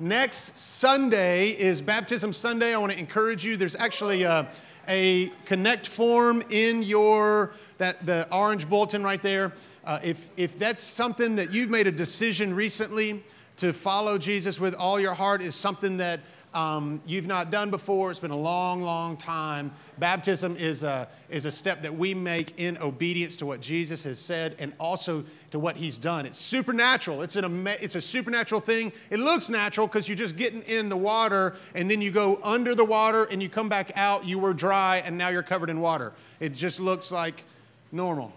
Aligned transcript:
Next 0.00 0.56
Sunday 0.56 1.48
is 1.48 1.82
Baptism 1.82 2.32
Sunday. 2.32 2.72
I 2.72 2.78
want 2.78 2.92
to 2.92 2.98
encourage 3.00 3.44
you. 3.44 3.56
There's 3.56 3.74
actually 3.74 4.22
a, 4.22 4.46
a 4.86 5.28
connect 5.44 5.88
form 5.88 6.40
in 6.50 6.84
your 6.84 7.50
that 7.78 8.06
the 8.06 8.32
orange 8.32 8.68
bulletin 8.68 9.02
right 9.02 9.20
there. 9.20 9.52
Uh, 9.84 9.98
if 10.04 10.30
if 10.36 10.56
that's 10.56 10.82
something 10.82 11.34
that 11.34 11.52
you've 11.52 11.68
made 11.68 11.88
a 11.88 11.90
decision 11.90 12.54
recently 12.54 13.24
to 13.56 13.72
follow 13.72 14.18
Jesus 14.18 14.60
with 14.60 14.76
all 14.76 15.00
your 15.00 15.14
heart, 15.14 15.42
is 15.42 15.56
something 15.56 15.96
that 15.96 16.20
um, 16.54 17.00
you've 17.06 17.26
not 17.26 17.50
done 17.50 17.70
before. 17.70 18.10
It's 18.10 18.20
been 18.20 18.30
a 18.30 18.36
long, 18.36 18.82
long 18.82 19.16
time. 19.16 19.70
Baptism 19.98 20.56
is 20.56 20.82
a, 20.82 21.08
is 21.28 21.44
a 21.44 21.52
step 21.52 21.82
that 21.82 21.94
we 21.94 22.14
make 22.14 22.58
in 22.58 22.78
obedience 22.78 23.36
to 23.36 23.46
what 23.46 23.60
Jesus 23.60 24.04
has 24.04 24.18
said 24.18 24.56
and 24.58 24.72
also 24.78 25.24
to 25.50 25.58
what 25.58 25.76
he's 25.76 25.98
done. 25.98 26.26
It's 26.26 26.38
supernatural. 26.38 27.22
It's, 27.22 27.36
an, 27.36 27.66
it's 27.66 27.94
a 27.94 28.00
supernatural 28.00 28.60
thing. 28.60 28.92
It 29.10 29.18
looks 29.18 29.50
natural 29.50 29.86
because 29.86 30.08
you're 30.08 30.16
just 30.16 30.36
getting 30.36 30.62
in 30.62 30.88
the 30.88 30.96
water 30.96 31.56
and 31.74 31.90
then 31.90 32.00
you 32.00 32.10
go 32.10 32.40
under 32.42 32.74
the 32.74 32.84
water 32.84 33.24
and 33.24 33.42
you 33.42 33.48
come 33.48 33.68
back 33.68 33.92
out. 33.96 34.26
You 34.26 34.38
were 34.38 34.54
dry 34.54 35.02
and 35.04 35.18
now 35.18 35.28
you're 35.28 35.42
covered 35.42 35.70
in 35.70 35.80
water. 35.80 36.12
It 36.40 36.54
just 36.54 36.80
looks 36.80 37.12
like 37.12 37.44
normal. 37.92 38.32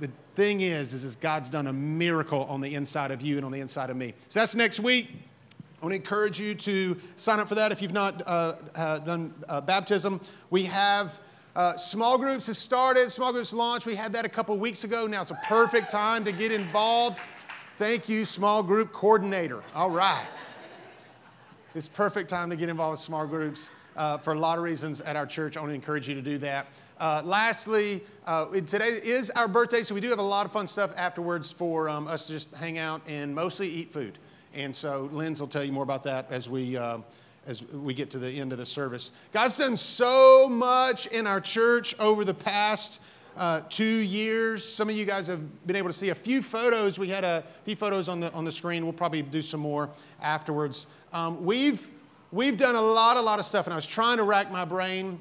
The 0.00 0.10
thing 0.34 0.60
is, 0.60 0.92
is, 0.92 1.04
is 1.04 1.16
God's 1.16 1.50
done 1.50 1.66
a 1.66 1.72
miracle 1.72 2.44
on 2.44 2.60
the 2.60 2.74
inside 2.74 3.10
of 3.10 3.20
you 3.20 3.36
and 3.36 3.44
on 3.44 3.52
the 3.52 3.60
inside 3.60 3.90
of 3.90 3.96
me. 3.96 4.14
So 4.28 4.40
that's 4.40 4.54
next 4.54 4.80
week. 4.80 5.10
I 5.80 5.84
want 5.84 5.92
to 5.92 5.96
encourage 5.96 6.40
you 6.40 6.56
to 6.56 6.96
sign 7.16 7.38
up 7.38 7.48
for 7.48 7.54
that 7.54 7.70
if 7.70 7.80
you've 7.80 7.92
not 7.92 8.20
uh, 8.26 8.54
uh, 8.74 8.98
done 8.98 9.32
uh, 9.48 9.60
baptism. 9.60 10.20
We 10.50 10.64
have 10.64 11.20
uh, 11.54 11.76
small 11.76 12.18
groups 12.18 12.48
have 12.48 12.56
started, 12.56 13.12
small 13.12 13.32
groups 13.32 13.52
launched. 13.52 13.86
We 13.86 13.94
had 13.94 14.12
that 14.14 14.26
a 14.26 14.28
couple 14.28 14.58
weeks 14.58 14.82
ago. 14.82 15.06
Now 15.06 15.22
it's 15.22 15.30
a 15.30 15.38
perfect 15.44 15.88
time 15.88 16.24
to 16.24 16.32
get 16.32 16.50
involved. 16.50 17.20
Thank 17.76 18.08
you, 18.08 18.24
small 18.24 18.60
group 18.60 18.92
coordinator. 18.92 19.62
All 19.72 19.90
right. 19.90 20.26
It's 21.76 21.86
perfect 21.86 22.28
time 22.28 22.50
to 22.50 22.56
get 22.56 22.68
involved 22.68 22.92
with 22.92 23.00
small 23.00 23.24
groups 23.24 23.70
uh, 23.96 24.18
for 24.18 24.32
a 24.32 24.38
lot 24.38 24.58
of 24.58 24.64
reasons 24.64 25.00
at 25.00 25.14
our 25.14 25.26
church. 25.26 25.56
I 25.56 25.60
want 25.60 25.70
to 25.70 25.74
encourage 25.76 26.08
you 26.08 26.16
to 26.16 26.22
do 26.22 26.38
that. 26.38 26.66
Uh, 26.98 27.22
lastly, 27.24 28.02
today 28.66 28.98
is 29.04 29.30
our 29.30 29.46
birthday, 29.46 29.84
so 29.84 29.94
we 29.94 30.00
do 30.00 30.08
have 30.08 30.18
a 30.18 30.22
lot 30.22 30.44
of 30.44 30.50
fun 30.50 30.66
stuff 30.66 30.92
afterwards 30.96 31.52
for 31.52 31.88
um, 31.88 32.08
us 32.08 32.26
to 32.26 32.32
just 32.32 32.52
hang 32.56 32.78
out 32.78 33.00
and 33.06 33.32
mostly 33.32 33.68
eat 33.68 33.92
food. 33.92 34.18
And 34.58 34.74
so 34.74 35.08
Linz 35.12 35.40
will 35.40 35.46
tell 35.46 35.62
you 35.62 35.70
more 35.70 35.84
about 35.84 36.02
that 36.02 36.26
as 36.30 36.48
we, 36.48 36.76
uh, 36.76 36.98
as 37.46 37.64
we 37.66 37.94
get 37.94 38.10
to 38.10 38.18
the 38.18 38.28
end 38.28 38.50
of 38.50 38.58
the 38.58 38.66
service. 38.66 39.12
God's 39.32 39.56
done 39.56 39.76
so 39.76 40.48
much 40.48 41.06
in 41.06 41.28
our 41.28 41.40
church 41.40 41.94
over 42.00 42.24
the 42.24 42.34
past 42.34 43.00
uh, 43.36 43.60
two 43.68 43.84
years. 43.84 44.68
Some 44.68 44.90
of 44.90 44.96
you 44.96 45.04
guys 45.04 45.28
have 45.28 45.64
been 45.64 45.76
able 45.76 45.90
to 45.90 45.96
see 45.96 46.08
a 46.08 46.14
few 46.14 46.42
photos. 46.42 46.98
We 46.98 47.08
had 47.08 47.22
a 47.22 47.44
few 47.64 47.76
photos 47.76 48.08
on 48.08 48.18
the, 48.18 48.32
on 48.32 48.44
the 48.44 48.50
screen. 48.50 48.82
We'll 48.82 48.92
probably 48.92 49.22
do 49.22 49.42
some 49.42 49.60
more 49.60 49.90
afterwards. 50.20 50.88
Um, 51.12 51.44
we've, 51.44 51.88
we've 52.32 52.56
done 52.56 52.74
a 52.74 52.82
lot, 52.82 53.16
a 53.16 53.20
lot 53.20 53.38
of 53.38 53.44
stuff, 53.44 53.68
and 53.68 53.72
I 53.72 53.76
was 53.76 53.86
trying 53.86 54.16
to 54.16 54.24
rack 54.24 54.50
my 54.50 54.64
brain 54.64 55.20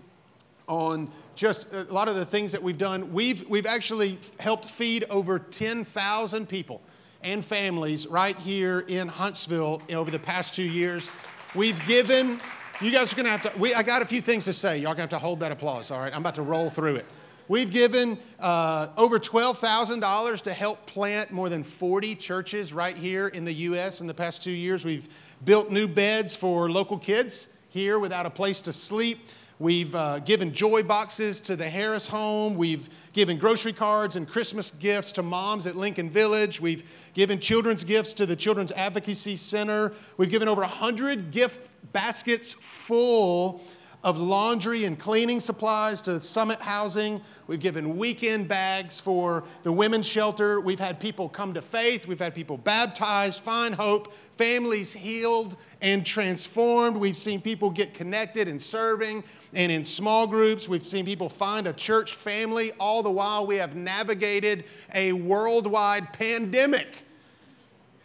on 0.67 1.11
just 1.35 1.71
a 1.75 1.83
lot 1.93 2.07
of 2.09 2.15
the 2.15 2.25
things 2.25 2.53
that 2.53 2.63
we've 2.63 2.79
done. 2.79 3.13
We've, 3.13 3.47
we've 3.47 3.67
actually 3.67 4.17
helped 4.39 4.65
feed 4.65 5.05
over 5.11 5.37
10,000 5.37 6.49
people 6.49 6.81
and 7.23 7.43
families 7.43 8.07
right 8.07 8.37
here 8.39 8.81
in 8.81 9.07
Huntsville 9.07 9.81
over 9.89 10.11
the 10.11 10.19
past 10.19 10.53
two 10.53 10.63
years. 10.63 11.11
We've 11.55 11.83
given, 11.85 12.39
you 12.81 12.91
guys 12.91 13.13
are 13.13 13.15
gonna 13.15 13.29
have 13.29 13.53
to, 13.53 13.59
we, 13.59 13.73
I 13.73 13.83
got 13.83 14.01
a 14.01 14.05
few 14.05 14.21
things 14.21 14.45
to 14.45 14.53
say. 14.53 14.77
Y'all 14.77 14.91
gonna 14.91 15.01
have 15.01 15.09
to 15.09 15.19
hold 15.19 15.39
that 15.39 15.51
applause, 15.51 15.91
all 15.91 15.99
right? 15.99 16.13
I'm 16.13 16.21
about 16.21 16.35
to 16.35 16.41
roll 16.41 16.69
through 16.69 16.95
it. 16.95 17.05
We've 17.49 17.71
given 17.71 18.17
uh, 18.39 18.89
over 18.97 19.19
$12,000 19.19 20.41
to 20.41 20.53
help 20.53 20.85
plant 20.85 21.31
more 21.31 21.47
than 21.47 21.63
40 21.63 22.15
churches 22.15 22.73
right 22.73 22.97
here 22.97 23.29
in 23.29 23.45
the 23.45 23.53
U.S. 23.53 24.01
in 24.01 24.07
the 24.07 24.13
past 24.13 24.43
two 24.43 24.51
years. 24.51 24.83
We've 24.83 25.07
built 25.45 25.71
new 25.71 25.87
beds 25.87 26.35
for 26.35 26.69
local 26.69 26.97
kids 26.97 27.47
here 27.69 27.99
without 27.99 28.25
a 28.25 28.29
place 28.29 28.61
to 28.63 28.73
sleep. 28.73 29.19
We've 29.59 29.95
uh, 29.95 30.19
given 30.19 30.53
joy 30.53 30.83
boxes 30.83 31.41
to 31.41 31.55
the 31.55 31.67
Harris 31.67 32.07
home. 32.07 32.55
We've 32.55 32.87
given 33.13 33.39
grocery 33.39 33.73
cards 33.73 34.15
and 34.15 34.27
Christmas 34.27 34.69
gifts 34.69 35.11
to 35.13 35.23
moms 35.23 35.65
at 35.65 35.75
Lincoln 35.75 36.11
Village. 36.11 36.61
We've 36.61 36.83
given 37.15 37.39
children's 37.39 37.83
gifts 37.83 38.13
to 38.15 38.27
the 38.27 38.35
Children's 38.35 38.71
Advocacy 38.73 39.35
Center. 39.35 39.93
We've 40.17 40.29
given 40.29 40.47
over 40.47 40.61
100 40.61 41.31
gift 41.31 41.71
baskets 41.91 42.53
full 42.53 43.61
of 44.03 44.17
laundry 44.19 44.85
and 44.85 44.97
cleaning 44.99 45.39
supplies 45.39 46.01
to 46.03 46.21
Summit 46.21 46.61
Housing. 46.61 47.19
We've 47.47 47.59
given 47.59 47.97
weekend 47.97 48.47
bags 48.47 48.99
for 48.99 49.43
the 49.63 49.71
women's 49.71 50.07
shelter. 50.07 50.61
We've 50.61 50.79
had 50.79 50.99
people 50.99 51.27
come 51.27 51.53
to 51.55 51.61
faith. 51.61 52.07
We've 52.07 52.19
had 52.19 52.35
people 52.35 52.57
baptized, 52.57 53.41
find 53.41 53.73
hope, 53.73 54.13
families 54.13 54.93
healed 54.93 55.57
and 55.81 56.05
transformed. 56.05 56.95
We've 56.97 57.15
seen 57.15 57.41
people 57.41 57.69
get 57.71 57.93
connected 57.93 58.47
and 58.47 58.61
serving 58.61 59.23
and 59.53 59.71
in 59.71 59.83
small 59.83 60.27
groups. 60.27 60.69
We've 60.69 60.87
seen 60.87 61.05
people 61.05 61.29
find 61.29 61.67
a 61.67 61.73
church 61.73 62.13
family. 62.13 62.71
All 62.79 63.01
the 63.01 63.11
while, 63.11 63.47
we 63.47 63.55
have 63.55 63.75
navigated 63.75 64.65
a 64.93 65.13
worldwide 65.13 66.13
pandemic. 66.13 67.06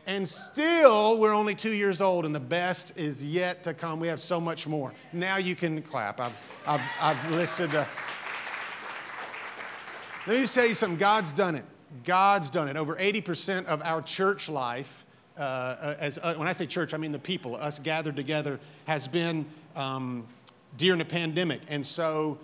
And 0.07 0.27
still, 0.27 1.17
we're 1.19 1.33
only 1.33 1.55
two 1.55 1.71
years 1.71 2.01
old, 2.01 2.27
and 2.27 2.35
the 2.35 2.41
best 2.41 2.99
is 2.99 3.23
yet 3.23 3.63
to 3.63 3.73
come. 3.73 4.01
We 4.01 4.09
have 4.09 4.21
so 4.21 4.41
much 4.41 4.67
more. 4.67 4.93
Now 5.13 5.37
you 5.37 5.55
can 5.55 5.81
clap. 5.81 6.19
I've, 6.19 6.43
I've, 6.67 6.81
I've 7.01 7.31
listed. 7.31 7.73
Let 7.73 7.87
me 10.27 10.41
just 10.41 10.55
tell 10.55 10.67
you 10.67 10.75
something 10.75 10.99
God's 10.99 11.33
done 11.33 11.55
it. 11.55 11.65
God's 12.05 12.51
done 12.51 12.69
it. 12.69 12.77
Over 12.77 12.97
80% 12.97 13.67
of 13.67 13.81
our 13.83 14.03
church 14.03 14.49
life, 14.49 15.07
uh, 15.39 15.41
uh, 15.41 15.97
as, 16.01 16.19
uh, 16.19 16.35
when 16.35 16.49
I 16.49 16.53
say 16.53 16.67
church, 16.67 16.95
I 16.95 16.97
mean 16.97 17.13
the 17.13 17.19
people, 17.21 17.55
us 17.55 17.79
gathered 17.79 18.17
together, 18.17 18.59
has 18.87 19.07
been 19.07 19.47
um, 19.77 20.27
during 20.79 20.99
the 20.99 21.05
pandemic. 21.05 21.61
And 21.69 21.87
so 21.87 22.39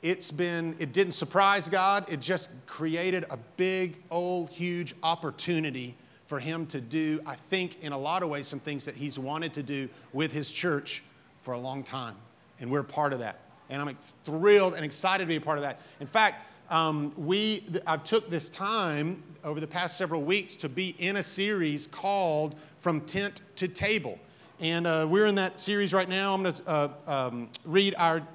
it's 0.00 0.30
been, 0.30 0.76
it 0.78 0.94
didn't 0.94 1.12
surprise 1.12 1.68
God, 1.68 2.10
it 2.10 2.20
just 2.20 2.48
created 2.66 3.26
a 3.28 3.36
big, 3.58 3.96
old, 4.10 4.48
huge 4.48 4.94
opportunity 5.02 5.94
for 6.32 6.40
him 6.40 6.64
to 6.64 6.80
do, 6.80 7.20
I 7.26 7.34
think, 7.34 7.84
in 7.84 7.92
a 7.92 7.98
lot 7.98 8.22
of 8.22 8.30
ways, 8.30 8.48
some 8.48 8.58
things 8.58 8.86
that 8.86 8.94
he's 8.94 9.18
wanted 9.18 9.52
to 9.52 9.62
do 9.62 9.90
with 10.14 10.32
his 10.32 10.50
church 10.50 11.04
for 11.42 11.52
a 11.52 11.58
long 11.58 11.82
time. 11.82 12.14
And 12.58 12.70
we're 12.70 12.84
part 12.84 13.12
of 13.12 13.18
that. 13.18 13.40
And 13.68 13.82
I'm 13.82 13.94
thrilled 14.24 14.72
and 14.72 14.82
excited 14.82 15.24
to 15.24 15.28
be 15.28 15.36
a 15.36 15.42
part 15.42 15.58
of 15.58 15.62
that. 15.64 15.82
In 16.00 16.06
fact, 16.06 16.48
um, 16.70 17.12
we, 17.18 17.66
I've 17.86 18.02
took 18.02 18.30
this 18.30 18.48
time 18.48 19.22
over 19.44 19.60
the 19.60 19.66
past 19.66 19.98
several 19.98 20.22
weeks 20.22 20.56
to 20.56 20.70
be 20.70 20.94
in 20.98 21.16
a 21.16 21.22
series 21.22 21.86
called 21.86 22.54
From 22.78 23.02
Tent 23.02 23.42
to 23.56 23.68
Table. 23.68 24.18
And 24.58 24.86
uh, 24.86 25.06
we're 25.06 25.26
in 25.26 25.34
that 25.34 25.60
series 25.60 25.92
right 25.92 26.08
now. 26.08 26.32
I'm 26.32 26.42
going 26.44 26.54
to 26.54 26.66
uh, 26.66 26.88
um, 27.06 27.50
read 27.66 27.94
our 27.98 28.26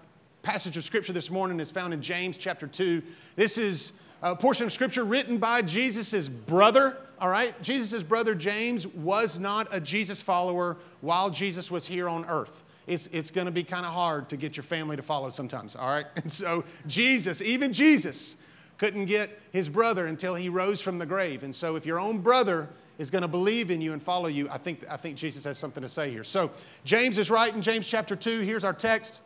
passage 0.43 0.77
of 0.77 0.83
scripture 0.83 1.13
this 1.13 1.31
morning. 1.31 1.59
It's 1.59 1.71
found 1.71 1.95
in 1.95 2.03
James 2.03 2.37
chapter 2.37 2.67
2. 2.67 3.01
This 3.35 3.57
is 3.57 3.93
a 4.21 4.35
portion 4.35 4.67
of 4.67 4.71
scripture 4.71 5.03
written 5.03 5.39
by 5.39 5.63
Jesus' 5.63 6.29
brother 6.29 6.95
all 7.19 7.29
right? 7.29 7.59
Jesus' 7.61 8.03
brother 8.03 8.35
James 8.35 8.85
was 8.87 9.39
not 9.39 9.73
a 9.73 9.79
Jesus 9.79 10.21
follower 10.21 10.77
while 11.01 11.29
Jesus 11.29 11.71
was 11.71 11.85
here 11.85 12.07
on 12.07 12.25
earth. 12.25 12.63
It's, 12.87 13.07
it's 13.07 13.31
going 13.31 13.45
to 13.45 13.51
be 13.51 13.63
kind 13.63 13.85
of 13.85 13.91
hard 13.91 14.29
to 14.29 14.37
get 14.37 14.55
your 14.55 14.63
family 14.63 14.95
to 14.95 15.01
follow 15.01 15.29
sometimes, 15.29 15.75
all 15.75 15.87
right? 15.87 16.05
And 16.15 16.31
so, 16.31 16.63
Jesus, 16.87 17.41
even 17.41 17.73
Jesus, 17.73 18.37
couldn't 18.77 19.05
get 19.05 19.39
his 19.51 19.67
brother 19.67 20.07
until 20.07 20.35
he 20.35 20.49
rose 20.49 20.81
from 20.81 20.97
the 20.99 21.05
grave. 21.05 21.43
And 21.43 21.53
so, 21.53 21.75
if 21.75 21.85
your 21.85 21.99
own 21.99 22.19
brother 22.19 22.69
is 22.97 23.11
going 23.11 23.23
to 23.23 23.27
believe 23.27 23.71
in 23.71 23.81
you 23.81 23.93
and 23.93 24.01
follow 24.01 24.27
you, 24.27 24.47
I 24.49 24.57
think, 24.57 24.85
I 24.89 24.97
think 24.97 25.17
Jesus 25.17 25.43
has 25.43 25.57
something 25.57 25.83
to 25.83 25.89
say 25.89 26.09
here. 26.11 26.23
So, 26.23 26.51
James 26.85 27.17
is 27.17 27.29
writing, 27.29 27.61
James 27.61 27.87
chapter 27.87 28.15
2. 28.15 28.41
Here's 28.41 28.63
our 28.63 28.73
text, 28.73 29.21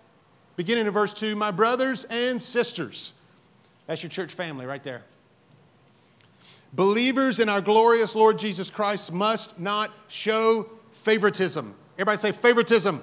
beginning 0.56 0.88
in 0.88 0.92
verse 0.92 1.14
2 1.14 1.36
My 1.36 1.52
brothers 1.52 2.06
and 2.06 2.42
sisters, 2.42 3.14
that's 3.86 4.02
your 4.02 4.10
church 4.10 4.34
family 4.34 4.66
right 4.66 4.84
there. 4.84 5.04
Believers 6.74 7.40
in 7.40 7.50
our 7.50 7.60
glorious 7.60 8.16
Lord 8.16 8.40
Jesus 8.40 8.70
Christ 8.70 9.12
must 9.12 9.60
not 9.60 9.92
show 10.08 10.70
favoritism. 10.92 11.76
Everybody 11.96 12.18
say 12.18 12.32
favoritism. 12.32 13.02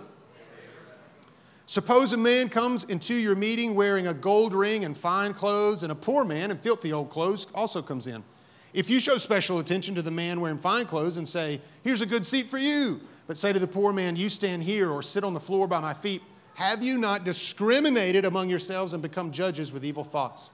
Suppose 1.66 2.14
a 2.14 2.16
man 2.16 2.48
comes 2.48 2.84
into 2.84 3.12
your 3.12 3.34
meeting 3.34 3.74
wearing 3.74 4.06
a 4.06 4.14
gold 4.14 4.54
ring 4.54 4.86
and 4.86 4.96
fine 4.96 5.34
clothes, 5.34 5.82
and 5.82 5.92
a 5.92 5.94
poor 5.94 6.24
man 6.24 6.50
in 6.50 6.56
filthy 6.56 6.94
old 6.94 7.10
clothes 7.10 7.46
also 7.54 7.82
comes 7.82 8.06
in. 8.06 8.24
If 8.72 8.88
you 8.88 9.00
show 9.00 9.18
special 9.18 9.58
attention 9.58 9.94
to 9.96 10.02
the 10.02 10.10
man 10.10 10.40
wearing 10.40 10.56
fine 10.56 10.86
clothes 10.86 11.18
and 11.18 11.28
say, 11.28 11.60
Here's 11.82 12.00
a 12.00 12.06
good 12.06 12.24
seat 12.24 12.46
for 12.46 12.56
you, 12.56 13.00
but 13.26 13.36
say 13.36 13.52
to 13.52 13.58
the 13.58 13.66
poor 13.66 13.92
man, 13.92 14.16
You 14.16 14.30
stand 14.30 14.62
here 14.62 14.90
or 14.90 15.02
sit 15.02 15.24
on 15.24 15.34
the 15.34 15.40
floor 15.40 15.68
by 15.68 15.80
my 15.80 15.92
feet, 15.92 16.22
have 16.54 16.82
you 16.82 16.96
not 16.96 17.24
discriminated 17.24 18.24
among 18.24 18.48
yourselves 18.48 18.94
and 18.94 19.02
become 19.02 19.30
judges 19.30 19.70
with 19.70 19.84
evil 19.84 20.04
thoughts? 20.04 20.48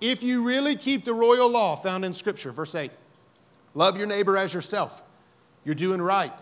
If 0.00 0.22
you 0.22 0.42
really 0.42 0.76
keep 0.76 1.04
the 1.04 1.14
royal 1.14 1.48
law 1.48 1.76
found 1.76 2.04
in 2.04 2.12
Scripture, 2.12 2.52
verse 2.52 2.74
8, 2.74 2.90
love 3.74 3.96
your 3.96 4.06
neighbor 4.06 4.36
as 4.36 4.54
yourself, 4.54 5.02
you're 5.64 5.74
doing 5.74 6.00
right. 6.00 6.32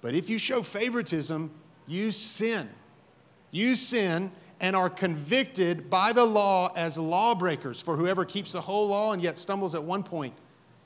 But 0.00 0.14
if 0.14 0.28
you 0.30 0.38
show 0.38 0.62
favoritism, 0.62 1.50
you 1.86 2.10
sin. 2.10 2.68
You 3.50 3.76
sin 3.76 4.32
and 4.60 4.74
are 4.76 4.88
convicted 4.88 5.90
by 5.90 6.12
the 6.12 6.24
law 6.24 6.72
as 6.74 6.96
lawbreakers. 6.96 7.82
For 7.82 7.96
whoever 7.96 8.24
keeps 8.24 8.52
the 8.52 8.60
whole 8.60 8.88
law 8.88 9.12
and 9.12 9.20
yet 9.20 9.36
stumbles 9.36 9.74
at 9.74 9.82
one 9.82 10.02
point 10.02 10.34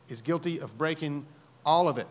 is 0.08 0.20
guilty 0.22 0.60
of 0.60 0.76
breaking 0.76 1.26
all 1.64 1.88
of 1.88 1.98
it. 1.98 2.08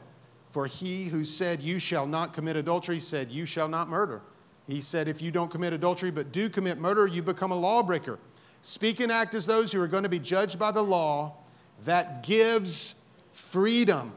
For 0.51 0.67
he 0.67 1.05
who 1.05 1.25
said, 1.25 1.61
You 1.61 1.79
shall 1.79 2.07
not 2.07 2.33
commit 2.33 2.55
adultery, 2.55 2.99
said, 2.99 3.31
You 3.31 3.45
shall 3.45 3.67
not 3.67 3.89
murder. 3.89 4.21
He 4.67 4.79
said, 4.79 5.07
If 5.07 5.21
you 5.21 5.31
don't 5.31 5.51
commit 5.51 5.73
adultery 5.73 6.11
but 6.11 6.31
do 6.31 6.49
commit 6.49 6.77
murder, 6.77 7.07
you 7.07 7.21
become 7.21 7.51
a 7.51 7.55
lawbreaker. 7.55 8.19
Speak 8.65 8.99
and 8.99 9.11
act 9.11 9.35
as 9.35 9.45
those 9.45 9.71
who 9.71 9.79
are 9.79 9.87
going 9.87 10.01
to 10.01 10.09
be 10.09 10.17
judged 10.17 10.57
by 10.57 10.71
the 10.71 10.81
law 10.81 11.35
that 11.83 12.23
gives 12.23 12.95
freedom. 13.31 14.11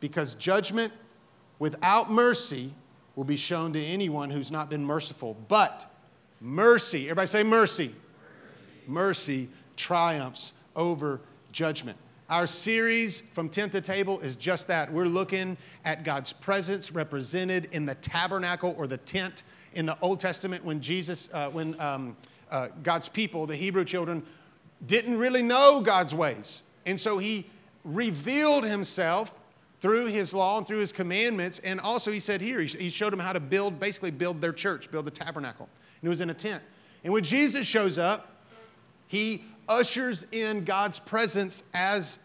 Because 0.00 0.34
judgment 0.36 0.90
without 1.58 2.10
mercy 2.10 2.72
will 3.14 3.24
be 3.24 3.36
shown 3.36 3.74
to 3.74 3.84
anyone 3.84 4.30
who's 4.30 4.50
not 4.50 4.70
been 4.70 4.82
merciful. 4.82 5.36
But 5.48 5.84
mercy, 6.40 7.04
everybody 7.04 7.26
say 7.26 7.42
mercy. 7.42 7.94
Mercy, 8.86 8.88
mercy 8.88 9.48
triumphs 9.76 10.54
over 10.74 11.20
judgment. 11.52 11.98
Our 12.30 12.46
series 12.46 13.20
from 13.20 13.50
tent 13.50 13.72
to 13.72 13.82
table 13.82 14.18
is 14.20 14.34
just 14.34 14.66
that. 14.68 14.90
We're 14.90 15.04
looking 15.04 15.58
at 15.84 16.04
God's 16.04 16.32
presence 16.32 16.90
represented 16.90 17.68
in 17.72 17.84
the 17.84 17.96
tabernacle 17.96 18.74
or 18.78 18.86
the 18.86 18.96
tent 18.96 19.42
in 19.74 19.84
the 19.84 19.98
Old 20.00 20.20
Testament 20.20 20.64
when 20.64 20.80
Jesus, 20.80 21.28
uh, 21.34 21.50
when 21.50 21.78
um, 21.78 22.16
uh, 22.52 22.68
God's 22.82 23.08
people, 23.08 23.46
the 23.46 23.56
Hebrew 23.56 23.84
children, 23.84 24.22
didn't 24.86 25.18
really 25.18 25.42
know 25.42 25.80
God's 25.80 26.14
ways. 26.14 26.62
And 26.86 27.00
so 27.00 27.18
he 27.18 27.46
revealed 27.84 28.64
himself 28.64 29.34
through 29.80 30.06
his 30.06 30.32
law 30.32 30.58
and 30.58 30.66
through 30.66 30.78
his 30.78 30.92
commandments. 30.92 31.58
And 31.60 31.80
also, 31.80 32.12
he 32.12 32.20
said 32.20 32.40
here, 32.40 32.60
he 32.60 32.90
showed 32.90 33.12
them 33.12 33.18
how 33.18 33.32
to 33.32 33.40
build, 33.40 33.80
basically, 33.80 34.12
build 34.12 34.40
their 34.40 34.52
church, 34.52 34.90
build 34.90 35.06
the 35.06 35.10
tabernacle. 35.10 35.68
And 36.00 36.06
it 36.06 36.08
was 36.08 36.20
in 36.20 36.30
a 36.30 36.34
tent. 36.34 36.62
And 37.02 37.12
when 37.12 37.24
Jesus 37.24 37.66
shows 37.66 37.98
up, 37.98 38.28
he 39.08 39.44
ushers 39.68 40.24
in 40.30 40.64
God's 40.64 40.98
presence 40.98 41.64
as 41.74 42.18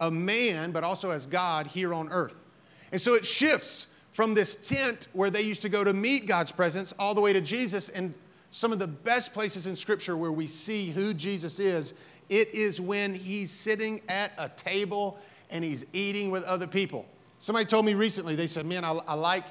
a 0.00 0.10
man, 0.10 0.72
but 0.72 0.84
also 0.84 1.10
as 1.10 1.26
God 1.26 1.66
here 1.66 1.92
on 1.92 2.08
earth. 2.08 2.46
And 2.92 3.00
so 3.00 3.14
it 3.14 3.26
shifts 3.26 3.88
from 4.10 4.34
this 4.34 4.56
tent 4.56 5.08
where 5.12 5.30
they 5.30 5.42
used 5.42 5.62
to 5.62 5.68
go 5.68 5.84
to 5.84 5.92
meet 5.92 6.26
God's 6.26 6.52
presence 6.52 6.92
all 6.98 7.14
the 7.14 7.20
way 7.20 7.32
to 7.32 7.40
Jesus. 7.40 7.88
And 7.88 8.14
some 8.52 8.70
of 8.70 8.78
the 8.78 8.86
best 8.86 9.32
places 9.32 9.66
in 9.66 9.74
Scripture 9.74 10.14
where 10.14 10.30
we 10.30 10.46
see 10.46 10.90
who 10.90 11.14
Jesus 11.14 11.58
is, 11.58 11.94
it 12.28 12.54
is 12.54 12.80
when 12.82 13.14
he's 13.14 13.50
sitting 13.50 13.98
at 14.10 14.32
a 14.36 14.50
table 14.50 15.18
and 15.50 15.64
he's 15.64 15.86
eating 15.94 16.30
with 16.30 16.44
other 16.44 16.66
people. 16.66 17.06
Somebody 17.38 17.64
told 17.64 17.86
me 17.86 17.94
recently, 17.94 18.36
they 18.36 18.46
said, 18.46 18.66
Man, 18.66 18.84
I, 18.84 18.92
I 19.08 19.14
like, 19.14 19.46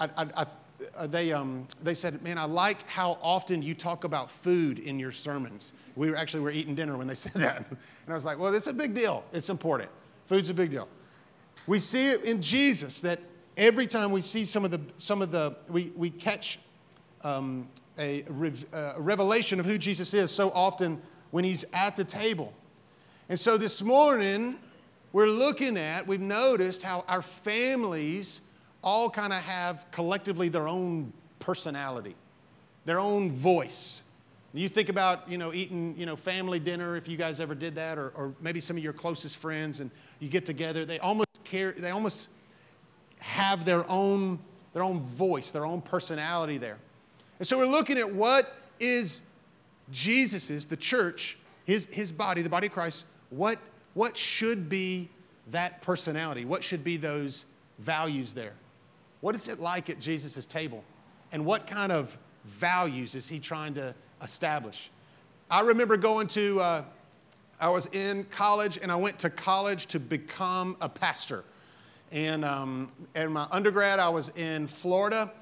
I, 0.00 0.08
I, 0.16 0.46
uh, 0.96 1.06
they, 1.06 1.30
um, 1.30 1.68
they 1.82 1.92
said, 1.92 2.22
Man, 2.22 2.38
I 2.38 2.46
like 2.46 2.88
how 2.88 3.18
often 3.20 3.60
you 3.60 3.74
talk 3.74 4.04
about 4.04 4.30
food 4.30 4.78
in 4.78 4.98
your 4.98 5.12
sermons. 5.12 5.74
We 5.94 6.10
were 6.10 6.16
actually 6.16 6.40
were 6.40 6.50
eating 6.50 6.74
dinner 6.74 6.96
when 6.96 7.06
they 7.06 7.14
said 7.14 7.34
that. 7.34 7.58
And 7.68 7.76
I 8.08 8.14
was 8.14 8.24
like, 8.24 8.38
Well, 8.38 8.54
it's 8.54 8.66
a 8.66 8.72
big 8.72 8.94
deal. 8.94 9.24
It's 9.34 9.50
important. 9.50 9.90
Food's 10.24 10.48
a 10.48 10.54
big 10.54 10.70
deal. 10.70 10.88
We 11.66 11.80
see 11.80 12.10
it 12.10 12.24
in 12.24 12.40
Jesus 12.40 13.00
that 13.00 13.20
every 13.58 13.86
time 13.86 14.10
we 14.10 14.22
see 14.22 14.46
some 14.46 14.64
of 14.64 14.70
the, 14.70 14.80
some 14.96 15.20
of 15.20 15.30
the 15.30 15.54
we, 15.68 15.92
we 15.94 16.08
catch 16.08 16.58
um, 17.22 17.68
a, 17.98 18.24
rev, 18.28 18.64
uh, 18.72 18.94
a 18.96 19.00
revelation 19.00 19.60
of 19.60 19.66
who 19.66 19.78
Jesus 19.78 20.14
is 20.14 20.30
so 20.30 20.50
often 20.50 21.00
when 21.30 21.44
he's 21.44 21.64
at 21.72 21.96
the 21.96 22.04
table. 22.04 22.52
And 23.28 23.38
so 23.38 23.56
this 23.56 23.82
morning, 23.82 24.56
we're 25.12 25.26
looking 25.26 25.76
at, 25.76 26.06
we've 26.06 26.20
noticed 26.20 26.82
how 26.82 27.04
our 27.08 27.22
families 27.22 28.40
all 28.82 29.08
kind 29.10 29.32
of 29.32 29.40
have 29.40 29.86
collectively 29.90 30.48
their 30.48 30.68
own 30.68 31.12
personality, 31.38 32.16
their 32.84 32.98
own 32.98 33.30
voice. 33.30 34.02
You 34.54 34.68
think 34.68 34.90
about, 34.90 35.30
you 35.30 35.38
know, 35.38 35.54
eating, 35.54 35.94
you 35.96 36.04
know, 36.04 36.16
family 36.16 36.58
dinner 36.58 36.96
if 36.96 37.08
you 37.08 37.16
guys 37.16 37.40
ever 37.40 37.54
did 37.54 37.74
that, 37.76 37.96
or, 37.96 38.10
or 38.10 38.34
maybe 38.40 38.60
some 38.60 38.76
of 38.76 38.82
your 38.82 38.92
closest 38.92 39.38
friends, 39.38 39.80
and 39.80 39.90
you 40.20 40.28
get 40.28 40.44
together. 40.44 40.84
They 40.84 40.98
almost 40.98 41.42
care. 41.44 41.72
They 41.72 41.90
almost 41.90 42.28
have 43.18 43.64
their 43.64 43.88
own, 43.88 44.38
their 44.74 44.82
own 44.82 45.00
voice, 45.00 45.52
their 45.52 45.64
own 45.64 45.80
personality 45.80 46.58
there. 46.58 46.78
And 47.42 47.46
so 47.48 47.58
we're 47.58 47.66
looking 47.66 47.98
at 47.98 48.14
what 48.14 48.54
is 48.78 49.20
Jesus's, 49.90 50.64
the 50.64 50.76
church, 50.76 51.36
his, 51.64 51.86
his 51.86 52.12
body, 52.12 52.40
the 52.40 52.48
body 52.48 52.68
of 52.68 52.72
Christ. 52.72 53.04
What 53.30 53.58
what 53.94 54.16
should 54.16 54.68
be 54.68 55.10
that 55.50 55.82
personality? 55.82 56.44
What 56.44 56.62
should 56.62 56.84
be 56.84 56.98
those 56.98 57.46
values 57.80 58.32
there? 58.32 58.52
What 59.22 59.34
is 59.34 59.48
it 59.48 59.58
like 59.58 59.90
at 59.90 59.98
Jesus' 59.98 60.46
table? 60.46 60.84
And 61.32 61.44
what 61.44 61.66
kind 61.66 61.90
of 61.90 62.16
values 62.44 63.16
is 63.16 63.28
he 63.28 63.40
trying 63.40 63.74
to 63.74 63.92
establish? 64.22 64.92
I 65.50 65.62
remember 65.62 65.96
going 65.96 66.28
to, 66.28 66.60
uh, 66.60 66.84
I 67.58 67.70
was 67.70 67.86
in 67.86 68.22
college 68.26 68.78
and 68.80 68.92
I 68.92 68.94
went 68.94 69.18
to 69.18 69.30
college 69.30 69.86
to 69.86 69.98
become 69.98 70.76
a 70.80 70.88
pastor. 70.88 71.42
And 72.12 72.44
um, 72.44 72.92
in 73.16 73.32
my 73.32 73.48
undergrad, 73.50 73.98
I 73.98 74.10
was 74.10 74.28
in 74.36 74.68
Florida 74.68 75.32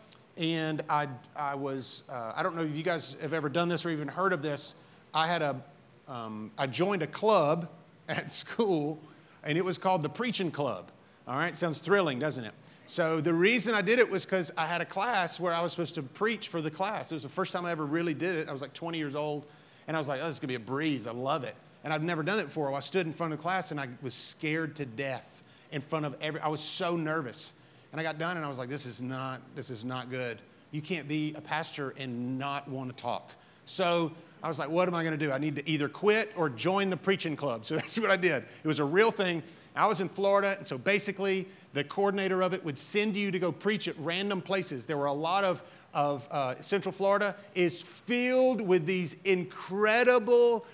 and 0.40 0.82
I, 0.88 1.06
I 1.36 1.54
was, 1.54 2.02
uh, 2.08 2.32
I 2.34 2.42
don't 2.42 2.56
know 2.56 2.62
if 2.62 2.74
you 2.74 2.82
guys 2.82 3.14
have 3.20 3.34
ever 3.34 3.50
done 3.50 3.68
this 3.68 3.84
or 3.84 3.90
even 3.90 4.08
heard 4.08 4.32
of 4.32 4.40
this. 4.40 4.74
I 5.12 5.26
had 5.26 5.42
a, 5.42 5.62
um, 6.08 6.50
I 6.56 6.66
joined 6.66 7.02
a 7.02 7.06
club 7.06 7.68
at 8.08 8.32
school, 8.32 8.98
and 9.44 9.58
it 9.58 9.64
was 9.64 9.76
called 9.76 10.02
the 10.02 10.08
Preaching 10.08 10.50
Club. 10.50 10.90
All 11.28 11.36
right, 11.36 11.54
sounds 11.54 11.78
thrilling, 11.78 12.18
doesn't 12.18 12.42
it? 12.42 12.54
So 12.86 13.20
the 13.20 13.34
reason 13.34 13.74
I 13.74 13.82
did 13.82 13.98
it 13.98 14.10
was 14.10 14.24
because 14.24 14.50
I 14.56 14.66
had 14.66 14.80
a 14.80 14.84
class 14.86 15.38
where 15.38 15.52
I 15.52 15.60
was 15.60 15.72
supposed 15.72 15.94
to 15.96 16.02
preach 16.02 16.48
for 16.48 16.62
the 16.62 16.70
class. 16.70 17.12
It 17.12 17.14
was 17.14 17.22
the 17.22 17.28
first 17.28 17.52
time 17.52 17.66
I 17.66 17.70
ever 17.70 17.84
really 17.84 18.14
did 18.14 18.34
it. 18.36 18.48
I 18.48 18.52
was 18.52 18.62
like 18.62 18.72
20 18.72 18.96
years 18.96 19.14
old, 19.14 19.46
and 19.86 19.96
I 19.96 20.00
was 20.00 20.08
like, 20.08 20.20
oh, 20.22 20.26
this 20.26 20.36
is 20.36 20.40
gonna 20.40 20.48
be 20.48 20.54
a 20.56 20.60
breeze. 20.60 21.06
I 21.06 21.12
love 21.12 21.44
it. 21.44 21.54
And 21.84 21.92
I've 21.92 22.02
never 22.02 22.22
done 22.22 22.38
it 22.40 22.46
before. 22.46 22.72
I 22.74 22.80
stood 22.80 23.06
in 23.06 23.12
front 23.12 23.32
of 23.32 23.38
the 23.38 23.42
class, 23.42 23.72
and 23.72 23.78
I 23.78 23.88
was 24.02 24.14
scared 24.14 24.74
to 24.76 24.86
death 24.86 25.44
in 25.70 25.82
front 25.82 26.06
of 26.06 26.16
every. 26.22 26.40
I 26.40 26.48
was 26.48 26.60
so 26.60 26.96
nervous, 26.96 27.52
and 27.92 28.00
I 28.00 28.04
got 28.04 28.18
done, 28.18 28.36
and 28.36 28.44
I 28.44 28.48
was 28.48 28.58
like, 28.58 28.68
this 28.68 28.86
is 28.86 29.02
not, 29.02 29.40
this 29.54 29.70
is 29.70 29.84
not 29.84 30.10
good. 30.10 30.40
You 30.70 30.80
can't 30.80 31.08
be 31.08 31.34
a 31.34 31.40
pastor 31.40 31.94
and 31.98 32.38
not 32.38 32.68
want 32.68 32.94
to 32.94 33.02
talk. 33.02 33.32
So 33.66 34.12
I 34.42 34.48
was 34.48 34.58
like, 34.58 34.68
what 34.68 34.88
am 34.88 34.94
I 34.94 35.02
going 35.02 35.18
to 35.18 35.24
do? 35.24 35.32
I 35.32 35.38
need 35.38 35.56
to 35.56 35.68
either 35.68 35.88
quit 35.88 36.32
or 36.36 36.48
join 36.48 36.90
the 36.90 36.96
preaching 36.96 37.36
club. 37.36 37.64
So 37.70 37.76
that's 37.76 37.98
what 37.98 38.10
I 38.10 38.16
did. 38.16 38.44
It 38.62 38.68
was 38.68 38.78
a 38.78 38.84
real 38.84 39.10
thing. 39.10 39.42
I 39.76 39.86
was 39.86 40.00
in 40.00 40.08
Florida, 40.08 40.56
and 40.58 40.66
so 40.66 40.76
basically, 40.76 41.46
the 41.74 41.84
coordinator 41.84 42.42
of 42.42 42.52
it 42.54 42.64
would 42.64 42.76
send 42.76 43.16
you 43.16 43.30
to 43.30 43.38
go 43.38 43.52
preach 43.52 43.86
at 43.86 43.96
random 43.98 44.42
places. 44.42 44.86
There 44.86 44.96
were 44.96 45.06
a 45.06 45.12
lot 45.12 45.44
of, 45.44 45.62
of 45.94 46.28
uh, 46.30 46.60
Central 46.60 46.92
Florida 46.92 47.36
is 47.54 47.80
filled 47.80 48.60
with 48.60 48.86
these 48.86 49.16
incredible 49.24 50.66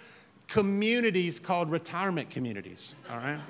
communities 0.48 1.38
called 1.38 1.70
retirement 1.70 2.30
communities. 2.30 2.94
All 3.10 3.18
right, 3.18 3.40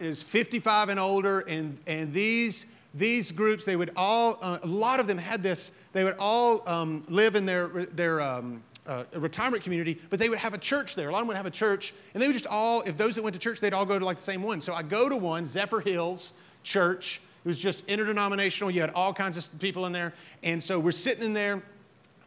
is 0.00 0.22
55 0.22 0.88
and 0.88 1.00
older, 1.00 1.40
and 1.40 1.78
and 1.86 2.12
these 2.12 2.66
these 2.94 3.32
groups 3.32 3.64
they 3.64 3.76
would 3.76 3.92
all 3.96 4.38
uh, 4.42 4.58
a 4.62 4.66
lot 4.66 5.00
of 5.00 5.06
them 5.06 5.18
had 5.18 5.42
this. 5.42 5.72
They 5.92 6.04
would 6.04 6.16
all 6.18 6.68
um, 6.68 7.04
live 7.08 7.36
in 7.36 7.46
their 7.46 7.68
their 7.68 8.20
um, 8.20 8.62
uh, 8.88 9.04
retirement 9.16 9.62
community, 9.62 10.00
but 10.10 10.18
they 10.18 10.28
would 10.28 10.38
have 10.38 10.54
a 10.54 10.58
church 10.58 10.94
there. 10.94 11.10
A 11.10 11.12
lot 11.12 11.18
of 11.18 11.22
them 11.22 11.28
would 11.28 11.36
have 11.36 11.46
a 11.46 11.50
church, 11.50 11.92
and 12.14 12.22
they 12.22 12.26
would 12.26 12.32
just 12.32 12.46
all, 12.46 12.80
if 12.82 12.96
those 12.96 13.14
that 13.16 13.22
went 13.22 13.34
to 13.34 13.40
church, 13.40 13.60
they'd 13.60 13.74
all 13.74 13.84
go 13.84 13.98
to 13.98 14.04
like 14.04 14.16
the 14.16 14.22
same 14.22 14.42
one. 14.42 14.60
So 14.60 14.72
I 14.72 14.82
go 14.82 15.08
to 15.08 15.16
one, 15.16 15.44
Zephyr 15.44 15.80
Hills 15.80 16.32
Church. 16.62 17.20
It 17.44 17.48
was 17.48 17.58
just 17.58 17.84
interdenominational. 17.88 18.70
You 18.70 18.80
had 18.80 18.90
all 18.90 19.12
kinds 19.12 19.36
of 19.36 19.60
people 19.60 19.86
in 19.86 19.92
there. 19.92 20.12
And 20.42 20.62
so 20.62 20.78
we're 20.80 20.92
sitting 20.92 21.22
in 21.22 21.34
there. 21.34 21.62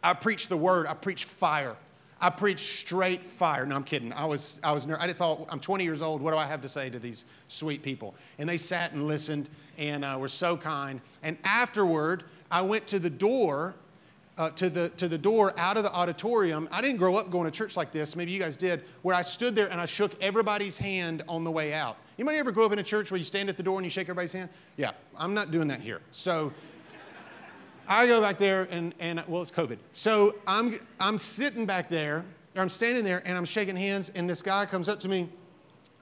I 0.03 0.13
preach 0.13 0.47
the 0.47 0.57
word, 0.57 0.87
I 0.87 0.93
preach 0.93 1.25
fire. 1.25 1.75
I 2.21 2.29
preach 2.29 2.79
straight 2.79 3.25
fire. 3.25 3.65
No, 3.65 3.75
I'm 3.75 3.83
kidding. 3.83 4.13
I 4.13 4.25
was, 4.25 4.59
I 4.63 4.71
was, 4.71 4.85
nervous. 4.85 5.03
I 5.03 5.11
thought, 5.11 5.47
I'm 5.49 5.59
20 5.59 5.83
years 5.83 6.03
old. 6.03 6.21
What 6.21 6.31
do 6.31 6.37
I 6.37 6.45
have 6.45 6.61
to 6.61 6.69
say 6.69 6.89
to 6.89 6.99
these 6.99 7.25
sweet 7.47 7.81
people? 7.81 8.13
And 8.37 8.47
they 8.47 8.57
sat 8.57 8.93
and 8.93 9.07
listened 9.07 9.49
and 9.79 10.05
uh, 10.05 10.17
were 10.19 10.27
so 10.27 10.55
kind. 10.55 11.01
And 11.23 11.37
afterward, 11.43 12.23
I 12.51 12.61
went 12.61 12.85
to 12.87 12.99
the 12.99 13.09
door 13.09 13.75
uh, 14.37 14.49
to, 14.51 14.69
the, 14.69 14.89
to 14.89 15.07
the 15.07 15.17
door 15.17 15.53
out 15.57 15.77
of 15.77 15.83
the 15.83 15.91
auditorium. 15.91 16.69
I 16.71 16.81
didn't 16.81 16.97
grow 16.97 17.15
up 17.15 17.31
going 17.31 17.45
to 17.45 17.51
church 17.51 17.75
like 17.75 17.91
this. 17.91 18.15
Maybe 18.15 18.31
you 18.31 18.39
guys 18.39 18.55
did, 18.55 18.83
where 19.01 19.15
I 19.15 19.23
stood 19.23 19.55
there 19.55 19.69
and 19.71 19.81
I 19.81 19.85
shook 19.85 20.11
everybody's 20.21 20.77
hand 20.77 21.23
on 21.27 21.43
the 21.43 21.51
way 21.51 21.73
out. 21.73 21.97
Anybody 22.17 22.37
ever 22.37 22.51
grow 22.51 22.65
up 22.65 22.71
in 22.71 22.79
a 22.79 22.83
church 22.83 23.11
where 23.11 23.17
you 23.17 23.23
stand 23.23 23.49
at 23.49 23.57
the 23.57 23.63
door 23.63 23.77
and 23.77 23.85
you 23.85 23.89
shake 23.89 24.05
everybody's 24.05 24.33
hand? 24.33 24.49
Yeah, 24.77 24.91
I'm 25.17 25.33
not 25.33 25.51
doing 25.51 25.67
that 25.69 25.79
here. 25.79 26.01
So 26.11 26.53
I 27.91 28.07
go 28.07 28.21
back 28.21 28.37
there 28.37 28.69
and, 28.71 28.95
and 29.01 29.21
well, 29.27 29.41
it's 29.41 29.51
COVID. 29.51 29.77
So 29.91 30.35
I'm, 30.47 30.75
I'm 30.97 31.17
sitting 31.17 31.65
back 31.65 31.89
there, 31.89 32.23
or 32.55 32.61
I'm 32.61 32.69
standing 32.69 33.03
there 33.03 33.21
and 33.25 33.37
I'm 33.37 33.43
shaking 33.43 33.75
hands, 33.75 34.09
and 34.15 34.29
this 34.29 34.41
guy 34.41 34.65
comes 34.65 34.87
up 34.87 35.01
to 35.01 35.09
me 35.09 35.27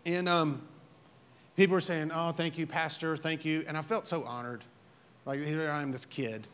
and 0.05 0.29
um, 0.29 0.61
people 1.57 1.73
were 1.73 1.81
saying, 1.81 2.11
Oh, 2.13 2.31
thank 2.31 2.59
you, 2.59 2.67
Pastor, 2.67 3.17
thank 3.17 3.43
you. 3.43 3.63
And 3.67 3.75
I 3.75 3.81
felt 3.81 4.07
so 4.07 4.23
honored. 4.23 4.63
Like, 5.25 5.39
here 5.39 5.71
I 5.71 5.81
am, 5.81 5.91
this 5.91 6.05
kid 6.05 6.47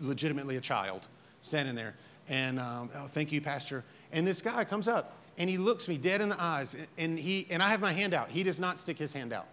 legitimately 0.00 0.56
a 0.56 0.62
child 0.62 1.08
standing 1.42 1.74
there. 1.74 1.94
And 2.30 2.58
um, 2.58 2.88
oh, 2.96 3.06
thank 3.06 3.32
you, 3.32 3.42
Pastor. 3.42 3.84
And 4.12 4.26
this 4.26 4.40
guy 4.40 4.64
comes 4.64 4.88
up 4.88 5.12
and 5.36 5.50
he 5.50 5.58
looks 5.58 5.88
me 5.88 5.98
dead 5.98 6.22
in 6.22 6.30
the 6.30 6.42
eyes. 6.42 6.74
And, 6.96 7.18
he, 7.18 7.46
and 7.50 7.62
I 7.62 7.68
have 7.68 7.82
my 7.82 7.92
hand 7.92 8.14
out. 8.14 8.30
He 8.30 8.42
does 8.44 8.58
not 8.58 8.78
stick 8.78 8.96
his 8.96 9.12
hand 9.12 9.34
out. 9.34 9.46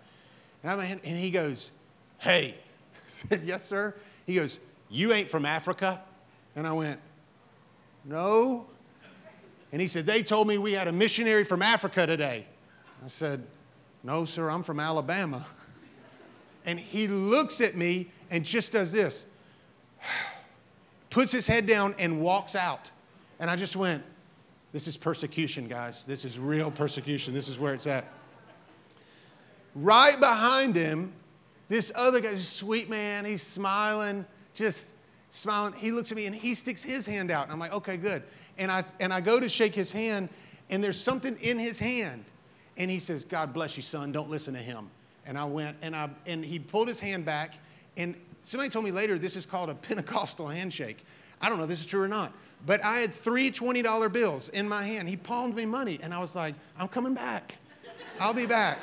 And, 0.64 0.70
I 0.70 0.72
have 0.72 0.80
my 0.80 0.86
hand, 0.86 1.02
and 1.04 1.18
he 1.18 1.32
goes, 1.32 1.72
Hey. 2.18 2.56
I 2.96 3.10
said, 3.10 3.42
Yes, 3.44 3.66
sir. 3.66 3.94
He 4.26 4.36
goes, 4.36 4.60
You 4.90 5.14
ain't 5.14 5.30
from 5.30 5.46
Africa? 5.46 6.02
And 6.56 6.68
I 6.68 6.72
went, 6.72 7.00
No. 8.06 8.68
And 9.72 9.82
he 9.82 9.88
said, 9.88 10.06
They 10.06 10.24
told 10.24 10.48
me 10.48 10.58
we 10.58 10.74
had 10.74 10.88
a 10.88 10.92
missionary 10.92 11.44
from 11.44 11.62
Africa 11.62 12.06
today. 12.06 12.46
I 13.04 13.08
said, 13.08 13.46
No, 14.04 14.26
sir, 14.26 14.50
I'm 14.50 14.64
from 14.64 14.80
Alabama. 14.80 15.46
And 16.66 16.80
he 16.80 17.08
looks 17.08 17.62
at 17.62 17.76
me 17.76 18.12
and 18.30 18.44
just 18.44 18.74
does 18.74 18.92
this 18.92 19.26
puts 21.10 21.32
his 21.32 21.48
head 21.48 21.66
down 21.66 21.96
and 22.00 22.22
walks 22.22 22.56
out. 22.56 22.92
And 23.40 23.50
I 23.50 23.56
just 23.56 23.76
went, 23.76 24.04
This 24.72 24.88
is 24.88 24.98
persecution, 24.98 25.68
guys. 25.68 26.06
This 26.06 26.26
is 26.26 26.40
real 26.40 26.72
persecution. 26.72 27.34
This 27.34 27.48
is 27.48 27.60
where 27.60 27.74
it's 27.74 27.88
at. 27.88 28.06
Right 29.76 30.20
behind 30.20 30.76
him, 30.76 31.14
this 31.68 31.92
other 31.94 32.20
guy, 32.20 32.32
this 32.32 32.48
sweet 32.48 32.90
man, 32.90 33.26
he's 33.26 33.44
smiling, 33.44 34.26
just 34.58 34.94
smiling. 35.30 35.74
He 35.74 35.92
looks 35.92 36.12
at 36.12 36.18
me 36.18 36.26
and 36.26 36.36
he 36.36 36.54
sticks 36.54 36.84
his 36.84 37.06
hand 37.06 37.32
out. 37.32 37.44
And 37.44 37.54
I'm 37.54 37.60
like, 37.60 37.74
okay, 37.74 37.98
good. 37.98 38.24
And 38.58 38.72
I, 38.72 38.84
and 39.00 39.14
I 39.14 39.22
go 39.22 39.40
to 39.40 39.48
shake 39.48 39.76
his 39.76 39.92
hand, 39.92 40.30
and 40.70 40.84
there's 40.84 41.00
something 41.00 41.38
in 41.42 41.60
his 41.60 41.78
hand. 41.80 42.26
And 42.76 42.92
he 42.92 43.00
says, 43.00 43.24
God 43.24 43.54
bless 43.54 43.78
you, 43.78 43.84
son. 43.84 44.12
Don't 44.12 44.30
listen 44.30 44.54
to 44.56 44.60
him. 44.60 44.90
And 45.26 45.38
I 45.38 45.46
went, 45.46 45.78
and, 45.82 45.96
I, 45.96 46.10
and 46.26 46.44
he 46.44 46.60
pulled 46.60 46.88
his 46.88 47.00
hand 47.00 47.26
back. 47.26 47.56
And 47.98 48.16
somebody 48.44 48.70
told 48.70 48.86
me 48.86 48.92
later 48.92 49.18
this 49.18 49.36
is 49.36 49.46
called 49.46 49.70
a 49.70 49.76
Pentecostal 49.88 50.48
handshake. 50.48 51.04
I 51.40 51.50
don't 51.50 51.58
know 51.58 51.64
if 51.66 51.70
this 51.70 51.82
is 51.82 51.86
true 51.86 52.02
or 52.02 52.08
not. 52.08 52.34
But 52.66 52.84
I 52.84 52.98
had 52.98 53.14
three 53.14 53.52
$20 53.52 54.12
bills 54.12 54.50
in 54.50 54.68
my 54.68 54.84
hand. 54.84 55.08
He 55.08 55.18
palmed 55.18 55.56
me 55.56 55.66
money. 55.66 56.00
And 56.02 56.14
I 56.14 56.20
was 56.20 56.36
like, 56.36 56.56
I'm 56.80 56.88
coming 56.88 57.14
back. 57.14 57.58
I'll 58.20 58.34
be 58.34 58.48
back. 58.48 58.80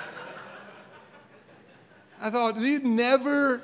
I 2.20 2.30
thought, 2.30 2.56
you'd 2.56 2.84
never, 2.84 3.62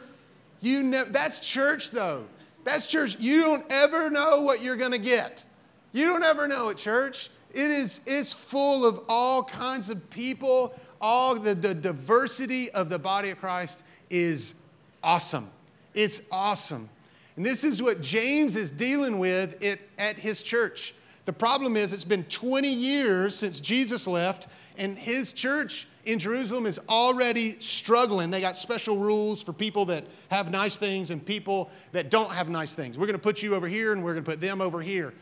you 0.61 0.83
know, 0.83 1.05
that's 1.05 1.41
church 1.41 1.91
though. 1.91 2.25
That's 2.65 2.87
church. 2.87 3.19
You 3.19 3.41
don't 3.41 3.65
ever 3.71 4.11
know 4.11 4.43
what 4.43 4.63
you're 4.63 4.77
going 4.77 4.93
to 4.93 4.99
get. 4.99 5.45
You 5.93 6.07
don't 6.07 6.23
ever 6.23 6.47
know 6.47 6.71
at 6.71 6.77
church. 6.77 7.31
It 7.53 7.71
is, 7.71 8.01
it's 8.07 8.33
full 8.33 8.87
of 8.87 9.01
all 9.09 9.43
kinds 9.43 9.91
of 9.91 10.09
people. 10.11 10.75
All 11.01 11.35
the, 11.35 11.55
the 11.55 11.75
diversity 11.75 12.71
of 12.71 12.91
the 12.91 12.99
body 12.99 13.31
of 13.31 13.39
Christ 13.39 13.85
is 14.09 14.55
awesome. 15.03 15.51
It's 15.95 16.23
awesome. 16.31 16.89
And 17.37 17.45
this 17.45 17.65
is 17.65 17.83
what 17.83 18.03
James 18.03 18.55
is 18.55 18.71
dealing 18.71 19.19
with 19.19 19.63
it, 19.63 19.81
at 19.99 20.19
his 20.19 20.43
church. 20.43 20.95
The 21.25 21.33
problem 21.33 21.77
is, 21.77 21.93
it's 21.93 22.05
been 22.05 22.25
20 22.25 22.69
years 22.73 23.35
since 23.35 23.61
Jesus 23.61 24.07
left, 24.07 24.49
and 24.77 24.97
his 24.97 25.33
church 25.33 25.89
in 26.05 26.19
Jerusalem 26.19 26.67
is 26.67 26.81
already 26.89 27.59
struggling. 27.61 28.31
They 28.31 28.41
got 28.41 28.57
special 28.57 28.97
rules 28.97 29.43
for 29.43 29.53
people 29.53 29.85
that 29.87 30.05
have 30.31 30.51
nice 30.51 30.79
things 30.79 31.11
and 31.11 31.25
people 31.25 31.71
that 31.93 32.11
don't 32.11 32.31
have 32.31 32.49
nice 32.49 32.75
things. 32.75 32.97
We're 32.97 33.07
going 33.07 33.19
to 33.19 33.23
put 33.23 33.43
you 33.43 33.55
over 33.55 33.69
here 33.69 33.93
and 33.93 34.03
we're 34.03 34.15
going 34.15 34.25
to 34.25 34.31
put 34.31 34.41
them 34.41 34.61
over 34.61 34.81
here. 34.81 35.13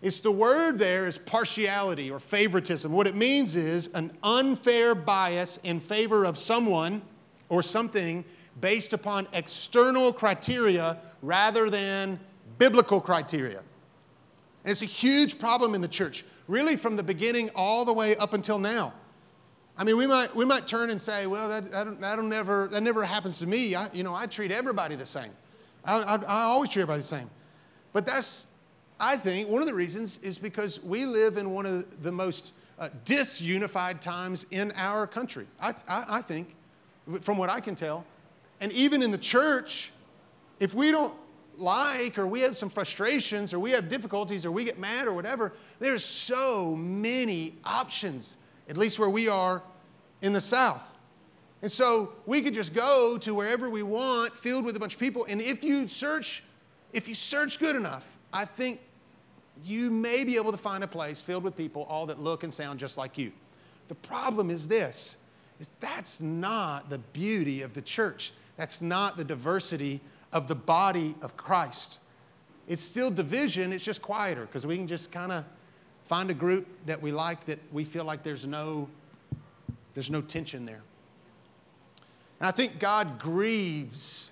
It's 0.00 0.20
the 0.20 0.30
word 0.30 0.78
there 0.78 1.06
is 1.06 1.16
partiality 1.18 2.10
or 2.10 2.18
favoritism. 2.18 2.92
What 2.92 3.06
it 3.06 3.14
means 3.14 3.56
is 3.56 3.88
an 3.88 4.12
unfair 4.22 4.94
bias 4.94 5.58
in 5.62 5.80
favor 5.80 6.24
of 6.24 6.38
someone 6.38 7.02
or 7.48 7.62
something 7.62 8.24
based 8.60 8.92
upon 8.92 9.26
external 9.32 10.12
criteria 10.12 10.98
rather 11.22 11.70
than 11.70 12.20
biblical 12.58 13.00
criteria. 13.00 13.58
And 13.58 14.70
it's 14.70 14.82
a 14.82 14.86
huge 14.86 15.38
problem 15.38 15.74
in 15.74 15.80
the 15.80 15.88
church, 15.88 16.24
really 16.48 16.76
from 16.76 16.96
the 16.96 17.02
beginning 17.02 17.50
all 17.54 17.84
the 17.84 17.92
way 17.92 18.16
up 18.16 18.32
until 18.32 18.58
now. 18.58 18.94
I 19.76 19.84
mean, 19.84 19.96
we 19.96 20.06
might, 20.06 20.34
we 20.36 20.44
might 20.44 20.66
turn 20.66 20.90
and 20.90 21.02
say, 21.02 21.26
well, 21.26 21.48
that, 21.48 21.72
that, 21.72 22.00
that'll 22.00 22.24
never, 22.24 22.68
that 22.68 22.82
never 22.82 23.04
happens 23.04 23.40
to 23.40 23.46
me. 23.46 23.74
I, 23.74 23.88
you 23.92 24.04
know, 24.04 24.14
I 24.14 24.26
treat 24.26 24.52
everybody 24.52 24.94
the 24.94 25.06
same. 25.06 25.30
I, 25.84 26.00
I, 26.00 26.14
I 26.22 26.42
always 26.42 26.70
treat 26.70 26.82
everybody 26.82 27.00
the 27.00 27.08
same. 27.08 27.28
But 27.92 28.06
that's, 28.06 28.46
I 29.00 29.16
think, 29.16 29.48
one 29.48 29.60
of 29.60 29.66
the 29.66 29.74
reasons 29.74 30.18
is 30.18 30.38
because 30.38 30.82
we 30.82 31.06
live 31.06 31.36
in 31.36 31.50
one 31.50 31.66
of 31.66 32.02
the 32.02 32.12
most 32.12 32.52
uh, 32.78 32.88
disunified 33.04 34.00
times 34.00 34.46
in 34.52 34.72
our 34.76 35.06
country. 35.08 35.46
I, 35.60 35.74
I, 35.88 36.04
I 36.08 36.22
think, 36.22 36.54
from 37.20 37.36
what 37.36 37.50
I 37.50 37.60
can 37.60 37.74
tell. 37.74 38.04
And 38.60 38.72
even 38.72 39.02
in 39.02 39.10
the 39.10 39.18
church, 39.18 39.92
if 40.60 40.72
we 40.72 40.90
don't 40.90 41.14
like 41.56 42.18
or 42.18 42.26
we 42.26 42.40
have 42.40 42.56
some 42.56 42.70
frustrations 42.70 43.52
or 43.52 43.58
we 43.58 43.72
have 43.72 43.88
difficulties 43.88 44.46
or 44.46 44.52
we 44.52 44.64
get 44.64 44.78
mad 44.78 45.06
or 45.06 45.12
whatever, 45.12 45.52
there's 45.80 46.04
so 46.04 46.74
many 46.76 47.54
options 47.64 48.38
at 48.68 48.76
least 48.76 48.98
where 48.98 49.10
we 49.10 49.28
are 49.28 49.62
in 50.22 50.32
the 50.32 50.40
South. 50.40 50.96
And 51.62 51.72
so 51.72 52.12
we 52.26 52.42
could 52.42 52.54
just 52.54 52.74
go 52.74 53.16
to 53.18 53.34
wherever 53.34 53.70
we 53.70 53.82
want, 53.82 54.36
filled 54.36 54.64
with 54.64 54.76
a 54.76 54.80
bunch 54.80 54.94
of 54.94 55.00
people. 55.00 55.26
And 55.28 55.40
if 55.40 55.64
you 55.64 55.88
search, 55.88 56.42
if 56.92 57.08
you 57.08 57.14
search 57.14 57.58
good 57.58 57.74
enough, 57.74 58.18
I 58.32 58.44
think 58.44 58.80
you 59.64 59.90
may 59.90 60.24
be 60.24 60.36
able 60.36 60.50
to 60.50 60.58
find 60.58 60.84
a 60.84 60.86
place 60.86 61.22
filled 61.22 61.44
with 61.44 61.56
people 61.56 61.84
all 61.84 62.06
that 62.06 62.18
look 62.18 62.42
and 62.42 62.52
sound 62.52 62.78
just 62.78 62.98
like 62.98 63.16
you. 63.16 63.32
The 63.88 63.94
problem 63.94 64.50
is 64.50 64.68
this 64.68 65.16
is 65.60 65.70
that's 65.80 66.20
not 66.20 66.90
the 66.90 66.98
beauty 66.98 67.62
of 67.62 67.74
the 67.74 67.82
church. 67.82 68.32
That's 68.56 68.82
not 68.82 69.16
the 69.16 69.24
diversity 69.24 70.00
of 70.32 70.48
the 70.48 70.54
body 70.54 71.14
of 71.22 71.36
Christ. 71.36 72.00
It's 72.66 72.82
still 72.82 73.10
division, 73.10 73.72
it's 73.72 73.84
just 73.84 74.02
quieter 74.02 74.42
because 74.42 74.66
we 74.66 74.76
can 74.76 74.86
just 74.86 75.12
kind 75.12 75.32
of 75.32 75.44
Find 76.04 76.30
a 76.30 76.34
group 76.34 76.66
that 76.86 77.00
we 77.00 77.12
like 77.12 77.44
that 77.46 77.58
we 77.72 77.84
feel 77.84 78.04
like 78.04 78.22
there's 78.22 78.46
no, 78.46 78.88
there's 79.94 80.10
no 80.10 80.20
tension 80.20 80.66
there. 80.66 80.82
And 82.40 82.46
I 82.46 82.50
think 82.50 82.78
God 82.78 83.18
grieves. 83.18 84.30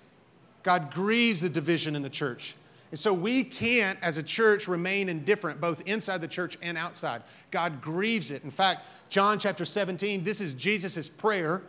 God 0.61 0.93
grieves 0.93 1.41
the 1.41 1.49
division 1.49 1.95
in 1.95 2.03
the 2.03 2.09
church. 2.09 2.55
And 2.91 2.99
so 2.99 3.11
we 3.11 3.43
can't, 3.43 3.97
as 4.03 4.17
a 4.17 4.23
church, 4.23 4.67
remain 4.67 5.09
indifferent, 5.09 5.59
both 5.59 5.81
inside 5.87 6.21
the 6.21 6.27
church 6.27 6.59
and 6.61 6.77
outside. 6.77 7.23
God 7.49 7.81
grieves 7.81 8.29
it. 8.29 8.43
In 8.43 8.51
fact, 8.51 8.85
John 9.09 9.39
chapter 9.39 9.65
17, 9.65 10.23
this 10.23 10.39
is 10.39 10.53
Jesus' 10.53 11.09
prayer. 11.09 11.63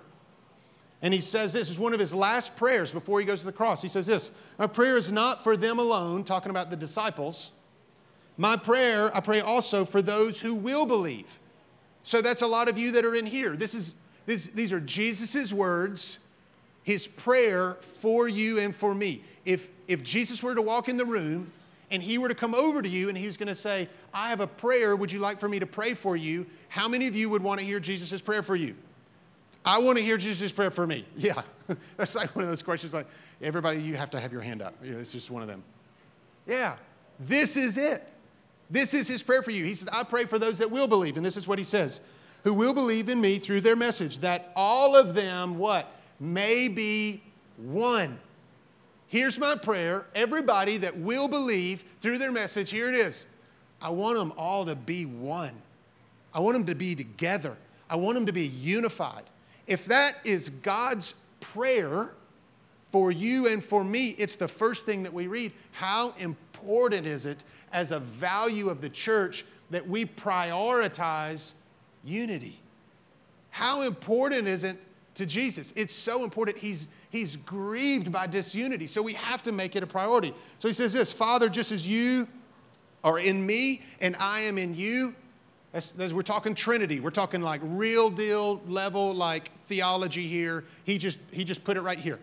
And 1.01 1.15
he 1.15 1.23
says 1.23 1.55
this 1.55 1.71
is 1.71 1.79
one 1.79 1.95
of 1.95 2.01
his 2.01 2.15
last 2.15 2.55
prayers 2.57 2.93
before 2.93 3.21
he 3.21 3.27
goes 3.27 3.41
to 3.41 3.47
the 3.47 3.53
cross. 3.53 3.81
He 3.81 3.89
says 3.89 4.07
this 4.07 4.33
My 4.59 4.67
prayer 4.67 4.99
is 4.99 5.11
not 5.11 5.43
for 5.43 5.57
them 5.57 5.79
alone, 5.79 6.25
talking 6.25 6.51
about 6.51 6.69
the 6.69 6.77
disciples 6.77 7.53
my 8.37 8.57
prayer, 8.57 9.15
I 9.17 9.21
pray 9.21 9.41
also 9.41 9.85
for 9.85 10.03
those 10.03 10.41
who 10.41 10.55
will 10.55 10.87
believe. 10.87 11.39
So 12.03 12.21
that's 12.21 12.43
a 12.43 12.47
lot 12.47 12.69
of 12.69 12.77
you 12.77 12.93
that 12.93 13.05
are 13.05 13.15
in 13.15 13.27
here. 13.27 13.57
This 13.57 13.75
is, 13.75 13.97
this, 14.27 14.49
these 14.49 14.73
are 14.73 14.81
Jesus' 14.81 15.53
words, 15.53 16.19
his 16.83 17.07
prayer 17.07 17.79
for 17.81 18.29
you 18.29 18.59
and 18.59 18.75
for 18.75 18.95
me. 18.95 19.23
If, 19.45 19.71
if 19.89 20.03
Jesus 20.03 20.43
were 20.43 20.55
to 20.55 20.63
walk 20.63 20.89
in 20.89 20.97
the 20.97 21.05
room 21.05 21.53
and 21.91 22.03
he 22.03 22.19
were 22.19 22.29
to 22.29 22.35
come 22.35 22.55
over 22.55 22.83
to 22.83 22.89
you 22.89 23.09
and 23.09 23.17
he 23.17 23.27
was 23.27 23.37
going 23.37 23.49
to 23.49 23.55
say, 23.55 23.89
I 24.13 24.29
have 24.29 24.41
a 24.41 24.47
prayer, 24.47 24.97
would 24.97 25.13
you 25.13 25.19
like 25.19 25.39
for 25.39 25.49
me 25.49 25.59
to 25.61 25.67
pray 25.67 25.95
for 25.95 26.17
you? 26.17 26.47
How 26.69 26.89
many 26.89 27.07
of 27.07 27.15
you 27.15 27.31
would 27.31 27.43
want 27.43 27.61
to 27.61 27.67
hear 27.67 27.81
Jesus' 27.81 28.21
prayer 28.21 28.43
for 28.43 28.57
you? 28.57 28.75
I 29.65 29.79
want 29.79 29.97
to 29.97 30.05
hear 30.05 30.19
Jesus' 30.19 30.53
prayer 30.53 30.71
for 30.71 30.87
me. 30.87 31.07
Yeah. 31.17 31.43
That's 31.97 32.15
like 32.15 32.37
one 32.37 32.43
of 32.43 32.51
those 32.51 32.63
questions 32.63 32.93
like, 32.93 33.07
everybody, 33.41 33.81
you 33.81 33.95
have 33.95 34.11
to 34.11 34.21
have 34.21 34.31
your 34.31 34.43
hand 34.43 34.61
up. 34.61 34.75
You 34.85 34.93
know, 34.93 34.99
it's 34.99 35.13
just 35.13 35.31
one 35.31 35.41
of 35.41 35.49
them. 35.49 35.63
Yeah. 36.47 36.77
This 37.19 37.57
is 37.57 37.79
it. 37.79 38.07
This 38.71 38.95
is 38.95 39.09
his 39.09 39.23
prayer 39.23 39.43
for 39.43 39.51
you. 39.51 39.65
He 39.65 39.75
says, 39.75 39.89
I 39.93 40.03
pray 40.05 40.25
for 40.25 40.39
those 40.39 40.59
that 40.59 40.71
will 40.71 40.89
believe. 40.89 41.17
And 41.17 41.25
this 41.25 41.37
is 41.37 41.47
what 41.47 41.59
he 41.59 41.65
says 41.65 42.01
who 42.45 42.53
will 42.53 42.75
believe 42.75 43.09
in 43.09 43.21
me 43.21 43.39
through 43.39 43.63
their 43.63 43.77
message, 43.77 44.19
that 44.19 44.53
all 44.55 44.95
of 44.95 45.15
them, 45.15 45.59
what? 45.59 45.91
May 46.21 46.69
be 46.69 47.23
one. 47.57 48.19
Here's 49.09 49.39
my 49.39 49.57
prayer. 49.57 50.07
Everybody 50.15 50.77
that 50.79 50.99
will 50.99 51.27
believe 51.27 51.85
through 52.03 52.19
their 52.19 52.33
message, 52.33 52.71
here 52.71 52.89
it 52.89 52.95
is. 52.95 53.27
I 53.81 53.91
want 53.91 54.19
them 54.19 54.33
all 54.37 54.67
to 54.67 54.75
be 54.75 55.07
one. 55.07 55.53
I 56.35 56.41
want 56.41 56.55
them 56.55 56.67
to 56.67 56.75
be 56.75 56.95
together. 56.95 57.57
I 57.89 57.97
want 57.97 58.17
them 58.17 58.27
to 58.27 58.33
be 58.33 58.47
unified. 58.47 59.25
If 59.67 59.87
that 59.87 60.19
is 60.25 60.51
God's 60.51 61.15
prayer 61.41 62.11
for 62.91 63.11
you 63.11 63.47
and 63.47 63.63
for 63.63 63.85
me, 63.85 64.11
it's 64.11 64.37
the 64.37 64.49
first 64.49 64.85
thing 64.85 65.03
that 65.05 65.13
we 65.13 65.27
read. 65.27 65.53
How 65.73 66.13
important 66.19 67.07
is 67.07 67.25
it 67.27 67.43
as 67.75 67.91
a 67.91 67.99
value 67.99 68.71
of 68.71 68.81
the 68.81 68.89
church 68.89 69.45
that 69.71 69.87
we 69.87 70.07
prioritize 70.07 71.55
unity. 72.05 72.59
How 73.51 73.83
important 73.83 74.49
is 74.49 74.65
it 74.65 74.77
to 75.17 75.27
Jesus? 75.27 75.73
It's 75.77 75.93
so 75.93 76.25
important. 76.25 76.57
He's, 76.57 76.89
he's 77.11 77.37
grieved 77.37 78.11
by 78.11 78.27
disunity. 78.27 78.87
So 78.87 79.03
we 79.03 79.15
have 79.15 79.43
to 79.43 79.53
make 79.53 79.77
it 79.77 79.83
a 79.83 79.87
priority. 79.87 80.33
So 80.61 80.69
he 80.69 80.75
says 80.75 80.93
this 80.93 81.13
Father, 81.13 81.49
just 81.49 81.73
as 81.73 81.87
you 81.87 82.29
are 83.03 83.19
in 83.19 83.45
me 83.45 83.83
and 84.01 84.17
I 84.17 84.41
am 84.41 84.57
in 84.57 84.75
you, 84.75 85.15
as, 85.73 86.15
we're 86.15 86.23
talking 86.23 86.55
Trinity, 86.55 87.01
we're 87.01 87.11
talking 87.11 87.43
like 87.43 87.61
real 87.65 88.09
deal 88.09 88.63
level, 88.69 89.13
like 89.13 89.53
theology 89.53 90.23
here. 90.23 90.65
He 90.85 90.99
just, 90.99 91.19
he 91.33 91.43
just 91.43 91.65
put 91.65 91.77
it 91.77 91.81
right 91.81 91.99
here. 91.99 92.21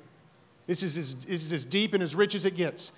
This 0.68 0.84
is, 0.84 0.98
as, 0.98 1.16
this 1.16 1.44
is 1.44 1.52
as 1.52 1.66
deep 1.66 1.94
and 1.94 2.02
as 2.02 2.16
rich 2.16 2.34
as 2.34 2.46
it 2.46 2.56
gets. 2.56 2.94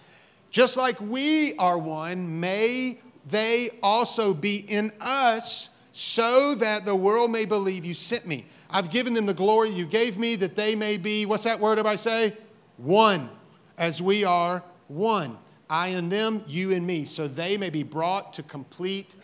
Just 0.53 0.77
like 0.77 1.01
we 1.01 1.55
are 1.55 1.79
one, 1.79 2.39
may 2.39 2.99
they 3.27 3.69
also 3.81 4.35
be 4.35 4.57
in 4.57 4.93
us, 5.01 5.69
so 5.93 6.53
that 6.55 6.85
the 6.85 6.95
world 6.95 7.31
may 7.31 7.45
believe 7.45 7.83
you 7.83 7.95
sent 7.95 8.27
me. 8.27 8.45
I've 8.69 8.91
given 8.91 9.15
them 9.15 9.25
the 9.25 9.33
glory 9.33 9.71
you 9.71 9.85
gave 9.85 10.15
me, 10.15 10.35
that 10.35 10.55
they 10.55 10.75
may 10.75 10.97
be, 10.97 11.25
what's 11.25 11.45
that 11.45 11.59
word 11.59 11.79
I 11.79 11.95
say? 11.95 12.37
One, 12.77 13.31
as 13.79 13.99
we 13.99 14.23
are 14.23 14.63
one. 14.89 15.39
I 15.71 15.87
and 15.87 16.11
them, 16.11 16.43
you 16.45 16.71
and 16.71 16.85
me, 16.85 17.05
so 17.05 17.27
they 17.27 17.57
may 17.57 17.71
be 17.71 17.81
brought 17.81 18.33
to 18.33 18.43
complete 18.43 19.15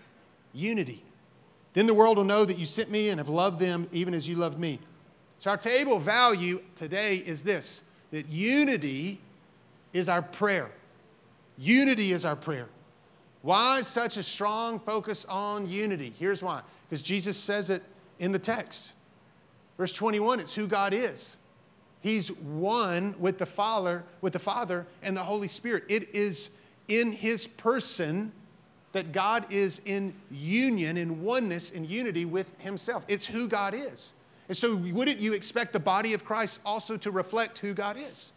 unity. 0.52 1.04
Then 1.74 1.86
the 1.86 1.94
world 1.94 2.18
will 2.18 2.24
know 2.24 2.44
that 2.44 2.58
you 2.58 2.66
sent 2.66 2.90
me 2.90 3.10
and 3.10 3.20
have 3.20 3.30
loved 3.30 3.60
them 3.60 3.88
even 3.92 4.16
as 4.16 4.28
you 4.28 4.36
loved 4.36 4.58
me. 4.58 4.80
So, 5.38 5.52
our 5.52 5.58
table 5.58 6.00
value 6.00 6.64
today 6.74 7.18
is 7.18 7.44
this 7.44 7.84
that 8.10 8.28
unity 8.30 9.22
is 9.94 10.10
our 10.10 10.24
prayer. 10.24 10.72
Unity 11.60 12.14
is 12.14 12.26
our 12.26 12.36
prayer. 12.36 12.68
Why 13.42 13.82
such 13.82 14.18
a 14.18 14.24
strong 14.24 14.80
focus 14.80 15.26
on 15.26 15.70
unity? 15.70 16.14
Here's 16.18 16.42
why 16.42 16.62
because 16.88 17.02
Jesus 17.02 17.38
says 17.38 17.70
it 17.70 17.84
in 18.18 18.32
the 18.32 18.40
text. 18.40 18.94
Verse 19.78 19.92
21, 19.92 20.40
it's 20.40 20.56
who 20.56 20.68
God 20.68 20.94
is. 20.94 21.38
He's 22.02 22.32
one 22.32 23.16
with 23.20 23.38
the 23.38 23.46
Father, 23.46 24.04
with 24.22 24.34
the 24.34 24.40
Father 24.40 24.88
and 25.04 25.16
the 25.16 25.24
Holy 25.24 25.48
Spirit. 25.48 25.84
It 25.90 26.14
is 26.16 26.52
in 26.88 27.12
his 27.12 27.46
person 27.46 28.32
that 28.92 29.12
God 29.12 29.52
is 29.52 29.82
in 29.86 30.14
union, 30.32 30.98
in 30.98 31.24
oneness, 31.24 31.72
in 31.72 31.86
unity 31.86 32.26
with 32.26 32.60
himself. 32.60 33.06
It's 33.08 33.26
who 33.26 33.48
God 33.48 33.74
is. 33.74 34.14
And 34.48 34.58
so, 34.58 34.76
wouldn't 34.76 35.20
you 35.20 35.34
expect 35.34 35.74
the 35.74 35.80
body 35.80 36.14
of 36.14 36.26
Christ 36.26 36.60
also 36.66 36.98
to 36.98 37.12
reflect 37.12 37.60
who 37.60 37.74
God 37.74 37.98
is? 37.98 38.34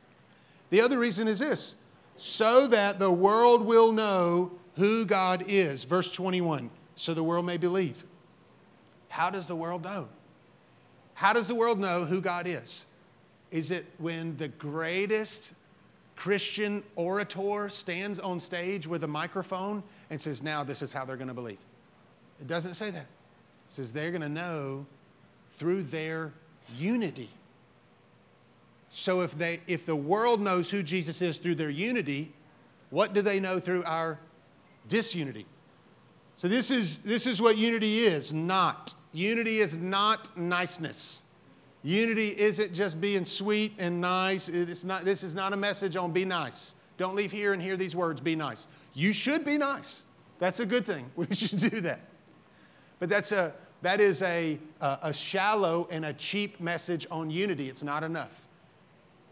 The 0.68 0.80
other 0.80 0.98
reason 0.98 1.26
is 1.26 1.38
this 1.38 1.76
so 2.16 2.66
that 2.68 2.98
the 2.98 3.10
world 3.10 3.64
will 3.64 3.92
know 3.92 4.52
who 4.76 5.04
God 5.04 5.44
is. 5.48 5.84
Verse 5.84 6.10
21 6.10 6.70
so 6.94 7.14
the 7.14 7.22
world 7.22 7.46
may 7.46 7.56
believe. 7.56 8.04
How 9.08 9.30
does 9.30 9.48
the 9.48 9.56
world 9.56 9.84
know? 9.84 10.08
How 11.14 11.32
does 11.32 11.48
the 11.48 11.54
world 11.54 11.78
know 11.78 12.04
who 12.04 12.20
God 12.20 12.46
is? 12.46 12.86
Is 13.50 13.70
it 13.70 13.86
when 13.98 14.36
the 14.36 14.48
greatest 14.48 15.54
Christian 16.16 16.82
orator 16.96 17.68
stands 17.68 18.18
on 18.18 18.40
stage 18.40 18.86
with 18.86 19.04
a 19.04 19.08
microphone 19.08 19.82
and 20.10 20.20
says, 20.20 20.42
Now 20.42 20.64
this 20.64 20.80
is 20.82 20.92
how 20.92 21.04
they're 21.04 21.16
going 21.16 21.28
to 21.28 21.34
believe? 21.34 21.58
It 22.40 22.46
doesn't 22.46 22.74
say 22.74 22.90
that. 22.90 23.02
It 23.02 23.06
says 23.68 23.92
they're 23.92 24.10
going 24.10 24.22
to 24.22 24.28
know 24.28 24.86
through 25.50 25.84
their 25.84 26.32
unity. 26.76 27.28
So 28.92 29.22
if, 29.22 29.36
they, 29.36 29.60
if 29.66 29.86
the 29.86 29.96
world 29.96 30.40
knows 30.40 30.70
who 30.70 30.82
Jesus 30.82 31.22
is 31.22 31.38
through 31.38 31.54
their 31.54 31.70
unity, 31.70 32.30
what 32.90 33.14
do 33.14 33.22
they 33.22 33.40
know 33.40 33.58
through 33.58 33.82
our 33.84 34.20
disunity? 34.86 35.46
So 36.36 36.46
this 36.46 36.70
is, 36.70 36.98
this 36.98 37.26
is 37.26 37.40
what 37.40 37.56
unity 37.56 38.00
is 38.00 38.34
not. 38.34 38.94
Unity 39.12 39.58
is 39.58 39.74
not 39.74 40.36
niceness. 40.36 41.22
Unity 41.82 42.28
isn't 42.38 42.74
just 42.74 43.00
being 43.00 43.24
sweet 43.24 43.72
and 43.78 43.98
nice. 44.00 44.48
It 44.48 44.68
is 44.68 44.84
not, 44.84 45.04
this 45.06 45.24
is 45.24 45.34
not 45.34 45.54
a 45.54 45.56
message 45.56 45.96
on 45.96 46.12
be 46.12 46.26
nice. 46.26 46.74
Don't 46.98 47.16
leave 47.16 47.30
here 47.32 47.54
and 47.54 47.62
hear 47.62 47.78
these 47.78 47.96
words 47.96 48.20
be 48.20 48.36
nice. 48.36 48.68
You 48.92 49.14
should 49.14 49.42
be 49.44 49.56
nice. 49.56 50.04
That's 50.38 50.60
a 50.60 50.66
good 50.66 50.84
thing. 50.84 51.10
We 51.16 51.34
should 51.34 51.58
do 51.58 51.80
that. 51.80 52.00
But 52.98 53.08
that's 53.08 53.32
a, 53.32 53.54
that 53.80 54.00
is 54.00 54.20
a, 54.20 54.58
a, 54.82 54.98
a 55.04 55.12
shallow 55.14 55.88
and 55.90 56.04
a 56.04 56.12
cheap 56.12 56.60
message 56.60 57.06
on 57.10 57.30
unity. 57.30 57.70
It's 57.70 57.82
not 57.82 58.04
enough. 58.04 58.48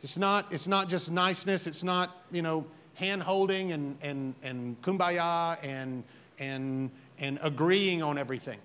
It's 0.02 0.16
not, 0.16 0.52
it's 0.52 0.66
not 0.66 0.88
just 0.88 1.10
niceness. 1.10 1.66
It's 1.66 1.84
not, 1.84 2.16
you 2.32 2.42
know, 2.42 2.66
hand 2.94 3.22
holding 3.22 3.72
and, 3.72 3.96
and, 4.02 4.34
and 4.42 4.80
kumbaya 4.82 5.62
and, 5.64 6.04
and, 6.38 6.90
and 7.18 7.38
agreeing 7.42 8.02
on 8.02 8.18
everything. 8.18 8.58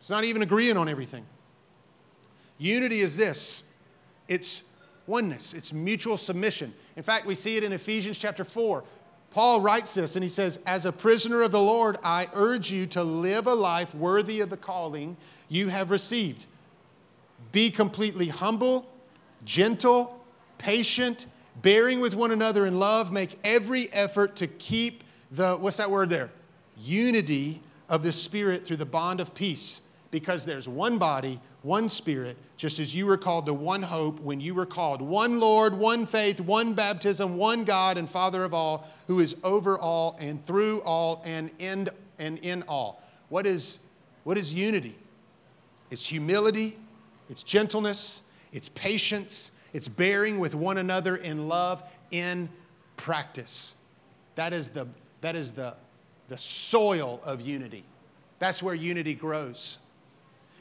It's 0.00 0.10
not 0.10 0.24
even 0.24 0.42
agreeing 0.42 0.76
on 0.76 0.88
everything. 0.88 1.24
Unity 2.58 3.00
is 3.00 3.16
this 3.16 3.62
it's 4.26 4.64
oneness, 5.06 5.54
it's 5.54 5.72
mutual 5.72 6.16
submission. 6.16 6.74
In 6.96 7.02
fact, 7.02 7.26
we 7.26 7.34
see 7.34 7.56
it 7.56 7.64
in 7.64 7.72
Ephesians 7.72 8.18
chapter 8.18 8.44
4. 8.44 8.84
Paul 9.30 9.60
writes 9.60 9.94
this 9.94 10.16
and 10.16 10.22
he 10.22 10.28
says, 10.28 10.58
As 10.66 10.86
a 10.86 10.92
prisoner 10.92 11.42
of 11.42 11.52
the 11.52 11.60
Lord, 11.60 11.98
I 12.02 12.28
urge 12.32 12.70
you 12.70 12.86
to 12.88 13.02
live 13.02 13.46
a 13.46 13.54
life 13.54 13.94
worthy 13.94 14.40
of 14.40 14.50
the 14.50 14.56
calling 14.56 15.16
you 15.48 15.68
have 15.68 15.90
received. 15.90 16.46
Be 17.52 17.70
completely 17.70 18.28
humble, 18.28 18.90
gentle, 19.44 20.17
patient, 20.58 21.26
bearing 21.62 22.00
with 22.00 22.14
one 22.14 22.30
another 22.30 22.66
in 22.66 22.78
love. 22.78 23.12
Make 23.12 23.38
every 23.44 23.92
effort 23.92 24.36
to 24.36 24.46
keep 24.46 25.04
the, 25.30 25.56
what's 25.56 25.78
that 25.78 25.90
word 25.90 26.10
there? 26.10 26.30
Unity 26.78 27.60
of 27.88 28.02
the 28.02 28.12
Spirit 28.12 28.66
through 28.66 28.76
the 28.76 28.86
bond 28.86 29.20
of 29.20 29.34
peace 29.34 29.80
because 30.10 30.44
there's 30.44 30.68
one 30.68 30.98
body, 30.98 31.40
one 31.62 31.88
spirit, 31.88 32.36
just 32.56 32.78
as 32.78 32.94
you 32.94 33.06
were 33.06 33.16
called 33.16 33.46
to 33.46 33.54
one 33.54 33.82
hope 33.82 34.20
when 34.20 34.40
you 34.40 34.54
were 34.54 34.66
called, 34.66 35.02
one 35.02 35.38
Lord, 35.38 35.74
one 35.74 36.06
faith, 36.06 36.40
one 36.40 36.74
baptism, 36.74 37.36
one 37.36 37.64
God 37.64 37.98
and 37.98 38.08
Father 38.08 38.44
of 38.44 38.54
all, 38.54 38.88
who 39.06 39.20
is 39.20 39.36
over 39.44 39.78
all 39.78 40.16
and 40.18 40.44
through 40.44 40.80
all 40.80 41.22
and 41.24 41.50
in 41.58 41.88
and 42.18 42.38
in 42.38 42.62
all. 42.68 43.02
What 43.28 43.46
is 43.46 43.80
what 44.24 44.38
is 44.38 44.52
unity? 44.52 44.96
It's 45.90 46.06
humility, 46.06 46.76
it's 47.30 47.42
gentleness, 47.42 48.22
it's 48.52 48.68
patience, 48.70 49.50
it's 49.72 49.88
bearing 49.88 50.38
with 50.38 50.54
one 50.54 50.78
another 50.78 51.16
in 51.16 51.48
love 51.48 51.82
in 52.10 52.48
practice. 52.96 53.74
That 54.34 54.52
is 54.52 54.70
the 54.70 54.86
that 55.20 55.36
is 55.36 55.52
the 55.52 55.74
the 56.28 56.38
soil 56.38 57.20
of 57.24 57.40
unity. 57.40 57.84
That's 58.38 58.62
where 58.62 58.74
unity 58.74 59.14
grows. 59.14 59.78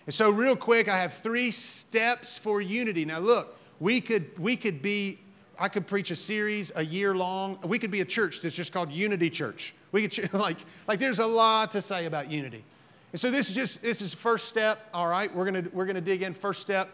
And 0.06 0.14
so, 0.14 0.30
real 0.30 0.56
quick, 0.56 0.88
I 0.88 0.98
have 0.98 1.14
three 1.14 1.52
steps 1.52 2.38
for 2.38 2.62
unity. 2.62 3.04
Now, 3.04 3.20
look, 3.20 3.60
we 3.80 4.00
could, 4.00 4.38
we 4.40 4.56
could 4.56 4.82
be, 4.82 5.20
I 5.60 5.68
could 5.68 5.86
preach 5.86 6.12
a 6.12 6.16
series 6.16 6.72
a 6.76 6.86
year 6.86 7.14
long. 7.14 7.60
We 7.64 7.78
could 7.78 7.92
be 7.92 8.00
a 8.00 8.06
church 8.06 8.40
that's 8.40 8.56
just 8.56 8.72
called 8.72 8.90
Unity 8.90 9.30
Church. 9.30 9.76
We 9.92 10.08
could, 10.08 10.34
like, 10.40 10.60
like 10.88 11.00
there's 11.00 11.20
a 11.20 11.28
lot 11.28 11.72
to 11.72 11.82
say 11.82 12.06
about 12.06 12.32
unity. 12.32 12.64
And 13.12 13.20
so, 13.20 13.30
this 13.30 13.50
is 13.50 13.56
just, 13.56 13.82
this 13.82 14.02
is 14.02 14.14
first 14.14 14.48
step, 14.48 14.88
all 14.94 15.08
right? 15.08 15.34
We're 15.36 15.46
gonna, 15.46 15.66
we're 15.74 15.86
gonna 15.86 16.00
dig 16.00 16.22
in. 16.22 16.34
First 16.34 16.62
step, 16.62 16.90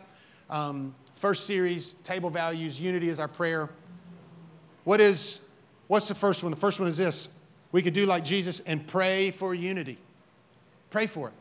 um, 0.50 0.96
first 1.24 1.46
series, 1.46 1.94
table 2.04 2.30
values, 2.30 2.82
unity 2.82 3.08
is 3.08 3.18
our 3.18 3.30
prayer. 3.30 3.70
What 4.84 5.00
is, 5.00 5.40
what's 5.88 6.10
the 6.10 6.16
first 6.16 6.44
one? 6.44 6.52
The 6.52 6.60
first 6.60 6.82
one 6.82 6.90
is 6.90 6.98
this 6.98 7.30
we 7.72 7.82
could 7.82 7.94
do 7.94 8.06
like 8.06 8.26
Jesus 8.26 8.60
and 8.60 8.86
pray 8.86 9.32
for 9.32 9.56
unity. 9.56 9.98
Pray 10.90 11.08
for 11.08 11.30
it 11.30 11.34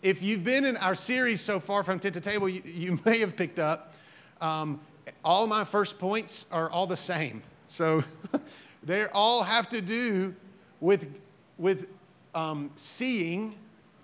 if 0.00 0.22
you've 0.22 0.44
been 0.44 0.64
in 0.64 0.76
our 0.76 0.94
series 0.94 1.40
so 1.40 1.58
far 1.58 1.82
from 1.82 1.98
Tent 1.98 2.14
to 2.14 2.20
Table, 2.20 2.48
you, 2.48 2.62
you 2.64 3.00
may 3.04 3.18
have 3.18 3.34
picked 3.34 3.58
up 3.58 3.94
um, 4.40 4.78
all 5.24 5.48
my 5.48 5.64
first 5.64 5.98
points 5.98 6.46
are 6.52 6.70
all 6.70 6.86
the 6.86 6.96
same. 6.96 7.42
So 7.66 8.04
they 8.84 9.06
all 9.06 9.42
have 9.42 9.68
to 9.70 9.80
do 9.80 10.36
with, 10.80 11.12
with 11.58 11.88
um, 12.32 12.70
seeing 12.76 13.56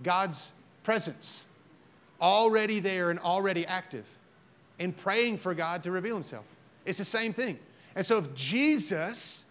God's 0.02 0.52
presence 0.82 1.46
already 2.20 2.80
there 2.80 3.10
and 3.10 3.20
already 3.20 3.64
active 3.66 4.16
and 4.80 4.96
praying 4.96 5.36
for 5.36 5.54
God 5.54 5.84
to 5.84 5.92
reveal 5.92 6.14
himself. 6.14 6.46
It's 6.84 6.98
the 6.98 7.04
same 7.04 7.32
thing. 7.32 7.60
And 7.94 8.04
so 8.04 8.18
if 8.18 8.34
Jesus 8.34 9.44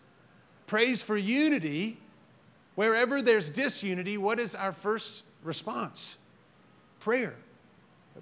prays 0.68 1.02
for 1.02 1.15
unity, 1.15 1.98
wherever 2.76 3.22
there's 3.22 3.50
disunity, 3.50 4.18
what 4.18 4.39
is 4.39 4.54
our 4.54 4.74
first 4.74 5.24
response? 5.44 6.18
prayer. 7.00 7.36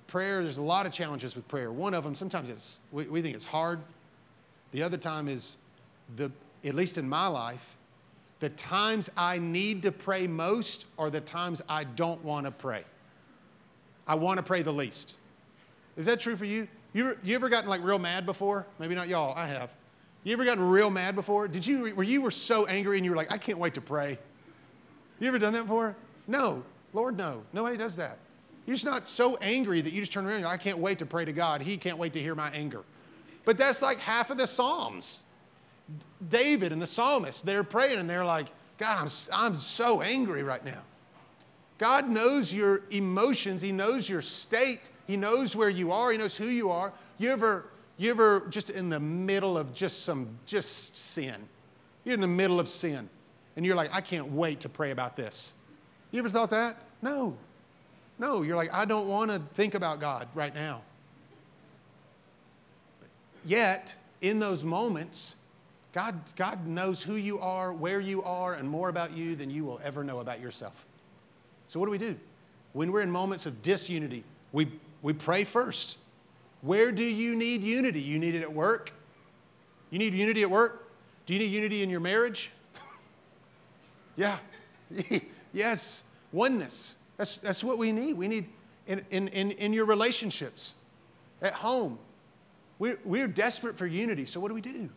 Prayer, 0.05 0.41
there's 0.43 0.57
a 0.57 0.63
lot 0.63 0.85
of 0.85 0.93
challenges 0.93 1.35
with 1.35 1.47
prayer. 1.47 1.71
One 1.71 1.93
of 1.93 2.03
them, 2.03 2.15
sometimes 2.15 2.49
it's, 2.49 2.79
we, 2.91 3.07
we 3.07 3.21
think 3.21 3.35
it's 3.35 3.45
hard. 3.45 3.79
The 4.71 4.83
other 4.83 4.97
time 4.97 5.27
is, 5.27 5.57
the, 6.15 6.31
at 6.63 6.75
least 6.75 6.97
in 6.97 7.09
my 7.09 7.27
life, 7.27 7.75
the 8.39 8.49
times 8.49 9.09
I 9.17 9.39
need 9.39 9.81
to 9.81 9.91
pray 9.91 10.27
most 10.27 10.85
are 10.97 11.09
the 11.09 11.19
times 11.19 11.61
I 11.67 11.83
don't 11.83 12.23
want 12.23 12.45
to 12.45 12.51
pray. 12.51 12.83
I 14.07 14.15
want 14.15 14.37
to 14.37 14.43
pray 14.43 14.61
the 14.61 14.71
least. 14.71 15.17
Is 15.97 16.05
that 16.05 16.19
true 16.19 16.37
for 16.37 16.45
you? 16.45 16.67
You, 16.93 17.15
you 17.23 17.35
ever 17.35 17.49
gotten 17.49 17.69
like 17.69 17.83
real 17.83 17.99
mad 17.99 18.25
before? 18.25 18.65
Maybe 18.79 18.95
not 18.95 19.07
y'all, 19.07 19.33
I 19.35 19.47
have. 19.47 19.75
You 20.23 20.33
ever 20.33 20.45
gotten 20.45 20.67
real 20.67 20.89
mad 20.89 21.15
before? 21.15 21.47
Did 21.47 21.65
you, 21.65 21.89
where 21.95 22.05
you 22.05 22.21
were 22.21 22.31
so 22.31 22.65
angry 22.65 22.97
and 22.97 23.05
you 23.05 23.11
were 23.11 23.17
like, 23.17 23.31
I 23.31 23.37
can't 23.37 23.57
wait 23.57 23.75
to 23.75 23.81
pray? 23.81 24.17
You 25.19 25.27
ever 25.27 25.39
done 25.39 25.53
that 25.53 25.63
before? 25.63 25.95
No, 26.27 26.63
Lord, 26.93 27.17
no. 27.17 27.43
Nobody 27.53 27.77
does 27.77 27.95
that. 27.95 28.17
You're 28.65 28.75
just 28.75 28.85
not 28.85 29.07
so 29.07 29.37
angry 29.37 29.79
that 29.81 29.93
you 29.93 30.01
just 30.01 30.11
turn 30.11 30.25
around 30.25 30.35
and 30.35 30.43
go, 30.43 30.49
I 30.49 30.57
can't 30.57 30.79
wait 30.79 30.99
to 30.99 31.05
pray 31.05 31.23
to 31.23 31.31
God. 31.31 31.61
He 31.61 31.77
can't 31.77 31.97
wait 31.97 32.13
to 32.13 32.19
hear 32.19 32.35
my 32.35 32.49
anger. 32.49 32.83
But 33.45 33.57
that's 33.57 33.81
like 33.81 33.99
half 33.99 34.29
of 34.29 34.37
the 34.37 34.45
Psalms. 34.45 35.23
David 36.29 36.73
and 36.73 36.81
the 36.81 36.87
psalmist, 36.87 37.45
they're 37.45 37.63
praying 37.63 37.99
and 37.99 38.09
they're 38.09 38.25
like, 38.25 38.47
God, 38.77 38.97
I'm, 38.99 39.09
I'm 39.33 39.59
so 39.59 40.01
angry 40.01 40.43
right 40.43 40.63
now. 40.63 40.81
God 41.77 42.09
knows 42.09 42.53
your 42.53 42.81
emotions. 42.89 43.61
He 43.61 43.71
knows 43.71 44.09
your 44.09 44.21
state. 44.21 44.89
He 45.07 45.17
knows 45.17 45.55
where 45.55 45.69
you 45.69 45.91
are. 45.91 46.11
He 46.11 46.17
knows 46.17 46.35
who 46.35 46.45
you 46.45 46.69
are. 46.69 46.93
You 47.17 47.31
ever, 47.31 47.65
you 47.97 48.11
ever 48.11 48.45
just 48.49 48.69
in 48.69 48.89
the 48.89 48.99
middle 48.99 49.57
of 49.57 49.73
just 49.73 50.03
some, 50.03 50.27
just 50.45 50.95
sin? 50.97 51.35
You're 52.03 52.13
in 52.13 52.21
the 52.21 52.27
middle 52.27 52.59
of 52.59 52.67
sin. 52.67 53.09
And 53.55 53.65
you're 53.65 53.75
like, 53.75 53.93
I 53.93 54.01
can't 54.01 54.31
wait 54.31 54.59
to 54.61 54.69
pray 54.69 54.91
about 54.91 55.15
this. 55.15 55.53
You 56.11 56.19
ever 56.19 56.29
thought 56.29 56.51
that? 56.51 56.77
No. 57.01 57.37
No, 58.19 58.41
you're 58.41 58.55
like, 58.55 58.73
I 58.73 58.85
don't 58.85 59.07
want 59.07 59.31
to 59.31 59.39
think 59.53 59.75
about 59.75 59.99
God 59.99 60.27
right 60.35 60.53
now. 60.53 60.81
Yet, 63.45 63.95
in 64.21 64.39
those 64.39 64.63
moments, 64.63 65.35
God, 65.93 66.15
God 66.35 66.67
knows 66.67 67.01
who 67.01 67.15
you 67.15 67.39
are, 67.39 67.71
where 67.73 67.99
you 67.99 68.21
are, 68.23 68.53
and 68.53 68.69
more 68.69 68.89
about 68.89 69.15
you 69.15 69.35
than 69.35 69.49
you 69.49 69.63
will 69.63 69.79
ever 69.83 70.03
know 70.03 70.19
about 70.19 70.41
yourself. 70.41 70.85
So, 71.67 71.79
what 71.79 71.85
do 71.85 71.91
we 71.91 71.97
do? 71.97 72.15
When 72.73 72.91
we're 72.91 73.01
in 73.01 73.11
moments 73.11 73.45
of 73.45 73.61
disunity, 73.61 74.23
we, 74.51 74.67
we 75.01 75.13
pray 75.13 75.43
first. 75.43 75.97
Where 76.61 76.91
do 76.91 77.03
you 77.03 77.35
need 77.35 77.61
unity? 77.61 78.01
You 78.01 78.19
need 78.19 78.35
it 78.35 78.41
at 78.41 78.51
work? 78.51 78.91
You 79.89 79.99
need 79.99 80.13
unity 80.13 80.41
at 80.41 80.49
work? 80.49 80.91
Do 81.25 81.33
you 81.33 81.39
need 81.39 81.51
unity 81.51 81.83
in 81.83 81.89
your 81.89 81.99
marriage? 81.99 82.51
yeah. 84.15 84.37
yes. 85.53 86.03
Oneness. 86.31 86.95
That's, 87.17 87.37
that's 87.37 87.63
what 87.63 87.77
we 87.77 87.91
need. 87.91 88.17
We 88.17 88.27
need 88.27 88.47
in, 88.87 89.05
in, 89.11 89.27
in, 89.29 89.51
in 89.51 89.73
your 89.73 89.85
relationships, 89.85 90.75
at 91.41 91.53
home. 91.53 91.99
We're, 92.79 92.97
we're 93.03 93.27
desperate 93.27 93.77
for 93.77 93.85
unity. 93.85 94.25
So 94.25 94.39
what 94.39 94.47
do 94.47 94.55
we 94.55 94.61
do? 94.61 94.89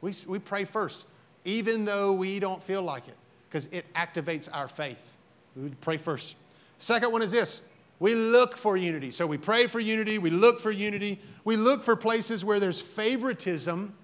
We, 0.00 0.12
we 0.26 0.38
pray 0.38 0.64
first, 0.64 1.06
even 1.44 1.84
though 1.84 2.12
we 2.12 2.40
don't 2.40 2.62
feel 2.62 2.82
like 2.82 3.08
it, 3.08 3.16
because 3.48 3.66
it 3.66 3.90
activates 3.94 4.48
our 4.52 4.68
faith. 4.68 5.16
We 5.56 5.70
pray 5.80 5.96
first. 5.96 6.36
Second 6.78 7.12
one 7.12 7.22
is 7.22 7.30
this 7.30 7.62
we 8.00 8.14
look 8.14 8.56
for 8.56 8.76
unity. 8.76 9.10
So 9.10 9.26
we 9.26 9.36
pray 9.36 9.66
for 9.66 9.78
unity, 9.78 10.18
we 10.18 10.30
look 10.30 10.58
for 10.58 10.70
unity, 10.70 11.20
we 11.44 11.56
look 11.56 11.82
for 11.82 11.94
places 11.94 12.44
where 12.44 12.58
there's 12.58 12.80
favoritism, 12.80 13.94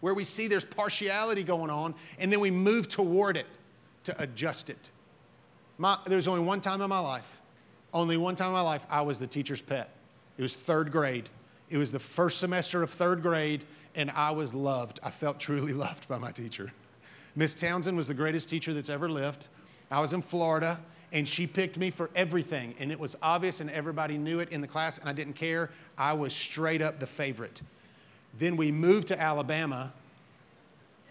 where 0.00 0.14
we 0.14 0.24
see 0.24 0.48
there's 0.48 0.64
partiality 0.64 1.44
going 1.44 1.70
on, 1.70 1.94
and 2.18 2.32
then 2.32 2.40
we 2.40 2.50
move 2.50 2.88
toward 2.88 3.36
it 3.36 3.46
to 4.04 4.20
adjust 4.20 4.70
it. 4.70 4.90
My, 5.76 5.98
there 6.06 6.16
was 6.16 6.26
only 6.26 6.40
one 6.40 6.62
time 6.62 6.80
in 6.80 6.88
my 6.88 6.98
life, 6.98 7.42
only 7.92 8.16
one 8.16 8.34
time 8.34 8.48
in 8.48 8.54
my 8.54 8.62
life, 8.62 8.86
I 8.90 9.02
was 9.02 9.18
the 9.18 9.26
teacher's 9.26 9.60
pet. 9.60 9.90
It 10.38 10.42
was 10.42 10.54
third 10.54 10.90
grade. 10.90 11.28
It 11.68 11.76
was 11.76 11.92
the 11.92 11.98
first 11.98 12.38
semester 12.38 12.82
of 12.82 12.90
third 12.90 13.20
grade, 13.20 13.64
and 13.94 14.10
I 14.12 14.30
was 14.30 14.54
loved. 14.54 15.00
I 15.02 15.10
felt 15.10 15.38
truly 15.40 15.74
loved 15.74 16.08
by 16.08 16.16
my 16.16 16.32
teacher. 16.32 16.72
Miss 17.36 17.54
Townsend 17.54 17.96
was 17.96 18.08
the 18.08 18.14
greatest 18.14 18.48
teacher 18.48 18.72
that's 18.72 18.88
ever 18.88 19.08
lived. 19.08 19.48
I 19.90 20.00
was 20.00 20.12
in 20.12 20.22
Florida, 20.22 20.80
and 21.12 21.26
she 21.26 21.46
picked 21.46 21.78
me 21.78 21.90
for 21.90 22.10
everything. 22.14 22.74
And 22.78 22.92
it 22.92 22.98
was 22.98 23.16
obvious, 23.22 23.60
and 23.60 23.70
everybody 23.70 24.18
knew 24.18 24.40
it 24.40 24.50
in 24.50 24.60
the 24.60 24.66
class, 24.66 24.98
and 24.98 25.08
I 25.08 25.12
didn't 25.12 25.34
care. 25.34 25.70
I 25.96 26.12
was 26.12 26.32
straight 26.32 26.82
up 26.82 26.98
the 26.98 27.06
favorite. 27.06 27.62
Then 28.38 28.56
we 28.56 28.70
moved 28.70 29.08
to 29.08 29.20
Alabama. 29.20 29.92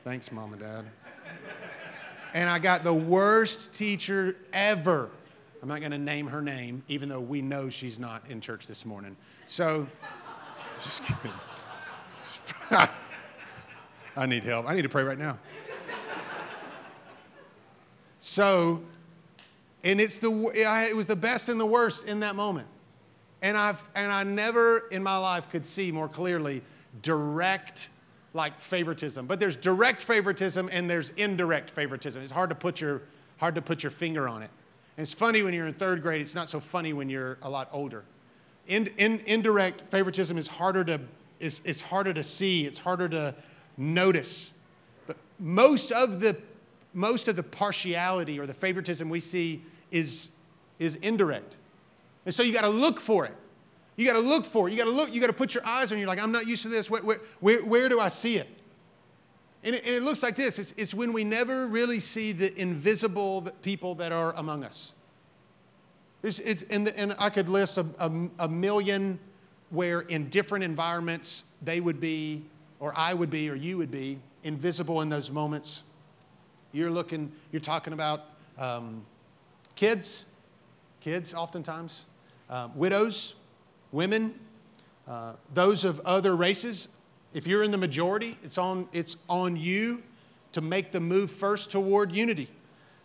Thanks, 0.03 0.31
mom 0.31 0.53
and 0.53 0.61
dad. 0.61 0.85
and 2.33 2.49
I 2.49 2.59
got 2.59 2.83
the 2.83 2.93
worst 2.93 3.73
teacher 3.73 4.35
ever. 4.53 5.09
I'm 5.61 5.67
not 5.67 5.79
going 5.79 5.91
to 5.91 5.97
name 5.97 6.27
her 6.27 6.41
name, 6.41 6.83
even 6.87 7.09
though 7.09 7.19
we 7.19 7.41
know 7.41 7.69
she's 7.69 7.97
not 7.97 8.23
in 8.29 8.39
church 8.39 8.67
this 8.67 8.85
morning. 8.85 9.17
So, 9.47 9.87
just 10.83 11.03
kidding. 11.03 11.31
I 14.15 14.25
need 14.25 14.43
help. 14.43 14.69
I 14.69 14.75
need 14.75 14.83
to 14.83 14.89
pray 14.89 15.03
right 15.03 15.17
now. 15.17 15.39
So, 18.19 18.83
and 19.83 20.01
it's 20.01 20.17
the, 20.17 20.31
it 20.55 20.95
was 20.95 21.07
the 21.07 21.15
best 21.15 21.49
and 21.49 21.59
the 21.59 21.65
worst 21.65 22.07
in 22.07 22.21
that 22.21 22.35
moment. 22.35 22.67
And, 23.41 23.55
I've, 23.55 23.87
and 23.95 24.11
I 24.11 24.23
never 24.23 24.87
in 24.91 25.03
my 25.03 25.17
life 25.17 25.49
could 25.49 25.63
see 25.63 25.91
more 25.91 26.07
clearly 26.09 26.63
direct 27.01 27.89
like 28.33 28.59
favoritism. 28.59 29.27
But 29.27 29.39
there's 29.39 29.55
direct 29.55 30.01
favoritism 30.01 30.69
and 30.71 30.89
there's 30.89 31.11
indirect 31.11 31.69
favoritism. 31.69 32.21
It's 32.21 32.31
hard 32.31 32.49
to 32.49 32.55
put 32.55 32.81
your, 32.81 33.03
hard 33.37 33.55
to 33.55 33.61
put 33.61 33.83
your 33.83 33.91
finger 33.91 34.27
on 34.27 34.43
it. 34.43 34.49
And 34.97 35.03
it's 35.03 35.13
funny 35.13 35.43
when 35.43 35.53
you're 35.53 35.67
in 35.67 35.73
third 35.73 36.01
grade, 36.01 36.21
it's 36.21 36.35
not 36.35 36.49
so 36.49 36.59
funny 36.59 36.93
when 36.93 37.09
you're 37.09 37.37
a 37.43 37.49
lot 37.49 37.69
older. 37.71 38.03
In, 38.67 38.87
in, 38.97 39.19
indirect 39.25 39.81
favoritism 39.89 40.37
is 40.37 40.47
harder, 40.47 40.83
to, 40.85 40.99
is, 41.39 41.61
is 41.61 41.81
harder 41.81 42.13
to 42.13 42.23
see, 42.23 42.65
it's 42.65 42.79
harder 42.79 43.07
to 43.09 43.35
notice. 43.77 44.53
But 45.05 45.17
most 45.39 45.91
of 45.91 46.19
the 46.19 46.35
most 46.97 47.27
of 47.27 47.35
the 47.35 47.43
partiality 47.43 48.39
or 48.39 48.47
the 48.47 48.53
favoritism 48.55 49.07
we 49.07 49.19
see 49.19 49.61
is, 49.91 50.29
is 50.79 50.95
indirect. 50.95 51.55
And 52.25 52.33
so 52.33 52.41
you 52.41 52.51
got 52.51 52.63
to 52.63 52.69
look 52.69 52.99
for 52.99 53.25
it. 53.25 53.35
You 53.95 54.07
got 54.07 54.13
to 54.13 54.19
look 54.19 54.45
for 54.45 54.67
it. 54.67 54.71
You 54.71 54.77
got 54.77 54.85
to 54.85 54.91
look, 54.91 55.13
you 55.13 55.21
got 55.21 55.27
to 55.27 55.33
put 55.33 55.53
your 55.53 55.65
eyes 55.65 55.91
on. 55.91 55.99
You're 55.99 56.07
like, 56.07 56.19
I'm 56.19 56.31
not 56.31 56.47
used 56.47 56.63
to 56.63 56.69
this. 56.69 56.89
Where, 56.89 57.03
where, 57.03 57.19
where, 57.39 57.63
where 57.65 57.87
do 57.87 57.99
I 57.99 58.09
see 58.09 58.37
it? 58.37 58.47
And, 59.63 59.75
it? 59.75 59.85
and 59.85 59.93
it 59.93 60.01
looks 60.01 60.23
like 60.23 60.35
this 60.35 60.57
it's, 60.57 60.71
it's 60.71 60.95
when 60.95 61.13
we 61.13 61.23
never 61.23 61.67
really 61.67 61.99
see 61.99 62.31
the 62.31 62.59
invisible 62.59 63.47
people 63.61 63.93
that 63.95 64.11
are 64.11 64.33
among 64.33 64.63
us. 64.63 64.95
It's, 66.23 66.39
it's 66.39 66.63
and, 66.63 66.87
and 66.89 67.15
I 67.19 67.29
could 67.29 67.47
list 67.47 67.77
a, 67.77 67.85
a, 67.99 68.11
a 68.39 68.47
million 68.47 69.19
where 69.69 70.01
in 70.01 70.29
different 70.29 70.63
environments 70.63 71.43
they 71.61 71.79
would 71.79 71.99
be, 71.99 72.43
or 72.79 72.91
I 72.97 73.13
would 73.13 73.29
be, 73.29 73.51
or 73.51 73.55
you 73.55 73.77
would 73.77 73.91
be, 73.91 74.17
invisible 74.43 75.01
in 75.01 75.09
those 75.09 75.29
moments. 75.29 75.83
You're 76.77 76.91
looking, 76.91 77.31
you're 77.51 77.59
talking 77.59 77.91
about 77.91 78.25
um, 78.55 79.03
kids, 79.73 80.27
kids 81.01 81.33
oftentimes, 81.33 82.05
uh, 82.51 82.67
widows, 82.75 83.33
women, 83.91 84.35
uh, 85.07 85.33
those 85.55 85.83
of 85.83 85.99
other 86.01 86.35
races. 86.35 86.89
If 87.33 87.47
you're 87.47 87.63
in 87.63 87.71
the 87.71 87.79
majority, 87.79 88.37
it's 88.43 88.59
on, 88.59 88.87
it's 88.93 89.17
on 89.27 89.57
you 89.57 90.03
to 90.51 90.61
make 90.61 90.91
the 90.91 90.99
move 90.99 91.31
first 91.31 91.71
toward 91.71 92.11
unity. 92.11 92.47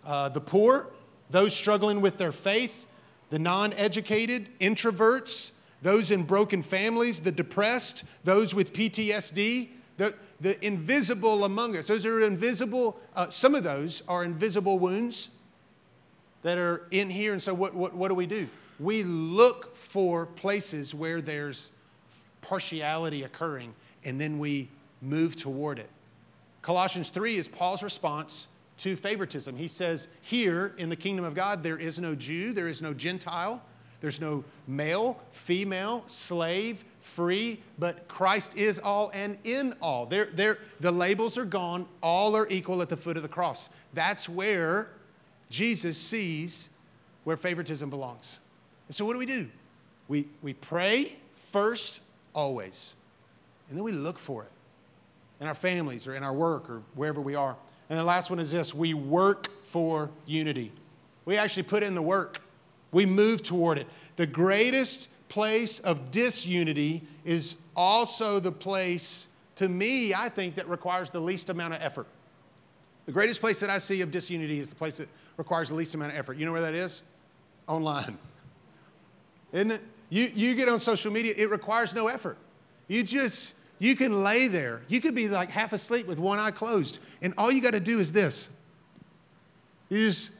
Uh, 0.04 0.28
the 0.28 0.42
poor, 0.42 0.90
those 1.30 1.56
struggling 1.56 2.02
with 2.02 2.18
their 2.18 2.30
faith, 2.30 2.86
the 3.30 3.38
non 3.38 3.72
educated, 3.72 4.48
introverts, 4.58 5.52
those 5.80 6.10
in 6.10 6.24
broken 6.24 6.60
families, 6.60 7.22
the 7.22 7.32
depressed, 7.32 8.04
those 8.22 8.54
with 8.54 8.74
PTSD, 8.74 9.70
the, 9.96 10.14
the 10.40 10.64
invisible 10.64 11.44
among 11.44 11.76
us. 11.76 11.86
Those 11.86 12.06
are 12.06 12.22
invisible, 12.22 12.98
uh, 13.14 13.28
some 13.28 13.54
of 13.54 13.64
those 13.64 14.02
are 14.08 14.24
invisible 14.24 14.78
wounds 14.78 15.30
that 16.42 16.58
are 16.58 16.86
in 16.90 17.10
here. 17.10 17.32
And 17.32 17.42
so, 17.42 17.54
what, 17.54 17.74
what, 17.74 17.94
what 17.94 18.08
do 18.08 18.14
we 18.14 18.26
do? 18.26 18.48
We 18.80 19.02
look 19.04 19.76
for 19.76 20.26
places 20.26 20.94
where 20.94 21.20
there's 21.20 21.70
partiality 22.40 23.22
occurring, 23.22 23.74
and 24.04 24.20
then 24.20 24.38
we 24.38 24.68
move 25.00 25.36
toward 25.36 25.78
it. 25.78 25.88
Colossians 26.62 27.10
3 27.10 27.36
is 27.36 27.48
Paul's 27.48 27.82
response 27.82 28.48
to 28.78 28.96
favoritism. 28.96 29.56
He 29.56 29.68
says, 29.68 30.08
Here 30.20 30.74
in 30.78 30.88
the 30.88 30.96
kingdom 30.96 31.24
of 31.24 31.34
God, 31.34 31.62
there 31.62 31.78
is 31.78 31.98
no 31.98 32.14
Jew, 32.14 32.52
there 32.52 32.68
is 32.68 32.82
no 32.82 32.94
Gentile, 32.94 33.62
there's 34.02 34.20
no 34.20 34.44
male, 34.66 35.18
female, 35.30 36.02
slave, 36.08 36.84
free, 37.00 37.60
but 37.78 38.08
Christ 38.08 38.58
is 38.58 38.80
all 38.80 39.12
and 39.14 39.38
in 39.44 39.74
all. 39.80 40.06
They're, 40.06 40.26
they're, 40.26 40.58
the 40.80 40.90
labels 40.90 41.38
are 41.38 41.44
gone, 41.44 41.86
all 42.02 42.36
are 42.36 42.48
equal 42.50 42.82
at 42.82 42.88
the 42.88 42.96
foot 42.96 43.16
of 43.16 43.22
the 43.22 43.28
cross. 43.28 43.70
That's 43.94 44.28
where 44.28 44.90
Jesus 45.48 45.96
sees 45.96 46.68
where 47.22 47.36
favoritism 47.36 47.88
belongs. 47.90 48.40
And 48.88 48.94
so, 48.94 49.04
what 49.04 49.12
do 49.12 49.20
we 49.20 49.26
do? 49.26 49.48
We, 50.08 50.26
we 50.42 50.52
pray 50.52 51.16
first, 51.36 52.02
always, 52.34 52.96
and 53.68 53.78
then 53.78 53.84
we 53.84 53.92
look 53.92 54.18
for 54.18 54.42
it 54.42 54.50
in 55.40 55.46
our 55.46 55.54
families 55.54 56.08
or 56.08 56.14
in 56.16 56.24
our 56.24 56.32
work 56.32 56.68
or 56.68 56.82
wherever 56.96 57.20
we 57.20 57.36
are. 57.36 57.56
And 57.88 57.96
the 57.96 58.04
last 58.04 58.30
one 58.30 58.40
is 58.40 58.50
this 58.50 58.74
we 58.74 58.94
work 58.94 59.64
for 59.64 60.10
unity. 60.26 60.72
We 61.24 61.36
actually 61.36 61.62
put 61.62 61.84
in 61.84 61.94
the 61.94 62.02
work. 62.02 62.41
We 62.92 63.06
move 63.06 63.42
toward 63.42 63.78
it. 63.78 63.86
The 64.16 64.26
greatest 64.26 65.08
place 65.28 65.80
of 65.80 66.10
disunity 66.10 67.02
is 67.24 67.56
also 67.74 68.38
the 68.38 68.52
place, 68.52 69.28
to 69.56 69.68
me, 69.68 70.12
I 70.12 70.28
think, 70.28 70.56
that 70.56 70.68
requires 70.68 71.10
the 71.10 71.20
least 71.20 71.48
amount 71.48 71.74
of 71.74 71.82
effort. 71.82 72.06
The 73.06 73.12
greatest 73.12 73.40
place 73.40 73.58
that 73.60 73.70
I 73.70 73.78
see 73.78 74.02
of 74.02 74.10
disunity 74.10 74.60
is 74.60 74.70
the 74.70 74.76
place 74.76 74.98
that 74.98 75.08
requires 75.36 75.70
the 75.70 75.74
least 75.74 75.94
amount 75.94 76.12
of 76.12 76.18
effort. 76.18 76.36
You 76.36 76.46
know 76.46 76.52
where 76.52 76.60
that 76.60 76.74
is? 76.74 77.02
Online. 77.66 78.18
Isn't 79.52 79.72
it? 79.72 79.80
You, 80.10 80.30
you 80.34 80.54
get 80.54 80.68
on 80.68 80.78
social 80.78 81.10
media, 81.10 81.32
it 81.36 81.48
requires 81.48 81.94
no 81.94 82.08
effort. 82.08 82.36
You 82.86 83.02
just, 83.02 83.54
you 83.78 83.96
can 83.96 84.22
lay 84.22 84.46
there. 84.48 84.82
You 84.88 85.00
could 85.00 85.14
be 85.14 85.26
like 85.28 85.50
half 85.50 85.72
asleep 85.72 86.06
with 86.06 86.18
one 86.18 86.38
eye 86.38 86.50
closed, 86.50 86.98
and 87.22 87.32
all 87.38 87.50
you 87.50 87.62
got 87.62 87.72
to 87.72 87.80
do 87.80 87.98
is 87.98 88.12
this. 88.12 88.50
You 89.88 90.10
just 90.10 90.30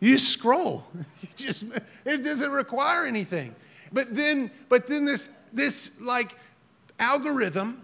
you 0.00 0.18
scroll. 0.18 0.84
You 1.20 1.28
just, 1.36 1.64
it 2.04 2.24
doesn't 2.24 2.50
require 2.50 3.06
anything. 3.06 3.54
But 3.92 4.14
then, 4.14 4.50
but 4.68 4.86
then 4.86 5.04
this, 5.04 5.30
this 5.52 5.90
like 6.00 6.36
algorithm 6.98 7.82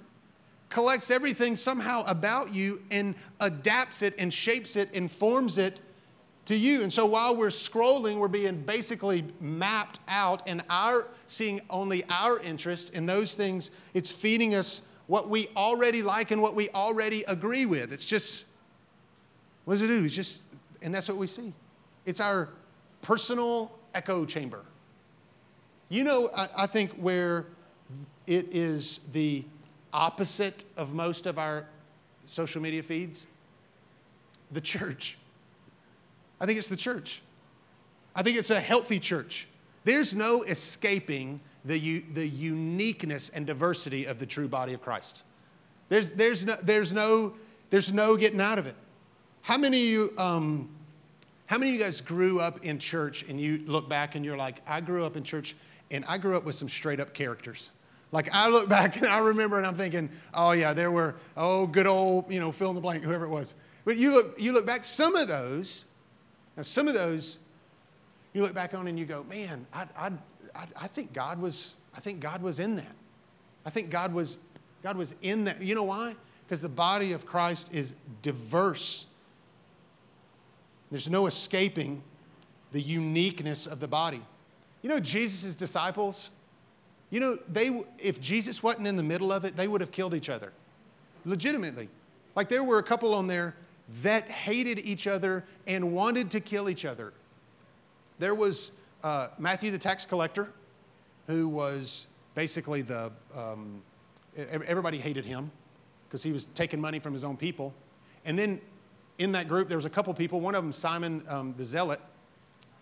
collects 0.68 1.10
everything 1.10 1.54
somehow 1.56 2.04
about 2.06 2.52
you 2.52 2.80
and 2.90 3.14
adapts 3.40 4.02
it 4.02 4.14
and 4.18 4.32
shapes 4.32 4.76
it 4.76 4.90
and 4.94 5.10
forms 5.10 5.58
it 5.58 5.80
to 6.46 6.56
you. 6.56 6.82
And 6.82 6.92
so 6.92 7.06
while 7.06 7.36
we're 7.36 7.48
scrolling, 7.48 8.16
we're 8.16 8.28
being 8.28 8.62
basically 8.62 9.24
mapped 9.40 10.00
out 10.08 10.42
and 10.46 10.62
our 10.68 11.08
seeing 11.26 11.60
only 11.70 12.04
our 12.10 12.40
interests 12.40 12.90
in 12.90 13.06
those 13.06 13.34
things. 13.34 13.70
It's 13.94 14.10
feeding 14.10 14.54
us 14.54 14.82
what 15.06 15.28
we 15.28 15.48
already 15.56 16.02
like 16.02 16.30
and 16.30 16.40
what 16.42 16.54
we 16.54 16.68
already 16.70 17.22
agree 17.28 17.66
with. 17.66 17.92
It's 17.92 18.06
just, 18.06 18.44
what 19.64 19.74
does 19.74 19.82
it 19.82 19.88
do? 19.88 20.04
It's 20.04 20.14
just, 20.14 20.42
and 20.82 20.94
that's 20.94 21.08
what 21.08 21.18
we 21.18 21.26
see. 21.26 21.52
It's 22.06 22.20
our 22.20 22.50
personal 23.02 23.72
echo 23.94 24.24
chamber. 24.24 24.62
You 25.88 26.04
know, 26.04 26.30
I, 26.36 26.48
I 26.58 26.66
think 26.66 26.92
where 26.92 27.46
it 28.26 28.54
is 28.54 29.00
the 29.12 29.44
opposite 29.92 30.64
of 30.76 30.94
most 30.94 31.26
of 31.26 31.38
our 31.38 31.66
social 32.26 32.60
media 32.60 32.82
feeds? 32.82 33.26
The 34.50 34.60
church. 34.60 35.18
I 36.40 36.46
think 36.46 36.58
it's 36.58 36.68
the 36.68 36.76
church. 36.76 37.22
I 38.14 38.22
think 38.22 38.36
it's 38.36 38.50
a 38.50 38.60
healthy 38.60 38.98
church. 38.98 39.48
There's 39.84 40.14
no 40.14 40.42
escaping 40.42 41.40
the, 41.64 42.00
the 42.12 42.26
uniqueness 42.26 43.30
and 43.30 43.46
diversity 43.46 44.04
of 44.04 44.18
the 44.18 44.26
true 44.26 44.48
body 44.48 44.74
of 44.74 44.82
Christ. 44.82 45.22
There's, 45.88 46.10
there's, 46.12 46.44
no, 46.44 46.56
there's, 46.62 46.92
no, 46.92 47.34
there's 47.70 47.92
no 47.92 48.16
getting 48.16 48.40
out 48.40 48.58
of 48.58 48.66
it. 48.66 48.76
How 49.42 49.58
many 49.58 49.78
of 49.78 49.88
you, 49.88 50.12
um, 50.16 50.68
how 51.54 51.58
many 51.58 51.70
of 51.70 51.78
you 51.78 51.84
guys 51.84 52.00
grew 52.00 52.40
up 52.40 52.64
in 52.64 52.80
church 52.80 53.22
and 53.28 53.40
you 53.40 53.62
look 53.64 53.88
back 53.88 54.16
and 54.16 54.24
you're 54.24 54.36
like, 54.36 54.60
I 54.66 54.80
grew 54.80 55.04
up 55.06 55.16
in 55.16 55.22
church 55.22 55.54
and 55.88 56.04
I 56.08 56.18
grew 56.18 56.36
up 56.36 56.42
with 56.42 56.56
some 56.56 56.68
straight 56.68 56.98
up 56.98 57.14
characters? 57.14 57.70
Like 58.10 58.28
I 58.34 58.48
look 58.48 58.68
back 58.68 58.96
and 58.96 59.06
I 59.06 59.18
remember 59.18 59.58
and 59.58 59.64
I'm 59.64 59.76
thinking, 59.76 60.10
oh 60.34 60.50
yeah, 60.50 60.72
there 60.72 60.90
were, 60.90 61.14
oh, 61.36 61.68
good 61.68 61.86
old, 61.86 62.28
you 62.28 62.40
know, 62.40 62.50
fill 62.50 62.70
in 62.70 62.74
the 62.74 62.80
blank, 62.80 63.04
whoever 63.04 63.24
it 63.24 63.28
was. 63.28 63.54
But 63.84 63.98
you 63.98 64.10
look, 64.10 64.40
you 64.40 64.50
look 64.50 64.66
back, 64.66 64.82
some 64.82 65.14
of 65.14 65.28
those, 65.28 65.84
now 66.56 66.64
some 66.64 66.88
of 66.88 66.94
those, 66.94 67.38
you 68.32 68.42
look 68.42 68.52
back 68.52 68.74
on 68.74 68.88
and 68.88 68.98
you 68.98 69.06
go, 69.06 69.22
man, 69.30 69.64
I, 69.72 69.86
I, 69.96 70.06
I, 70.56 70.66
I 70.76 70.86
think 70.88 71.12
God 71.12 71.40
was, 71.40 71.76
I 71.96 72.00
think 72.00 72.18
God 72.18 72.42
was 72.42 72.58
in 72.58 72.74
that. 72.74 72.96
I 73.64 73.70
think 73.70 73.90
God 73.90 74.12
was, 74.12 74.38
God 74.82 74.96
was 74.96 75.14
in 75.22 75.44
that. 75.44 75.62
You 75.62 75.76
know 75.76 75.84
why? 75.84 76.16
Because 76.44 76.60
the 76.60 76.68
body 76.68 77.12
of 77.12 77.24
Christ 77.24 77.72
is 77.72 77.94
diverse. 78.22 79.06
There's 80.94 81.10
no 81.10 81.26
escaping 81.26 82.04
the 82.70 82.80
uniqueness 82.80 83.66
of 83.66 83.80
the 83.80 83.88
body. 83.88 84.22
You 84.80 84.88
know, 84.88 85.00
Jesus' 85.00 85.56
disciples, 85.56 86.30
you 87.10 87.18
know, 87.18 87.34
they, 87.48 87.76
if 87.98 88.20
Jesus 88.20 88.62
wasn't 88.62 88.86
in 88.86 88.96
the 88.96 89.02
middle 89.02 89.32
of 89.32 89.44
it, 89.44 89.56
they 89.56 89.66
would 89.66 89.80
have 89.80 89.90
killed 89.90 90.14
each 90.14 90.30
other. 90.30 90.52
Legitimately. 91.24 91.88
Like 92.36 92.48
there 92.48 92.62
were 92.62 92.78
a 92.78 92.82
couple 92.84 93.12
on 93.12 93.26
there 93.26 93.56
that 94.04 94.30
hated 94.30 94.86
each 94.86 95.08
other 95.08 95.44
and 95.66 95.92
wanted 95.92 96.30
to 96.30 96.38
kill 96.38 96.68
each 96.70 96.84
other. 96.84 97.12
There 98.20 98.36
was 98.36 98.70
uh, 99.02 99.30
Matthew 99.36 99.72
the 99.72 99.78
tax 99.78 100.06
collector, 100.06 100.52
who 101.26 101.48
was 101.48 102.06
basically 102.36 102.82
the, 102.82 103.10
um, 103.36 103.82
everybody 104.36 104.98
hated 104.98 105.24
him 105.24 105.50
because 106.06 106.22
he 106.22 106.30
was 106.30 106.44
taking 106.54 106.80
money 106.80 107.00
from 107.00 107.14
his 107.14 107.24
own 107.24 107.36
people. 107.36 107.74
And 108.24 108.38
then 108.38 108.60
in 109.18 109.32
that 109.32 109.48
group, 109.48 109.68
there 109.68 109.78
was 109.78 109.84
a 109.84 109.90
couple 109.90 110.12
people. 110.14 110.40
One 110.40 110.54
of 110.54 110.62
them, 110.62 110.72
Simon 110.72 111.22
um, 111.28 111.54
the 111.56 111.64
Zealot. 111.64 112.00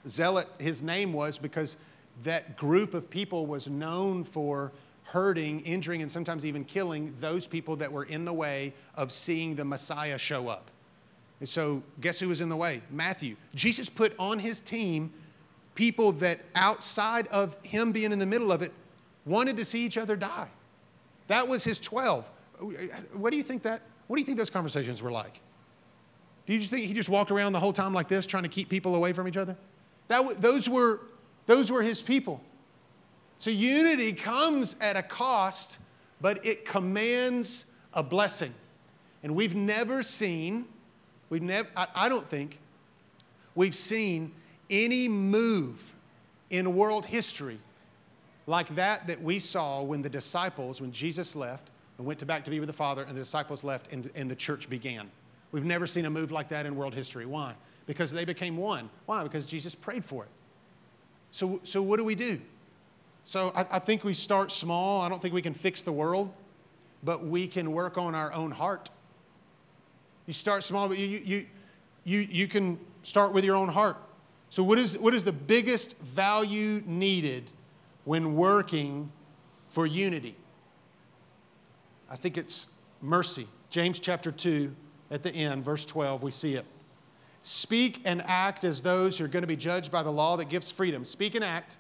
Zealot, 0.08 0.48
his 0.58 0.82
name 0.82 1.12
was 1.12 1.38
because 1.38 1.76
that 2.24 2.56
group 2.56 2.94
of 2.94 3.08
people 3.10 3.46
was 3.46 3.68
known 3.68 4.24
for 4.24 4.72
hurting, 5.04 5.60
injuring, 5.60 6.00
and 6.02 6.10
sometimes 6.10 6.46
even 6.46 6.64
killing 6.64 7.14
those 7.20 7.46
people 7.46 7.76
that 7.76 7.92
were 7.92 8.04
in 8.04 8.24
the 8.24 8.32
way 8.32 8.72
of 8.94 9.12
seeing 9.12 9.54
the 9.54 9.64
Messiah 9.64 10.18
show 10.18 10.48
up. 10.48 10.70
And 11.40 11.48
so, 11.48 11.82
guess 12.00 12.20
who 12.20 12.28
was 12.28 12.40
in 12.40 12.48
the 12.48 12.56
way? 12.56 12.82
Matthew. 12.90 13.36
Jesus 13.54 13.88
put 13.88 14.14
on 14.18 14.38
his 14.38 14.60
team 14.60 15.12
people 15.74 16.12
that 16.12 16.40
outside 16.54 17.28
of 17.28 17.56
him 17.62 17.92
being 17.92 18.12
in 18.12 18.18
the 18.18 18.26
middle 18.26 18.52
of 18.52 18.62
it 18.62 18.72
wanted 19.24 19.56
to 19.56 19.64
see 19.64 19.84
each 19.84 19.98
other 19.98 20.16
die. 20.16 20.48
That 21.28 21.48
was 21.48 21.64
his 21.64 21.78
12. 21.80 22.30
What 23.14 23.30
do 23.30 23.36
you 23.36 23.42
think 23.42 23.62
that 23.62 23.82
what 24.06 24.16
do 24.16 24.20
you 24.20 24.26
think 24.26 24.36
those 24.36 24.50
conversations 24.50 25.02
were 25.02 25.10
like? 25.10 25.40
Do 26.46 26.52
you 26.52 26.58
just 26.58 26.70
think 26.70 26.86
he 26.86 26.92
just 26.92 27.08
walked 27.08 27.30
around 27.30 27.52
the 27.52 27.60
whole 27.60 27.72
time 27.72 27.94
like 27.94 28.08
this 28.08 28.26
trying 28.26 28.42
to 28.42 28.48
keep 28.48 28.68
people 28.68 28.94
away 28.94 29.12
from 29.12 29.28
each 29.28 29.36
other? 29.36 29.56
That, 30.08 30.40
those, 30.40 30.68
were, 30.68 31.00
those 31.46 31.70
were 31.70 31.82
his 31.82 32.02
people. 32.02 32.40
So 33.38 33.50
unity 33.50 34.12
comes 34.12 34.76
at 34.80 34.96
a 34.96 35.02
cost, 35.02 35.78
but 36.20 36.44
it 36.44 36.64
commands 36.64 37.66
a 37.92 38.02
blessing. 38.02 38.54
And 39.22 39.34
we've 39.34 39.54
never 39.54 40.02
seen, 40.02 40.66
we've 41.30 41.42
never, 41.42 41.68
I, 41.76 41.86
I 41.94 42.08
don't 42.08 42.26
think, 42.26 42.58
we've 43.54 43.74
seen 43.76 44.32
any 44.70 45.08
move 45.08 45.94
in 46.50 46.74
world 46.74 47.06
history 47.06 47.58
like 48.46 48.68
that 48.74 49.06
that 49.06 49.22
we 49.22 49.38
saw 49.38 49.82
when 49.82 50.02
the 50.02 50.10
disciples, 50.10 50.80
when 50.80 50.92
Jesus 50.92 51.36
left 51.36 51.70
and 51.98 52.06
went 52.06 52.18
to 52.20 52.26
back 52.26 52.44
to 52.44 52.50
be 52.50 52.58
with 52.58 52.66
the 52.66 52.72
Father, 52.72 53.02
and 53.02 53.16
the 53.16 53.20
disciples 53.20 53.62
left 53.62 53.92
and, 53.92 54.10
and 54.14 54.30
the 54.30 54.36
church 54.36 54.68
began. 54.68 55.10
We've 55.52 55.64
never 55.64 55.86
seen 55.86 56.06
a 56.06 56.10
move 56.10 56.32
like 56.32 56.48
that 56.48 56.66
in 56.66 56.74
world 56.74 56.94
history. 56.94 57.26
Why? 57.26 57.54
Because 57.86 58.10
they 58.12 58.24
became 58.24 58.56
one. 58.56 58.90
Why? 59.06 59.22
Because 59.22 59.46
Jesus 59.46 59.74
prayed 59.74 60.04
for 60.04 60.24
it. 60.24 60.30
So, 61.30 61.60
so 61.62 61.82
what 61.82 61.98
do 61.98 62.04
we 62.04 62.14
do? 62.14 62.40
So 63.24 63.52
I, 63.54 63.60
I 63.72 63.78
think 63.78 64.02
we 64.02 64.14
start 64.14 64.50
small. 64.50 65.02
I 65.02 65.08
don't 65.08 65.20
think 65.20 65.34
we 65.34 65.42
can 65.42 65.54
fix 65.54 65.82
the 65.82 65.92
world, 65.92 66.32
but 67.02 67.24
we 67.24 67.46
can 67.46 67.72
work 67.72 67.98
on 67.98 68.14
our 68.14 68.32
own 68.32 68.50
heart. 68.50 68.90
You 70.26 70.32
start 70.32 70.64
small, 70.64 70.88
but 70.88 70.98
you, 70.98 71.08
you, 71.08 71.46
you, 72.04 72.20
you 72.20 72.48
can 72.48 72.78
start 73.02 73.32
with 73.32 73.44
your 73.44 73.56
own 73.56 73.68
heart. 73.68 73.96
So, 74.50 74.62
what 74.62 74.78
is, 74.78 74.98
what 74.98 75.14
is 75.14 75.24
the 75.24 75.32
biggest 75.32 75.98
value 75.98 76.82
needed 76.86 77.44
when 78.04 78.36
working 78.36 79.10
for 79.68 79.86
unity? 79.86 80.36
I 82.10 82.16
think 82.16 82.36
it's 82.36 82.68
mercy. 83.00 83.48
James 83.70 83.98
chapter 83.98 84.30
2, 84.30 84.74
at 85.12 85.22
the 85.22 85.30
end, 85.30 85.64
verse 85.64 85.84
12, 85.84 86.22
we 86.22 86.30
see 86.30 86.54
it. 86.54 86.64
Speak 87.42 88.00
and 88.04 88.22
act 88.24 88.64
as 88.64 88.80
those 88.80 89.18
who 89.18 89.24
are 89.24 89.28
going 89.28 89.42
to 89.42 89.48
be 89.48 89.56
judged 89.56 89.92
by 89.92 90.02
the 90.02 90.10
law 90.10 90.36
that 90.36 90.48
gives 90.48 90.70
freedom. 90.70 91.04
Speak 91.04 91.34
and 91.34 91.44
act, 91.44 91.76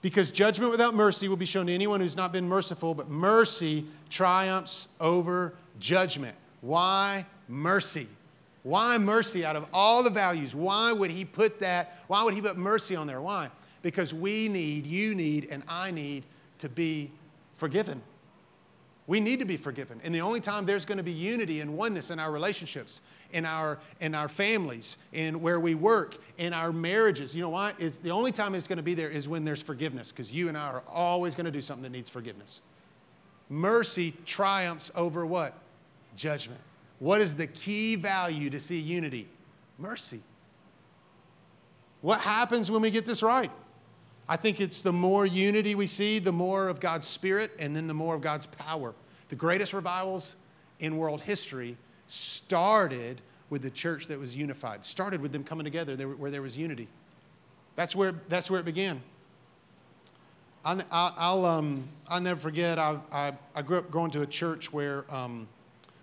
because 0.00 0.30
judgment 0.30 0.70
without 0.70 0.94
mercy 0.94 1.28
will 1.28 1.36
be 1.36 1.46
shown 1.46 1.66
to 1.66 1.72
anyone 1.72 2.00
who's 2.00 2.16
not 2.16 2.32
been 2.32 2.48
merciful, 2.48 2.94
but 2.94 3.10
mercy 3.10 3.84
triumphs 4.10 4.88
over 5.00 5.54
judgment. 5.78 6.34
Why 6.60 7.26
mercy? 7.48 8.08
Why 8.62 8.96
mercy 8.96 9.44
out 9.44 9.56
of 9.56 9.68
all 9.72 10.02
the 10.02 10.10
values? 10.10 10.54
Why 10.54 10.92
would 10.92 11.10
he 11.10 11.24
put 11.24 11.60
that? 11.60 12.02
Why 12.06 12.22
would 12.22 12.32
he 12.32 12.40
put 12.40 12.56
mercy 12.56 12.96
on 12.96 13.06
there? 13.06 13.20
Why? 13.20 13.50
Because 13.82 14.14
we 14.14 14.48
need, 14.48 14.86
you 14.86 15.14
need, 15.14 15.48
and 15.50 15.62
I 15.68 15.90
need 15.90 16.24
to 16.58 16.70
be 16.70 17.10
forgiven. 17.52 18.00
We 19.06 19.20
need 19.20 19.40
to 19.40 19.44
be 19.44 19.58
forgiven. 19.58 20.00
And 20.02 20.14
the 20.14 20.22
only 20.22 20.40
time 20.40 20.64
there's 20.64 20.86
going 20.86 20.96
to 20.96 21.04
be 21.04 21.12
unity 21.12 21.60
and 21.60 21.76
oneness 21.76 22.10
in 22.10 22.18
our 22.18 22.32
relationships, 22.32 23.02
in 23.32 23.44
our, 23.44 23.78
in 24.00 24.14
our 24.14 24.28
families, 24.28 24.96
in 25.12 25.42
where 25.42 25.60
we 25.60 25.74
work, 25.74 26.16
in 26.38 26.54
our 26.54 26.72
marriages. 26.72 27.34
You 27.34 27.42
know 27.42 27.50
why? 27.50 27.74
It's, 27.78 27.98
the 27.98 28.10
only 28.10 28.32
time 28.32 28.54
it's 28.54 28.66
going 28.66 28.78
to 28.78 28.82
be 28.82 28.94
there 28.94 29.10
is 29.10 29.28
when 29.28 29.44
there's 29.44 29.60
forgiveness, 29.60 30.10
because 30.10 30.32
you 30.32 30.48
and 30.48 30.56
I 30.56 30.68
are 30.68 30.82
always 30.88 31.34
going 31.34 31.44
to 31.44 31.50
do 31.50 31.60
something 31.60 31.82
that 31.82 31.92
needs 31.92 32.08
forgiveness. 32.08 32.62
Mercy 33.50 34.14
triumphs 34.24 34.90
over 34.96 35.26
what? 35.26 35.52
Judgment. 36.16 36.60
What 36.98 37.20
is 37.20 37.34
the 37.34 37.46
key 37.46 37.96
value 37.96 38.48
to 38.48 38.58
see 38.58 38.78
unity? 38.78 39.28
Mercy. 39.78 40.22
What 42.00 42.20
happens 42.20 42.70
when 42.70 42.80
we 42.80 42.90
get 42.90 43.04
this 43.04 43.22
right? 43.22 43.50
I 44.28 44.36
think 44.36 44.60
it's 44.60 44.82
the 44.82 44.92
more 44.92 45.26
unity 45.26 45.74
we 45.74 45.86
see, 45.86 46.18
the 46.18 46.32
more 46.32 46.68
of 46.68 46.80
God's 46.80 47.06
Spirit, 47.06 47.52
and 47.58 47.76
then 47.76 47.86
the 47.86 47.94
more 47.94 48.14
of 48.14 48.22
God's 48.22 48.46
power. 48.46 48.94
The 49.28 49.36
greatest 49.36 49.72
revivals 49.72 50.36
in 50.80 50.96
world 50.96 51.20
history 51.20 51.76
started 52.06 53.20
with 53.50 53.62
the 53.62 53.70
church 53.70 54.06
that 54.08 54.18
was 54.18 54.36
unified, 54.36 54.84
started 54.84 55.20
with 55.20 55.32
them 55.32 55.44
coming 55.44 55.64
together 55.64 55.96
where 56.08 56.30
there 56.30 56.42
was 56.42 56.56
unity. 56.56 56.88
That's 57.76 57.94
where, 57.94 58.14
that's 58.28 58.50
where 58.50 58.60
it 58.60 58.64
began. 58.64 59.02
I, 60.64 60.74
will 61.34 61.44
um, 61.44 61.88
I'll 62.08 62.22
never 62.22 62.40
forget, 62.40 62.78
I, 62.78 62.98
I, 63.12 63.32
I, 63.54 63.60
grew 63.60 63.76
up 63.76 63.90
going 63.90 64.10
to 64.12 64.22
a 64.22 64.26
church 64.26 64.72
where 64.72 65.04
um, 65.14 65.46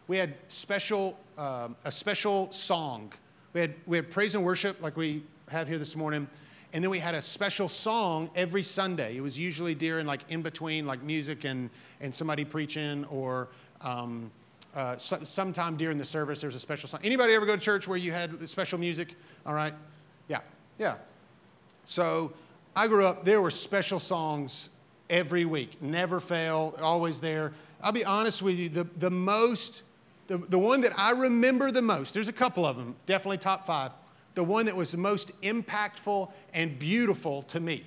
we 0.08 0.18
had 0.18 0.36
special, 0.50 1.18
uh, 1.36 1.70
a 1.84 1.92
special 1.92 2.52
song. 2.52 3.12
We 3.54 3.62
had, 3.62 3.74
we 3.88 3.98
had 3.98 4.12
praise 4.12 4.36
and 4.36 4.44
worship 4.44 4.80
like 4.80 4.96
we 4.96 5.24
have 5.50 5.68
here 5.68 5.80
this 5.80 5.96
morning. 5.96 6.28
And 6.74 6.84
then 6.84 6.90
we 6.90 7.00
had 7.00 7.16
a 7.16 7.22
special 7.22 7.68
song 7.68 8.30
every 8.36 8.64
Sunday. 8.64 9.18
It 9.18 9.22
was 9.22 9.38
usually 9.38 9.76
during, 9.76 10.06
like, 10.06 10.22
in 10.30 10.42
between, 10.42 10.86
like, 10.86 11.04
music 11.04 11.44
and, 11.44 11.70
and 12.00 12.14
somebody 12.14 12.46
preaching 12.46 13.06
or 13.06 13.50
um, 13.82 14.32
uh, 14.74 14.98
so, 14.98 15.20
sometime 15.24 15.76
during 15.76 15.98
the 15.98 16.06
service, 16.06 16.42
there 16.42 16.48
was 16.48 16.56
a 16.56 16.60
special 16.60 16.88
song. 16.88 17.02
Anybody 17.04 17.34
ever 17.34 17.46
go 17.46 17.56
to 17.56 17.62
church 17.62 17.88
where 17.88 17.98
you 17.98 18.12
had 18.12 18.48
special 18.48 18.80
music? 18.80 19.16
All 19.46 19.54
right? 19.54 19.74
Yeah, 20.30 20.40
yeah. 20.80 20.96
So 21.84 22.32
I 22.74 22.88
grew 22.88 23.06
up, 23.06 23.26
there 23.26 23.42
were 23.42 23.52
special 23.52 24.00
songs 24.00 24.70
every 25.10 25.44
week, 25.44 25.82
never 25.82 26.22
fail, 26.22 26.74
always 26.82 27.20
there. 27.20 27.52
I'll 27.84 27.92
be 27.92 28.06
honest 28.06 28.42
with 28.42 28.58
you, 28.58 28.70
the, 28.70 28.86
the 28.86 29.10
most 29.10 29.84
the, 30.32 30.38
the 30.38 30.58
one 30.58 30.80
that 30.82 30.98
I 30.98 31.12
remember 31.12 31.72
the 31.72 31.82
most, 31.82 32.14
there's 32.14 32.30
a 32.30 32.34
couple 32.34 32.66
of 32.66 32.78
them, 32.78 32.96
definitely 33.06 33.38
top 33.38 33.66
five. 33.66 33.92
The 34.34 34.44
one 34.44 34.66
that 34.66 34.76
was 34.76 34.96
most 34.96 35.40
impactful 35.42 36.32
and 36.54 36.80
beautiful 36.80 37.44
to 37.44 37.60
me 37.60 37.86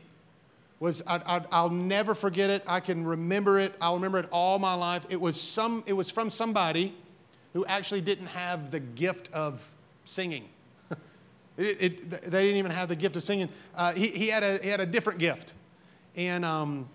was 0.80 1.02
I, 1.06 1.62
will 1.62 1.70
never 1.70 2.14
forget 2.14 2.50
it. 2.50 2.62
I 2.66 2.80
can 2.80 3.04
remember 3.06 3.58
it. 3.58 3.74
I'll 3.80 3.94
remember 3.94 4.18
it 4.18 4.28
all 4.30 4.58
my 4.58 4.74
life. 4.74 5.06
It 5.08 5.20
was, 5.20 5.40
some, 5.40 5.82
it 5.86 5.94
was 5.94 6.10
from 6.10 6.28
somebody 6.28 6.94
who 7.54 7.64
actually 7.64 8.02
didn't 8.02 8.26
have 8.26 8.70
the 8.70 8.80
gift 8.80 9.32
of 9.32 9.72
singing. 10.04 10.48
it, 11.56 11.76
it, 11.80 12.10
they 12.10 12.42
didn't 12.42 12.58
even 12.58 12.72
have 12.72 12.88
the 12.88 12.96
gift 12.96 13.16
of 13.16 13.22
singing. 13.22 13.48
Uh, 13.74 13.92
he, 13.92 14.08
he, 14.08 14.28
had 14.28 14.42
a, 14.42 14.58
he 14.62 14.68
had 14.68 14.80
a 14.80 14.86
different 14.86 15.18
gift. 15.18 15.54
And 16.16 16.44
um, 16.44 16.88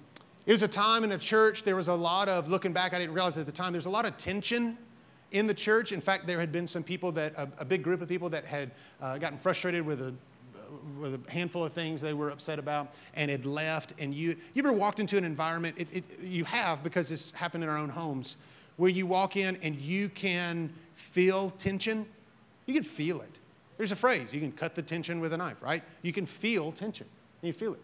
it 0.45 0.51
was 0.51 0.61
a 0.61 0.67
time 0.67 1.03
in 1.03 1.11
a 1.11 1.17
church, 1.17 1.63
there 1.63 1.75
was 1.75 1.87
a 1.87 1.93
lot 1.93 2.29
of, 2.29 2.47
looking 2.47 2.73
back, 2.73 2.93
I 2.93 2.99
didn't 2.99 3.13
realize 3.13 3.37
at 3.37 3.45
the 3.45 3.51
time, 3.51 3.71
there's 3.71 3.87
a 3.87 3.89
lot 3.89 4.05
of 4.05 4.17
tension 4.17 4.77
in 5.31 5.47
the 5.47 5.53
church. 5.53 5.91
In 5.91 6.01
fact, 6.01 6.27
there 6.27 6.39
had 6.39 6.51
been 6.51 6.67
some 6.67 6.83
people 6.83 7.11
that, 7.13 7.33
a, 7.35 7.49
a 7.59 7.65
big 7.65 7.83
group 7.83 8.01
of 8.01 8.09
people 8.09 8.29
that 8.29 8.45
had 8.45 8.71
uh, 9.01 9.17
gotten 9.17 9.37
frustrated 9.37 9.85
with 9.85 10.01
a, 10.01 10.13
with 10.99 11.15
a 11.15 11.31
handful 11.31 11.65
of 11.65 11.73
things 11.73 12.01
they 12.01 12.13
were 12.13 12.29
upset 12.29 12.59
about 12.59 12.93
and 13.13 13.29
had 13.29 13.45
left. 13.45 13.93
And 13.99 14.13
you, 14.13 14.35
you 14.53 14.63
ever 14.63 14.73
walked 14.73 14.99
into 14.99 15.17
an 15.17 15.23
environment? 15.23 15.75
It, 15.77 15.87
it, 15.91 16.19
you 16.21 16.43
have 16.45 16.83
because 16.83 17.11
it's 17.11 17.31
happened 17.31 17.63
in 17.63 17.69
our 17.69 17.77
own 17.77 17.89
homes, 17.89 18.37
where 18.77 18.89
you 18.89 19.05
walk 19.05 19.35
in 19.35 19.57
and 19.61 19.75
you 19.75 20.09
can 20.09 20.73
feel 20.95 21.51
tension. 21.51 22.05
You 22.65 22.73
can 22.73 22.83
feel 22.83 23.21
it. 23.21 23.39
There's 23.77 23.91
a 23.91 23.95
phrase 23.95 24.33
you 24.33 24.41
can 24.41 24.51
cut 24.51 24.75
the 24.75 24.81
tension 24.81 25.19
with 25.21 25.33
a 25.33 25.37
knife, 25.37 25.61
right? 25.61 25.83
You 26.01 26.11
can 26.11 26.25
feel 26.25 26.71
tension. 26.71 27.07
You 27.41 27.53
feel 27.53 27.73
it. 27.73 27.81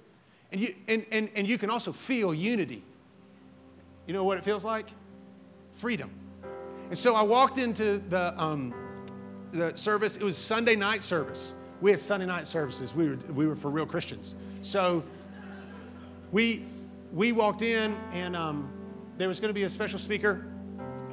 And 0.51 0.61
you, 0.61 0.75
and, 0.87 1.05
and, 1.11 1.29
and 1.35 1.47
you 1.47 1.57
can 1.57 1.69
also 1.69 1.91
feel 1.91 2.33
unity. 2.33 2.83
You 4.05 4.13
know 4.13 4.23
what 4.23 4.37
it 4.37 4.43
feels 4.43 4.63
like? 4.63 4.87
Freedom. 5.71 6.11
And 6.89 6.97
so 6.97 7.15
I 7.15 7.23
walked 7.23 7.57
into 7.57 7.97
the, 8.09 8.39
um, 8.41 8.73
the 9.51 9.75
service. 9.75 10.17
It 10.17 10.23
was 10.23 10.37
Sunday 10.37 10.75
night 10.75 11.01
service. 11.01 11.55
We 11.81 11.91
had 11.91 11.99
Sunday 11.99 12.25
night 12.25 12.47
services. 12.47 12.93
We 12.93 13.09
were, 13.09 13.15
we 13.33 13.47
were 13.47 13.55
for 13.55 13.69
real 13.71 13.85
Christians. 13.85 14.35
So 14.61 15.03
we, 16.31 16.65
we 17.11 17.31
walked 17.31 17.61
in, 17.61 17.95
and 18.11 18.35
um, 18.35 18.71
there 19.17 19.27
was 19.27 19.39
going 19.39 19.49
to 19.49 19.53
be 19.53 19.63
a 19.63 19.69
special 19.69 19.97
speaker. 19.97 20.45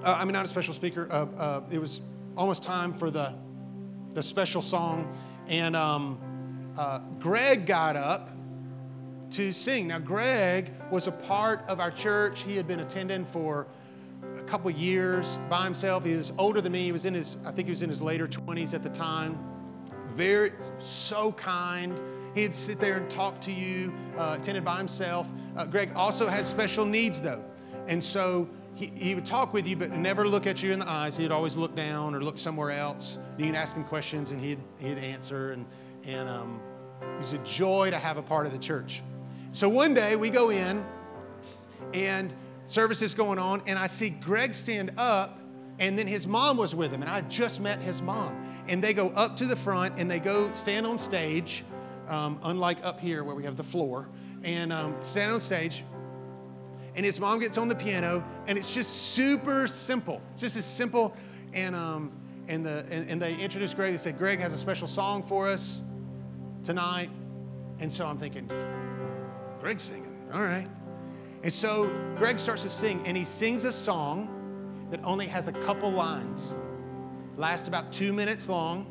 Uh, 0.04 0.16
I 0.18 0.24
mean, 0.24 0.32
not 0.32 0.44
a 0.44 0.48
special 0.48 0.74
speaker. 0.74 1.08
Uh, 1.10 1.26
uh, 1.36 1.60
it 1.70 1.78
was 1.78 2.00
almost 2.36 2.62
time 2.62 2.92
for 2.92 3.10
the, 3.10 3.34
the 4.12 4.22
special 4.22 4.62
song. 4.62 5.12
And 5.48 5.74
um, 5.74 6.18
uh, 6.76 7.00
Greg 7.18 7.66
got 7.66 7.96
up 7.96 8.30
to 9.30 9.52
sing. 9.52 9.88
Now, 9.88 9.98
Greg 9.98 10.70
was 10.90 11.06
a 11.06 11.12
part 11.12 11.62
of 11.68 11.80
our 11.80 11.90
church. 11.90 12.42
He 12.42 12.56
had 12.56 12.66
been 12.66 12.80
attending 12.80 13.24
for 13.24 13.66
a 14.38 14.42
couple 14.42 14.70
years 14.70 15.38
by 15.48 15.64
himself. 15.64 16.04
He 16.04 16.16
was 16.16 16.32
older 16.38 16.60
than 16.60 16.72
me. 16.72 16.84
He 16.84 16.92
was 16.92 17.04
in 17.04 17.14
his, 17.14 17.38
I 17.44 17.52
think 17.52 17.68
he 17.68 17.72
was 17.72 17.82
in 17.82 17.88
his 17.88 18.02
later 18.02 18.26
20s 18.26 18.74
at 18.74 18.82
the 18.82 18.90
time. 18.90 19.38
Very, 20.08 20.52
so 20.78 21.32
kind. 21.32 22.00
He'd 22.34 22.54
sit 22.54 22.80
there 22.80 22.96
and 22.96 23.10
talk 23.10 23.40
to 23.42 23.52
you, 23.52 23.92
uh, 24.16 24.36
attended 24.38 24.64
by 24.64 24.78
himself. 24.78 25.28
Uh, 25.56 25.66
Greg 25.66 25.92
also 25.94 26.26
had 26.26 26.46
special 26.46 26.84
needs, 26.84 27.20
though. 27.20 27.44
And 27.88 28.02
so 28.02 28.48
he, 28.74 28.90
he 28.96 29.14
would 29.14 29.26
talk 29.26 29.52
with 29.52 29.66
you, 29.66 29.76
but 29.76 29.90
never 29.90 30.26
look 30.26 30.46
at 30.46 30.62
you 30.62 30.72
in 30.72 30.78
the 30.78 30.88
eyes. 30.88 31.16
He'd 31.16 31.32
always 31.32 31.56
look 31.56 31.74
down 31.74 32.14
or 32.14 32.22
look 32.22 32.38
somewhere 32.38 32.70
else. 32.70 33.18
You 33.36 33.46
can 33.46 33.54
ask 33.54 33.76
him 33.76 33.84
questions, 33.84 34.32
and 34.32 34.40
he'd, 34.40 34.58
he'd 34.78 34.98
answer. 34.98 35.52
And, 35.52 35.66
and 36.06 36.28
um, 36.28 36.60
it 37.02 37.18
was 37.18 37.32
a 37.34 37.38
joy 37.38 37.90
to 37.90 37.98
have 37.98 38.16
a 38.16 38.22
part 38.22 38.46
of 38.46 38.52
the 38.52 38.58
church. 38.58 39.02
So 39.52 39.68
one 39.68 39.92
day 39.92 40.16
we 40.16 40.30
go 40.30 40.50
in, 40.50 40.84
and 41.92 42.32
service 42.64 43.02
is 43.02 43.14
going 43.14 43.38
on, 43.38 43.62
and 43.66 43.78
I 43.78 43.86
see 43.86 44.10
Greg 44.10 44.54
stand 44.54 44.92
up, 44.96 45.38
and 45.78 45.98
then 45.98 46.06
his 46.06 46.26
mom 46.26 46.56
was 46.56 46.74
with 46.74 46.92
him, 46.92 47.02
and 47.02 47.10
I 47.10 47.22
just 47.22 47.60
met 47.60 47.82
his 47.82 48.02
mom. 48.02 48.46
And 48.68 48.82
they 48.82 48.94
go 48.94 49.08
up 49.08 49.36
to 49.38 49.46
the 49.46 49.56
front 49.56 49.98
and 49.98 50.10
they 50.10 50.20
go 50.20 50.52
stand 50.52 50.86
on 50.86 50.98
stage, 50.98 51.64
um, 52.08 52.38
unlike 52.44 52.84
up 52.84 53.00
here 53.00 53.24
where 53.24 53.34
we 53.34 53.44
have 53.44 53.56
the 53.56 53.64
floor, 53.64 54.08
and 54.44 54.72
um, 54.72 54.94
stand 55.00 55.32
on 55.32 55.40
stage. 55.40 55.84
And 56.94 57.04
his 57.06 57.18
mom 57.18 57.40
gets 57.40 57.58
on 57.58 57.68
the 57.68 57.74
piano, 57.74 58.24
and 58.46 58.58
it's 58.58 58.74
just 58.74 59.14
super 59.14 59.66
simple. 59.66 60.20
It's 60.32 60.42
just 60.42 60.56
as 60.56 60.66
simple. 60.66 61.16
And, 61.54 61.74
um, 61.74 62.12
and, 62.48 62.64
the, 62.64 62.86
and, 62.90 63.08
and 63.08 63.22
they 63.22 63.34
introduce 63.34 63.72
Greg. 63.72 63.92
They 63.92 63.98
said, 63.98 64.18
Greg 64.18 64.40
has 64.40 64.52
a 64.52 64.58
special 64.58 64.86
song 64.86 65.22
for 65.22 65.48
us 65.48 65.82
tonight. 66.62 67.10
And 67.80 67.92
so 67.92 68.06
I'm 68.06 68.18
thinking, 68.18 68.50
Greg's 69.58 69.82
singing. 69.82 70.14
All 70.32 70.42
right. 70.42 70.68
And 71.42 71.52
so 71.52 71.88
Greg 72.16 72.38
starts 72.38 72.62
to 72.62 72.70
sing, 72.70 73.02
and 73.06 73.16
he 73.16 73.24
sings 73.24 73.64
a 73.64 73.72
song 73.72 74.86
that 74.90 75.02
only 75.04 75.26
has 75.26 75.48
a 75.48 75.52
couple 75.52 75.90
lines, 75.90 76.54
lasts 77.36 77.66
about 77.66 77.92
two 77.92 78.12
minutes 78.12 78.48
long. 78.48 78.86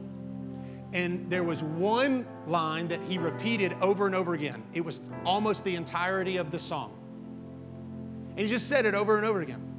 And 0.94 1.30
there 1.30 1.44
was 1.44 1.64
one 1.64 2.26
line 2.48 2.90
that 2.90 3.02
he 3.04 3.18
repeated 3.18 3.74
over 3.82 4.06
and 4.06 4.16
over 4.16 4.34
again. 4.34 4.62
It 4.74 4.84
was 4.84 5.00
almost 5.24 5.64
the 5.64 5.76
entirety 5.76 6.36
of 6.36 6.52
the 6.52 6.60
song. 6.60 6.98
And 8.32 8.40
he 8.40 8.48
just 8.48 8.68
said 8.68 8.86
it 8.86 8.94
over 8.94 9.16
and 9.16 9.26
over 9.26 9.42
again. 9.42 9.72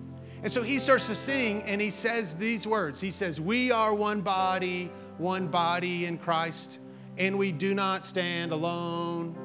And 0.42 0.50
so 0.50 0.62
he 0.62 0.78
starts 0.78 1.06
to 1.08 1.14
sing 1.14 1.62
and 1.64 1.80
he 1.80 1.90
says 1.90 2.35
these 2.35 2.66
words 2.66 3.00
He 3.00 3.11
says, 3.11 3.40
We 3.40 3.70
are 3.70 3.94
one 3.94 4.22
body, 4.22 4.90
one 5.18 5.48
body 5.48 6.06
in 6.06 6.18
Christ, 6.18 6.80
and 7.18 7.38
we 7.38 7.52
do 7.52 7.74
not 7.74 8.04
stand 8.04 8.52
alone. 8.52 9.37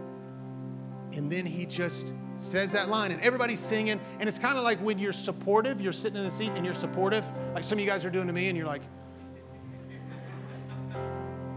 And 1.13 1.31
then 1.31 1.45
he 1.45 1.65
just 1.65 2.13
says 2.37 2.71
that 2.71 2.89
line 2.89 3.11
and 3.11 3.21
everybody's 3.21 3.59
singing 3.59 3.99
and 4.19 4.29
it's 4.29 4.39
kind 4.39 4.57
of 4.57 4.63
like 4.63 4.79
when 4.79 4.99
you're 4.99 5.13
supportive 5.13 5.81
you're 5.81 5.91
sitting 5.91 6.17
in 6.17 6.23
the 6.23 6.31
seat 6.31 6.51
and 6.55 6.63
you're 6.63 6.73
supportive 6.73 7.25
like 7.53 7.63
some 7.63 7.77
of 7.77 7.83
you 7.83 7.89
guys 7.89 8.05
are 8.05 8.09
doing 8.09 8.27
to 8.27 8.33
me 8.33 8.47
and 8.47 8.57
you're 8.57 8.67
like 8.67 8.83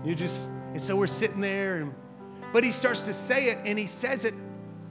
you 0.04 0.14
just 0.14 0.48
and 0.48 0.80
so 0.80 0.96
we're 0.96 1.06
sitting 1.06 1.40
there 1.40 1.78
and 1.78 1.94
but 2.52 2.64
he 2.64 2.72
starts 2.72 3.02
to 3.02 3.12
say 3.12 3.50
it 3.50 3.58
and 3.64 3.78
he 3.78 3.86
says 3.86 4.24
it 4.24 4.34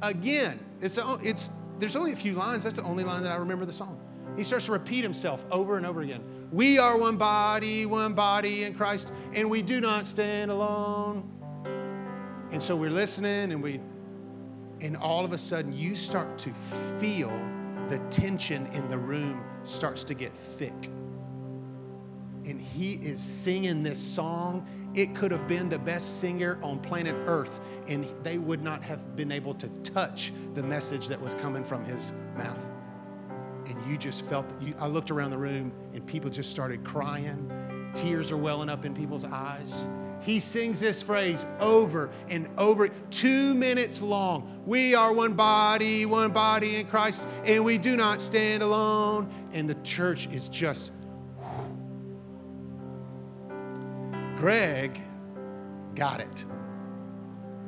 again. 0.01 0.59
It's 0.81 0.97
it's 1.23 1.49
there's 1.79 1.95
only 1.95 2.11
a 2.11 2.15
few 2.15 2.33
lines 2.33 2.63
that's 2.63 2.75
the 2.75 2.83
only 2.83 3.03
line 3.03 3.23
that 3.23 3.31
i 3.31 3.35
remember 3.35 3.65
the 3.65 3.73
song. 3.73 3.99
He 4.37 4.43
starts 4.43 4.67
to 4.67 4.71
repeat 4.71 5.03
himself 5.03 5.45
over 5.51 5.77
and 5.77 5.85
over 5.85 6.01
again. 6.01 6.23
We 6.51 6.77
are 6.77 6.97
one 6.97 7.17
body 7.17 7.85
one 7.85 8.13
body 8.13 8.63
in 8.63 8.73
christ 8.73 9.13
and 9.33 9.49
we 9.49 9.61
do 9.61 9.81
not 9.81 10.07
stand 10.07 10.51
alone. 10.51 11.29
And 12.51 12.61
so 12.61 12.75
we're 12.75 12.89
listening 12.89 13.51
and 13.51 13.61
we 13.61 13.79
and 14.81 14.95
all 14.97 15.25
of 15.25 15.33
a 15.33 15.37
sudden 15.37 15.73
you 15.73 15.95
start 15.95 16.37
to 16.39 16.53
feel 16.97 17.31
the 17.87 17.99
tension 18.09 18.67
in 18.67 18.87
the 18.89 18.97
room 18.97 19.43
starts 19.63 20.03
to 20.05 20.13
get 20.13 20.35
thick. 20.35 20.89
And 22.45 22.61
he 22.61 22.93
is 22.93 23.19
singing 23.19 23.83
this 23.83 23.99
song. 23.99 24.65
It 24.95 25.13
could 25.13 25.31
have 25.31 25.47
been 25.47 25.69
the 25.69 25.79
best 25.79 26.19
singer 26.19 26.59
on 26.63 26.79
planet 26.79 27.15
Earth, 27.25 27.59
and 27.87 28.05
they 28.23 28.37
would 28.37 28.63
not 28.63 28.81
have 28.83 29.15
been 29.15 29.31
able 29.31 29.53
to 29.55 29.67
touch 29.81 30.31
the 30.53 30.63
message 30.63 31.07
that 31.07 31.19
was 31.19 31.35
coming 31.35 31.63
from 31.63 31.83
his 31.83 32.13
mouth. 32.37 32.67
And 33.67 33.75
you 33.87 33.97
just 33.97 34.25
felt, 34.25 34.45
you, 34.61 34.73
I 34.79 34.87
looked 34.87 35.11
around 35.11 35.31
the 35.31 35.37
room, 35.37 35.71
and 35.93 36.05
people 36.07 36.29
just 36.29 36.49
started 36.49 36.83
crying. 36.83 37.51
Tears 37.93 38.31
are 38.31 38.37
welling 38.37 38.69
up 38.69 38.85
in 38.85 38.93
people's 38.95 39.25
eyes 39.25 39.87
he 40.21 40.39
sings 40.39 40.79
this 40.79 41.01
phrase 41.01 41.45
over 41.59 42.09
and 42.29 42.49
over, 42.57 42.89
two 43.09 43.53
minutes 43.55 44.01
long. 44.01 44.61
We 44.65 44.95
are 44.95 45.13
one 45.13 45.33
body, 45.33 46.05
one 46.05 46.31
body 46.31 46.77
in 46.77 46.87
Christ, 46.87 47.27
and 47.45 47.63
we 47.63 47.77
do 47.77 47.95
not 47.95 48.21
stand 48.21 48.63
alone. 48.63 49.31
And 49.53 49.69
the 49.69 49.75
church 49.75 50.27
is 50.27 50.49
just. 50.49 50.91
Greg 54.35 54.99
got 55.95 56.21
it. 56.21 56.45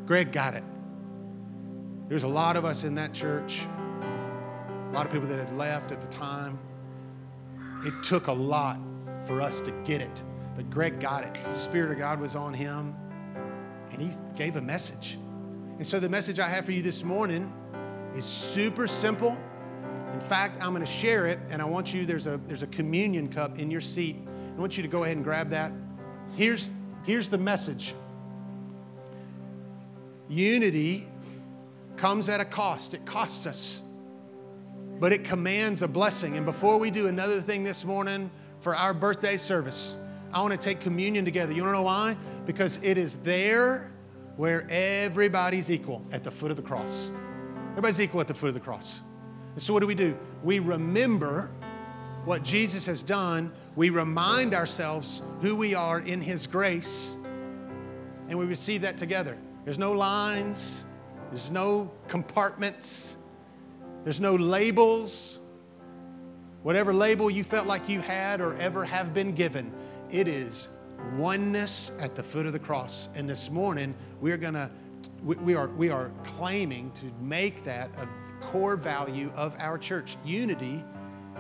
Greg 0.06 0.32
got 0.32 0.54
it. 0.54 0.64
There's 2.08 2.24
a 2.24 2.30
lot 2.30 2.58
of 2.58 2.66
us 2.66 2.84
in 2.84 2.96
that 2.96 3.14
church, 3.14 3.68
a 4.02 4.92
lot 4.94 5.06
of 5.06 5.12
people 5.12 5.28
that 5.30 5.40
had 5.40 5.56
left 5.56 5.92
at 5.92 6.02
the 6.02 6.08
time. 6.08 6.60
It 7.86 7.94
took 8.04 8.28
a 8.28 8.34
lot 8.34 8.78
for 9.24 9.42
us 9.42 9.62
to 9.62 9.72
get 9.84 10.02
it. 10.02 10.24
But 10.56 10.70
Greg 10.70 11.00
got 11.00 11.24
it. 11.24 11.40
The 11.46 11.54
Spirit 11.54 11.92
of 11.92 11.98
God 11.98 12.20
was 12.20 12.36
on 12.36 12.54
him, 12.54 12.96
and 13.92 14.02
he 14.02 14.12
gave 14.36 14.56
a 14.56 14.62
message. 14.62 15.18
And 15.78 15.86
so, 15.86 16.00
the 16.00 16.10
message 16.10 16.40
I 16.40 16.48
have 16.48 16.66
for 16.66 16.72
you 16.72 16.82
this 16.82 17.04
morning 17.04 17.52
is 18.16 18.26
super 18.26 18.88
simple. 18.88 19.38
In 20.14 20.20
fact, 20.20 20.58
I'm 20.62 20.74
going 20.74 20.86
to 20.86 20.92
share 20.92 21.28
it, 21.28 21.40
and 21.50 21.62
I 21.62 21.66
want 21.66 21.94
you, 21.94 22.06
there's 22.06 22.28
a, 22.28 22.38
there's 22.46 22.64
a 22.64 22.68
communion 22.68 23.30
cup 23.30 23.58
in 23.58 23.72
your 23.72 23.82
seat. 23.82 24.18
I 24.56 24.60
want 24.60 24.78
you 24.78 24.84
to 24.84 24.90
go 24.90 25.04
ahead 25.04 25.16
and 25.16 25.24
grab 25.24 25.50
that. 25.52 25.72
Here's, 26.36 26.70
here's 27.04 27.30
the 27.30 27.38
message 27.38 27.96
Unity 30.30 31.08
comes 31.98 32.30
at 32.30 32.40
a 32.40 32.46
cost, 32.46 32.94
it 32.94 33.06
costs 33.06 33.46
us, 33.46 33.84
but 35.00 35.12
it 35.12 35.24
commands 35.24 35.82
a 35.82 35.88
blessing. 35.88 36.38
And 36.38 36.46
before 36.46 36.78
we 36.78 36.90
do 36.90 37.08
another 37.08 37.42
thing 37.42 37.64
this 37.64 37.84
morning 37.84 38.32
for 38.60 38.76
our 38.76 38.94
birthday 38.94 39.36
service, 39.38 39.98
I 40.34 40.42
want 40.42 40.52
to 40.52 40.58
take 40.58 40.80
communion 40.80 41.26
together. 41.26 41.54
You 41.54 41.64
want 41.64 41.74
to 41.74 41.78
know 41.80 41.84
why? 41.84 42.16
Because 42.46 42.80
it 42.82 42.98
is 42.98 43.16
there 43.16 43.92
where 44.38 44.66
everybody's 44.70 45.70
equal 45.70 46.06
at 46.12 46.24
the 46.24 46.32
foot 46.32 46.52
of 46.52 46.58
the 46.58 46.64
cross. 46.64 47.12
Everybody's 47.72 48.00
equal 48.00 48.22
at 48.22 48.28
the 48.28 48.34
foot 48.34 48.48
of 48.48 48.54
the 48.54 48.60
cross. 48.60 49.02
And 49.54 49.62
so, 49.62 49.74
what 49.74 49.82
do 49.82 49.88
we 49.88 49.96
do? 49.96 50.18
We 50.44 50.60
remember 50.60 51.52
what 52.26 52.44
Jesus 52.44 52.86
has 52.86 53.02
done, 53.04 53.52
we 53.76 53.90
remind 53.90 54.54
ourselves 54.54 55.22
who 55.42 55.56
we 55.56 55.74
are 55.74 56.00
in 56.00 56.22
His 56.22 56.46
grace, 56.48 57.16
and 58.30 58.38
we 58.38 58.46
receive 58.46 58.82
that 58.82 58.98
together. 58.98 59.38
There's 59.66 59.80
no 59.80 59.92
lines, 59.92 60.86
there's 61.30 61.52
no 61.52 61.92
compartments, 62.08 63.18
there's 64.04 64.22
no 64.22 64.36
labels. 64.36 65.40
Whatever 66.64 66.94
label 66.94 67.32
you 67.32 67.44
felt 67.44 67.66
like 67.66 67.90
you 67.90 68.02
had 68.02 68.40
or 68.40 68.56
ever 68.58 68.86
have 68.86 69.16
been 69.16 69.34
given, 69.34 69.74
it 70.12 70.28
is 70.28 70.70
oneness 71.18 71.92
at 72.00 72.16
the 72.16 72.24
foot 72.24 72.46
of 72.46 72.54
the 72.54 72.60
cross. 72.60 73.10
And 73.16 73.30
this 73.30 73.50
morning, 73.50 73.96
we're 74.20 74.38
going 74.38 74.54
to, 74.54 74.70
we 75.24 75.56
are, 75.56 75.68
we 75.70 75.90
are 75.90 76.12
claiming 76.24 76.92
to 76.92 77.06
make 77.22 77.64
that 77.64 77.90
a 77.98 78.08
core 78.44 78.76
value 78.76 79.32
of 79.36 79.56
our 79.60 79.78
church. 79.78 80.18
Unity 80.26 80.84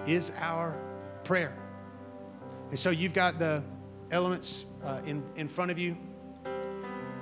is 0.05 0.31
our 0.39 0.77
prayer. 1.23 1.55
And 2.69 2.79
so 2.79 2.89
you've 2.89 3.13
got 3.13 3.37
the 3.37 3.63
elements 4.11 4.65
uh, 4.83 5.01
in, 5.05 5.23
in 5.35 5.47
front 5.47 5.71
of 5.71 5.77
you. 5.77 5.97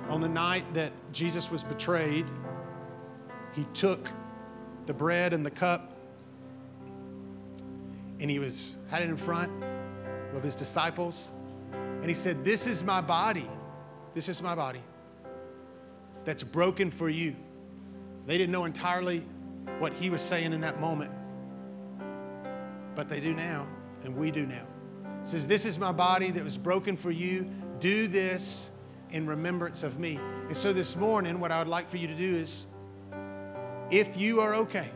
On 0.08 0.20
the 0.20 0.28
night 0.28 0.72
that 0.74 0.92
Jesus 1.12 1.50
was 1.50 1.62
betrayed, 1.62 2.26
he 3.52 3.64
took 3.74 4.08
the 4.86 4.94
bread 4.94 5.32
and 5.32 5.44
the 5.44 5.50
cup 5.50 5.96
and 8.20 8.30
he 8.30 8.38
was 8.38 8.76
had 8.90 9.02
it 9.02 9.08
in 9.08 9.16
front 9.16 9.50
of 10.34 10.42
his 10.42 10.54
disciples 10.54 11.32
and 12.00 12.06
he 12.06 12.14
said, 12.14 12.44
"This 12.44 12.66
is 12.66 12.82
my 12.82 13.00
body. 13.00 13.48
This 14.12 14.28
is 14.28 14.42
my 14.42 14.54
body 14.54 14.82
that's 16.24 16.42
broken 16.42 16.90
for 16.90 17.08
you." 17.08 17.36
They 18.26 18.38
didn't 18.38 18.52
know 18.52 18.64
entirely 18.64 19.20
what 19.78 19.92
he 19.92 20.10
was 20.10 20.22
saying 20.22 20.52
in 20.52 20.60
that 20.60 20.80
moment, 20.80 21.10
but 22.94 23.08
they 23.08 23.20
do 23.20 23.34
now, 23.34 23.66
and 24.04 24.16
we 24.16 24.30
do 24.30 24.46
now. 24.46 24.66
Says, 25.24 25.46
This 25.46 25.66
is 25.66 25.78
my 25.78 25.92
body 25.92 26.30
that 26.30 26.42
was 26.42 26.56
broken 26.56 26.96
for 26.96 27.10
you. 27.10 27.48
Do 27.78 28.08
this 28.08 28.70
in 29.10 29.26
remembrance 29.26 29.82
of 29.82 29.98
me. 29.98 30.18
And 30.46 30.56
so 30.56 30.72
this 30.72 30.96
morning, 30.96 31.40
what 31.40 31.50
I 31.50 31.58
would 31.58 31.68
like 31.68 31.88
for 31.88 31.96
you 31.96 32.06
to 32.06 32.14
do 32.14 32.36
is 32.36 32.66
if 33.90 34.16
you 34.16 34.40
are 34.40 34.54
okay, 34.54 34.90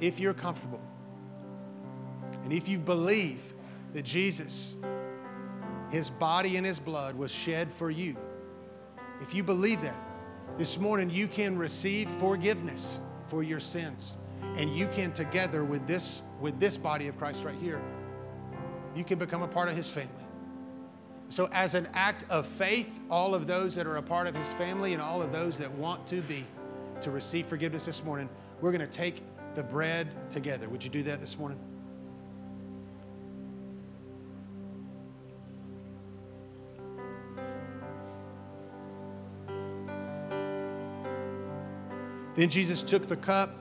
if 0.00 0.20
you're 0.20 0.34
comfortable, 0.34 0.80
and 2.42 2.52
if 2.52 2.68
you 2.68 2.78
believe 2.78 3.54
that 3.94 4.04
Jesus, 4.04 4.76
his 5.94 6.10
body 6.10 6.56
and 6.56 6.66
his 6.66 6.78
blood 6.80 7.14
was 7.14 7.30
shed 7.30 7.72
for 7.72 7.90
you, 7.90 8.16
if 9.20 9.34
you 9.34 9.42
believe 9.42 9.80
that, 9.82 9.96
this 10.58 10.78
morning 10.78 11.08
you 11.08 11.26
can 11.26 11.56
receive 11.56 12.08
forgiveness 12.08 13.00
for 13.26 13.42
your 13.42 13.60
sins. 13.60 14.18
And 14.56 14.76
you 14.76 14.86
can 14.88 15.12
together 15.12 15.64
with 15.64 15.86
this 15.86 16.22
with 16.40 16.60
this 16.60 16.76
body 16.76 17.08
of 17.08 17.18
Christ 17.18 17.44
right 17.44 17.56
here, 17.60 17.82
you 18.94 19.02
can 19.02 19.18
become 19.18 19.42
a 19.42 19.48
part 19.48 19.68
of 19.68 19.76
his 19.76 19.90
family. 19.90 20.10
So 21.28 21.48
as 21.52 21.74
an 21.74 21.88
act 21.94 22.24
of 22.30 22.46
faith, 22.46 23.00
all 23.10 23.34
of 23.34 23.46
those 23.46 23.74
that 23.74 23.86
are 23.86 23.96
a 23.96 24.02
part 24.02 24.26
of 24.26 24.36
his 24.36 24.52
family 24.52 24.92
and 24.92 25.02
all 25.02 25.22
of 25.22 25.32
those 25.32 25.58
that 25.58 25.72
want 25.72 26.06
to 26.08 26.20
be 26.22 26.44
to 27.00 27.10
receive 27.10 27.46
forgiveness 27.46 27.86
this 27.86 28.04
morning, 28.04 28.28
we're 28.60 28.70
going 28.70 28.80
to 28.80 28.86
take 28.86 29.22
the 29.54 29.62
bread 29.62 30.08
together. 30.30 30.68
Would 30.68 30.84
you 30.84 30.90
do 30.90 31.02
that 31.04 31.20
this 31.20 31.38
morning? 31.38 31.58
Then 42.34 42.48
Jesus 42.48 42.82
took 42.82 43.06
the 43.06 43.16
cup 43.16 43.54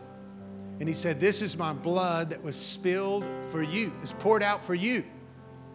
and 0.79 0.87
he 0.87 0.95
said, 0.95 1.19
This 1.19 1.41
is 1.41 1.57
my 1.57 1.73
blood 1.73 2.31
that 2.31 2.43
was 2.43 2.55
spilled 2.55 3.25
for 3.51 3.61
you, 3.61 3.93
is 4.01 4.13
poured 4.13 4.43
out 4.43 4.63
for 4.63 4.73
you 4.73 5.03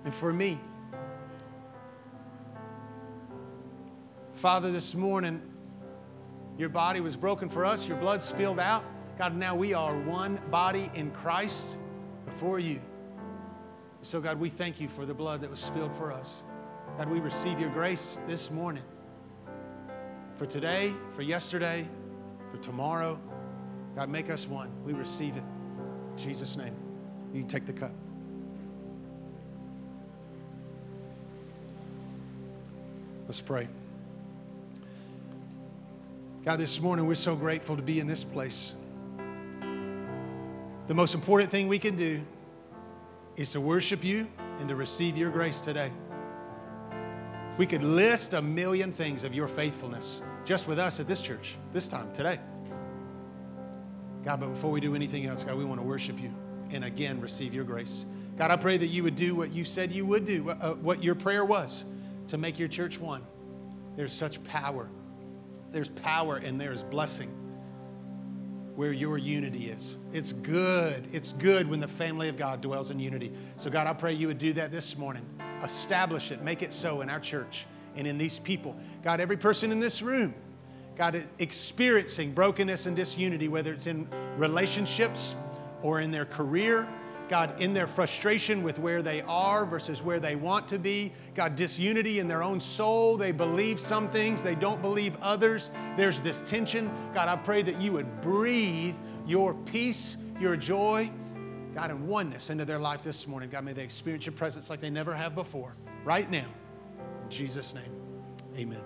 and 0.04 0.12
for 0.12 0.32
me. 0.32 0.58
Father, 4.34 4.70
this 4.70 4.94
morning, 4.94 5.42
your 6.56 6.68
body 6.68 7.00
was 7.00 7.16
broken 7.16 7.48
for 7.48 7.64
us, 7.64 7.86
your 7.86 7.96
blood 7.98 8.22
spilled 8.22 8.60
out. 8.60 8.84
God, 9.16 9.36
now 9.36 9.54
we 9.54 9.74
are 9.74 9.98
one 10.00 10.40
body 10.50 10.90
in 10.94 11.10
Christ 11.10 11.78
before 12.24 12.58
you. 12.58 12.80
So, 14.02 14.20
God, 14.20 14.38
we 14.38 14.48
thank 14.48 14.80
you 14.80 14.88
for 14.88 15.04
the 15.04 15.14
blood 15.14 15.40
that 15.40 15.50
was 15.50 15.58
spilled 15.58 15.92
for 15.94 16.12
us. 16.12 16.44
God, 16.96 17.08
we 17.08 17.18
receive 17.18 17.58
your 17.58 17.70
grace 17.70 18.18
this 18.26 18.50
morning 18.50 18.84
for 20.36 20.46
today, 20.46 20.92
for 21.12 21.22
yesterday, 21.22 21.88
for 22.50 22.58
tomorrow. 22.58 23.20
God, 23.94 24.08
make 24.08 24.30
us 24.30 24.46
one. 24.46 24.70
We 24.84 24.92
receive 24.92 25.36
it. 25.36 25.42
In 26.12 26.18
Jesus' 26.18 26.56
name. 26.56 26.74
You 27.32 27.44
take 27.44 27.66
the 27.66 27.72
cup. 27.72 27.92
Let's 33.26 33.40
pray. 33.40 33.68
God, 36.44 36.58
this 36.58 36.80
morning 36.80 37.06
we're 37.06 37.14
so 37.14 37.36
grateful 37.36 37.76
to 37.76 37.82
be 37.82 38.00
in 38.00 38.06
this 38.06 38.24
place. 38.24 38.74
The 40.86 40.94
most 40.94 41.14
important 41.14 41.50
thing 41.50 41.68
we 41.68 41.78
can 41.78 41.94
do 41.94 42.24
is 43.36 43.50
to 43.50 43.60
worship 43.60 44.02
you 44.02 44.26
and 44.58 44.68
to 44.68 44.74
receive 44.74 45.18
your 45.18 45.30
grace 45.30 45.60
today. 45.60 45.92
We 47.58 47.66
could 47.66 47.82
list 47.82 48.32
a 48.32 48.40
million 48.40 48.92
things 48.92 49.24
of 49.24 49.34
your 49.34 49.48
faithfulness 49.48 50.22
just 50.48 50.66
with 50.66 50.78
us 50.78 50.98
at 50.98 51.06
this 51.06 51.20
church, 51.20 51.56
this 51.74 51.86
time, 51.86 52.10
today. 52.14 52.40
God, 54.24 54.40
but 54.40 54.48
before 54.48 54.70
we 54.70 54.80
do 54.80 54.94
anything 54.94 55.26
else, 55.26 55.44
God, 55.44 55.58
we 55.58 55.64
want 55.66 55.78
to 55.78 55.86
worship 55.86 56.18
you 56.18 56.32
and 56.70 56.86
again 56.86 57.20
receive 57.20 57.52
your 57.52 57.64
grace. 57.64 58.06
God, 58.38 58.50
I 58.50 58.56
pray 58.56 58.78
that 58.78 58.86
you 58.86 59.02
would 59.02 59.14
do 59.14 59.34
what 59.34 59.50
you 59.50 59.62
said 59.66 59.92
you 59.92 60.06
would 60.06 60.24
do, 60.24 60.48
uh, 60.48 60.72
what 60.76 61.04
your 61.04 61.14
prayer 61.14 61.44
was 61.44 61.84
to 62.28 62.38
make 62.38 62.58
your 62.58 62.66
church 62.66 62.98
one. 62.98 63.26
There's 63.94 64.12
such 64.12 64.42
power. 64.44 64.88
There's 65.70 65.90
power 65.90 66.36
and 66.36 66.58
there's 66.58 66.82
blessing 66.82 67.28
where 68.74 68.92
your 68.92 69.18
unity 69.18 69.68
is. 69.68 69.98
It's 70.14 70.32
good. 70.32 71.08
It's 71.12 71.34
good 71.34 71.68
when 71.68 71.80
the 71.80 71.88
family 71.88 72.30
of 72.30 72.38
God 72.38 72.62
dwells 72.62 72.90
in 72.90 72.98
unity. 72.98 73.32
So, 73.58 73.68
God, 73.68 73.86
I 73.86 73.92
pray 73.92 74.14
you 74.14 74.28
would 74.28 74.38
do 74.38 74.54
that 74.54 74.72
this 74.72 74.96
morning. 74.96 75.26
Establish 75.62 76.32
it, 76.32 76.40
make 76.40 76.62
it 76.62 76.72
so 76.72 77.02
in 77.02 77.10
our 77.10 77.20
church 77.20 77.66
and 77.98 78.06
in 78.06 78.16
these 78.16 78.38
people. 78.38 78.74
God, 79.02 79.20
every 79.20 79.36
person 79.36 79.70
in 79.72 79.80
this 79.80 80.00
room, 80.00 80.34
God, 80.96 81.22
experiencing 81.38 82.32
brokenness 82.32 82.86
and 82.86 82.96
disunity, 82.96 83.48
whether 83.48 83.72
it's 83.72 83.86
in 83.86 84.08
relationships 84.36 85.36
or 85.82 86.00
in 86.00 86.10
their 86.10 86.24
career, 86.24 86.88
God, 87.28 87.60
in 87.60 87.74
their 87.74 87.86
frustration 87.86 88.62
with 88.62 88.78
where 88.78 89.02
they 89.02 89.20
are 89.22 89.66
versus 89.66 90.02
where 90.02 90.18
they 90.18 90.34
want 90.34 90.66
to 90.68 90.78
be. 90.78 91.12
God, 91.34 91.56
disunity 91.56 92.20
in 92.20 92.26
their 92.26 92.42
own 92.42 92.58
soul. 92.58 93.16
They 93.16 93.32
believe 93.32 93.78
some 93.78 94.08
things, 94.08 94.42
they 94.42 94.54
don't 94.54 94.80
believe 94.80 95.16
others. 95.20 95.70
There's 95.96 96.20
this 96.20 96.40
tension. 96.42 96.90
God, 97.12 97.28
I 97.28 97.36
pray 97.36 97.62
that 97.62 97.80
you 97.82 97.92
would 97.92 98.20
breathe 98.22 98.96
your 99.26 99.54
peace, 99.54 100.16
your 100.40 100.56
joy, 100.56 101.10
God, 101.74 101.90
and 101.90 102.08
oneness 102.08 102.50
into 102.50 102.64
their 102.64 102.78
life 102.78 103.02
this 103.02 103.26
morning. 103.26 103.50
God, 103.50 103.64
may 103.64 103.72
they 103.74 103.84
experience 103.84 104.24
your 104.24 104.32
presence 104.32 104.70
like 104.70 104.80
they 104.80 104.90
never 104.90 105.14
have 105.14 105.34
before, 105.34 105.76
right 106.04 106.28
now. 106.30 106.46
In 107.28 107.32
Jesus' 107.32 107.74
name, 107.74 107.92
amen. 108.56 108.80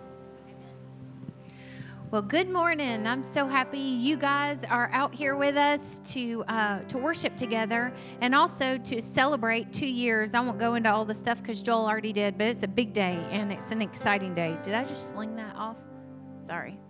Well, 2.10 2.22
good 2.22 2.50
morning. 2.50 3.06
I'm 3.06 3.22
so 3.22 3.46
happy 3.46 3.78
you 3.78 4.16
guys 4.16 4.64
are 4.64 4.90
out 4.92 5.14
here 5.14 5.36
with 5.36 5.56
us 5.56 6.00
to 6.12 6.42
uh, 6.48 6.80
to 6.80 6.98
worship 6.98 7.36
together 7.36 7.92
and 8.20 8.34
also 8.34 8.78
to 8.78 9.00
celebrate 9.00 9.72
two 9.72 9.86
years. 9.86 10.34
I 10.34 10.40
won't 10.40 10.58
go 10.58 10.74
into 10.74 10.90
all 10.92 11.04
the 11.04 11.14
stuff 11.14 11.40
because 11.40 11.62
Joel 11.62 11.86
already 11.86 12.12
did, 12.12 12.36
but 12.36 12.48
it's 12.48 12.64
a 12.64 12.68
big 12.68 12.92
day 12.92 13.24
and 13.30 13.52
it's 13.52 13.70
an 13.70 13.80
exciting 13.80 14.34
day. 14.34 14.58
Did 14.64 14.74
I 14.74 14.82
just 14.82 15.10
sling 15.10 15.36
that 15.36 15.54
off? 15.54 15.76
Sorry 16.44 16.80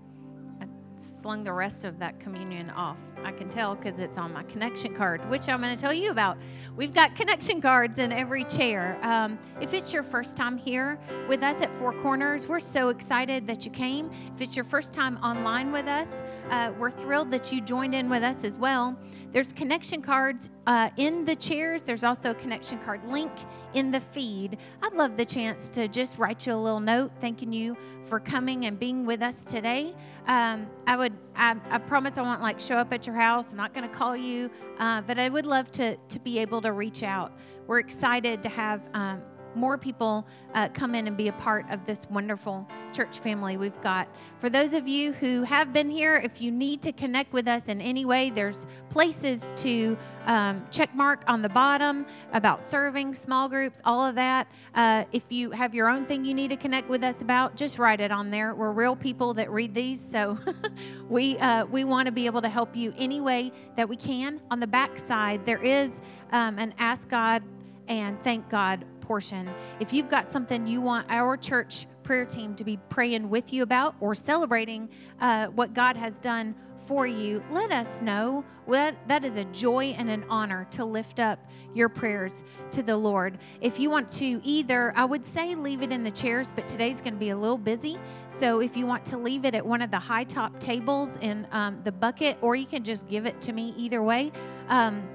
I 0.58 0.64
slung 0.96 1.44
the 1.44 1.52
rest 1.52 1.84
of 1.84 1.98
that 1.98 2.18
communion 2.18 2.70
off. 2.70 2.96
I 3.24 3.32
can 3.32 3.48
tell 3.48 3.74
because 3.74 3.98
it's 3.98 4.18
on 4.18 4.32
my 4.32 4.42
connection 4.44 4.94
card, 4.94 5.28
which 5.30 5.48
I'm 5.48 5.60
going 5.60 5.74
to 5.74 5.80
tell 5.80 5.92
you 5.92 6.10
about. 6.10 6.38
We've 6.76 6.92
got 6.92 7.14
connection 7.14 7.60
cards 7.60 7.98
in 7.98 8.12
every 8.12 8.44
chair. 8.44 8.98
Um, 9.02 9.38
if 9.60 9.74
it's 9.74 9.92
your 9.92 10.02
first 10.02 10.36
time 10.36 10.56
here 10.56 10.98
with 11.28 11.42
us 11.42 11.60
at 11.62 11.72
Four 11.78 11.92
Corners, 12.02 12.46
we're 12.46 12.60
so 12.60 12.88
excited 12.88 13.46
that 13.46 13.64
you 13.64 13.70
came. 13.70 14.10
If 14.34 14.40
it's 14.40 14.56
your 14.56 14.64
first 14.64 14.94
time 14.94 15.18
online 15.22 15.72
with 15.72 15.86
us, 15.86 16.08
uh, 16.50 16.72
we're 16.78 16.90
thrilled 16.90 17.30
that 17.30 17.52
you 17.52 17.60
joined 17.60 17.94
in 17.94 18.08
with 18.08 18.22
us 18.22 18.44
as 18.44 18.58
well. 18.58 18.96
There's 19.32 19.52
connection 19.52 20.02
cards 20.02 20.50
uh, 20.66 20.90
in 20.98 21.24
the 21.24 21.34
chairs. 21.34 21.82
There's 21.82 22.04
also 22.04 22.32
a 22.32 22.34
connection 22.34 22.78
card 22.78 23.02
link 23.06 23.32
in 23.72 23.90
the 23.90 24.00
feed. 24.00 24.58
I'd 24.82 24.92
love 24.92 25.16
the 25.16 25.24
chance 25.24 25.68
to 25.70 25.88
just 25.88 26.18
write 26.18 26.46
you 26.46 26.52
a 26.52 26.56
little 26.56 26.80
note 26.80 27.12
thanking 27.20 27.52
you 27.52 27.76
for 28.12 28.20
coming 28.20 28.66
and 28.66 28.78
being 28.78 29.06
with 29.06 29.22
us 29.22 29.42
today. 29.42 29.94
Um, 30.26 30.66
I 30.86 30.96
would, 30.96 31.14
I, 31.34 31.56
I, 31.70 31.78
promise 31.78 32.18
I 32.18 32.22
won't 32.22 32.42
like 32.42 32.60
show 32.60 32.76
up 32.76 32.92
at 32.92 33.06
your 33.06 33.11
house. 33.12 33.50
I'm 33.50 33.56
not 33.56 33.74
going 33.74 33.88
to 33.88 33.94
call 33.94 34.16
you, 34.16 34.50
uh, 34.78 35.02
but 35.02 35.18
I 35.18 35.28
would 35.28 35.46
love 35.46 35.70
to 35.72 35.96
to 35.96 36.18
be 36.18 36.38
able 36.38 36.60
to 36.62 36.72
reach 36.72 37.02
out. 37.02 37.32
We're 37.66 37.78
excited 37.78 38.42
to 38.42 38.48
have 38.48 38.88
um, 38.94 39.22
more 39.54 39.78
people 39.78 40.26
uh, 40.54 40.68
come 40.68 40.94
in 40.94 41.06
and 41.06 41.16
be 41.16 41.28
a 41.28 41.32
part 41.32 41.64
of 41.70 41.84
this 41.86 42.06
wonderful 42.10 42.66
church 42.92 43.18
family 43.18 43.56
we've 43.56 43.80
got. 43.80 44.08
For 44.38 44.50
those 44.50 44.72
of 44.72 44.86
you 44.86 45.12
who 45.12 45.42
have 45.42 45.72
been 45.72 45.90
here, 45.90 46.16
if 46.16 46.40
you 46.40 46.50
need 46.50 46.82
to 46.82 46.92
connect 46.92 47.32
with 47.32 47.48
us 47.48 47.68
in 47.68 47.80
any 47.80 48.04
way, 48.04 48.30
there's 48.30 48.66
places 48.90 49.52
to 49.58 49.96
um, 50.26 50.64
check 50.70 50.94
mark 50.94 51.24
on 51.26 51.42
the 51.42 51.48
bottom 51.48 52.06
about 52.32 52.62
serving, 52.62 53.14
small 53.14 53.48
groups, 53.48 53.80
all 53.84 54.04
of 54.04 54.14
that. 54.14 54.46
Uh, 54.74 55.04
if 55.12 55.24
you 55.30 55.50
have 55.50 55.74
your 55.74 55.88
own 55.88 56.04
thing 56.06 56.24
you 56.24 56.34
need 56.34 56.48
to 56.48 56.56
connect 56.56 56.88
with 56.88 57.02
us 57.02 57.22
about, 57.22 57.56
just 57.56 57.78
write 57.78 58.00
it 58.00 58.12
on 58.12 58.30
there. 58.30 58.54
We're 58.54 58.72
real 58.72 58.96
people 58.96 59.34
that 59.34 59.50
read 59.50 59.74
these, 59.74 60.00
so 60.00 60.38
we 61.08 61.38
uh, 61.38 61.66
we 61.66 61.84
want 61.84 62.06
to 62.06 62.12
be 62.12 62.26
able 62.26 62.42
to 62.42 62.48
help 62.48 62.76
you 62.76 62.92
any 62.96 63.20
way 63.20 63.52
that 63.76 63.88
we 63.88 63.96
can. 63.96 64.40
On 64.50 64.60
the 64.60 64.66
back 64.66 64.98
side, 64.98 65.44
there 65.46 65.62
is 65.62 65.90
um, 66.30 66.58
an 66.58 66.74
Ask 66.78 67.08
God 67.08 67.42
and 67.88 68.20
Thank 68.22 68.48
God 68.48 68.84
portion. 69.12 69.46
If 69.78 69.92
you've 69.92 70.08
got 70.08 70.32
something 70.32 70.66
you 70.66 70.80
want 70.80 71.06
our 71.10 71.36
church 71.36 71.86
prayer 72.02 72.24
team 72.24 72.54
to 72.54 72.64
be 72.64 72.78
praying 72.88 73.28
with 73.28 73.52
you 73.52 73.62
about 73.62 73.94
or 74.00 74.14
celebrating 74.14 74.88
uh, 75.20 75.48
what 75.48 75.74
God 75.74 75.98
has 75.98 76.18
done 76.18 76.54
for 76.86 77.06
you, 77.06 77.44
let 77.50 77.70
us 77.70 78.00
know. 78.00 78.42
That, 78.66 78.96
that 79.08 79.22
is 79.22 79.36
a 79.36 79.44
joy 79.44 79.94
and 79.98 80.08
an 80.08 80.24
honor 80.30 80.66
to 80.70 80.86
lift 80.86 81.20
up 81.20 81.38
your 81.74 81.90
prayers 81.90 82.42
to 82.70 82.82
the 82.82 82.96
Lord. 82.96 83.36
If 83.60 83.78
you 83.78 83.90
want 83.90 84.10
to 84.12 84.40
either, 84.44 84.94
I 84.96 85.04
would 85.04 85.26
say 85.26 85.54
leave 85.54 85.82
it 85.82 85.92
in 85.92 86.04
the 86.04 86.10
chairs, 86.10 86.50
but 86.50 86.66
today's 86.66 87.02
going 87.02 87.12
to 87.12 87.20
be 87.20 87.28
a 87.28 87.36
little 87.36 87.58
busy. 87.58 87.98
So 88.28 88.60
if 88.60 88.78
you 88.78 88.86
want 88.86 89.04
to 89.06 89.18
leave 89.18 89.44
it 89.44 89.54
at 89.54 89.66
one 89.66 89.82
of 89.82 89.90
the 89.90 89.98
high 89.98 90.24
top 90.24 90.58
tables 90.58 91.18
in 91.20 91.46
um, 91.52 91.82
the 91.84 91.92
bucket, 91.92 92.38
or 92.40 92.56
you 92.56 92.64
can 92.64 92.82
just 92.82 93.06
give 93.08 93.26
it 93.26 93.42
to 93.42 93.52
me 93.52 93.74
either 93.76 94.02
way. 94.02 94.32
Um, 94.68 95.06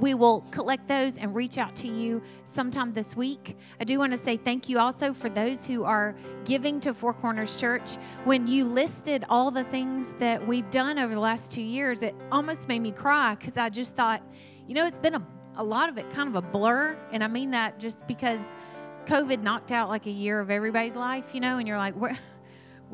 we 0.00 0.14
will 0.14 0.40
collect 0.50 0.88
those 0.88 1.18
and 1.18 1.34
reach 1.34 1.58
out 1.58 1.74
to 1.76 1.88
you 1.88 2.22
sometime 2.44 2.92
this 2.92 3.16
week. 3.16 3.56
I 3.80 3.84
do 3.84 3.98
want 3.98 4.12
to 4.12 4.18
say 4.18 4.36
thank 4.36 4.68
you 4.68 4.78
also 4.78 5.12
for 5.12 5.28
those 5.28 5.64
who 5.64 5.84
are 5.84 6.14
giving 6.44 6.80
to 6.80 6.94
Four 6.94 7.14
Corners 7.14 7.56
Church. 7.56 7.96
When 8.24 8.46
you 8.46 8.64
listed 8.64 9.24
all 9.28 9.50
the 9.50 9.64
things 9.64 10.14
that 10.18 10.46
we've 10.46 10.68
done 10.70 10.98
over 10.98 11.14
the 11.14 11.20
last 11.20 11.52
two 11.52 11.62
years, 11.62 12.02
it 12.02 12.14
almost 12.32 12.68
made 12.68 12.80
me 12.80 12.92
cry 12.92 13.34
because 13.34 13.56
I 13.56 13.68
just 13.68 13.96
thought, 13.96 14.22
you 14.66 14.74
know, 14.74 14.86
it's 14.86 14.98
been 14.98 15.14
a, 15.14 15.22
a 15.56 15.64
lot 15.64 15.88
of 15.88 15.98
it 15.98 16.10
kind 16.10 16.28
of 16.28 16.34
a 16.34 16.42
blur. 16.42 16.96
And 17.12 17.22
I 17.22 17.28
mean 17.28 17.52
that 17.52 17.78
just 17.78 18.06
because 18.06 18.56
COVID 19.06 19.42
knocked 19.42 19.70
out 19.70 19.88
like 19.88 20.06
a 20.06 20.10
year 20.10 20.40
of 20.40 20.50
everybody's 20.50 20.96
life, 20.96 21.34
you 21.34 21.40
know, 21.40 21.58
and 21.58 21.68
you're 21.68 21.78
like, 21.78 21.94
where? 21.94 22.18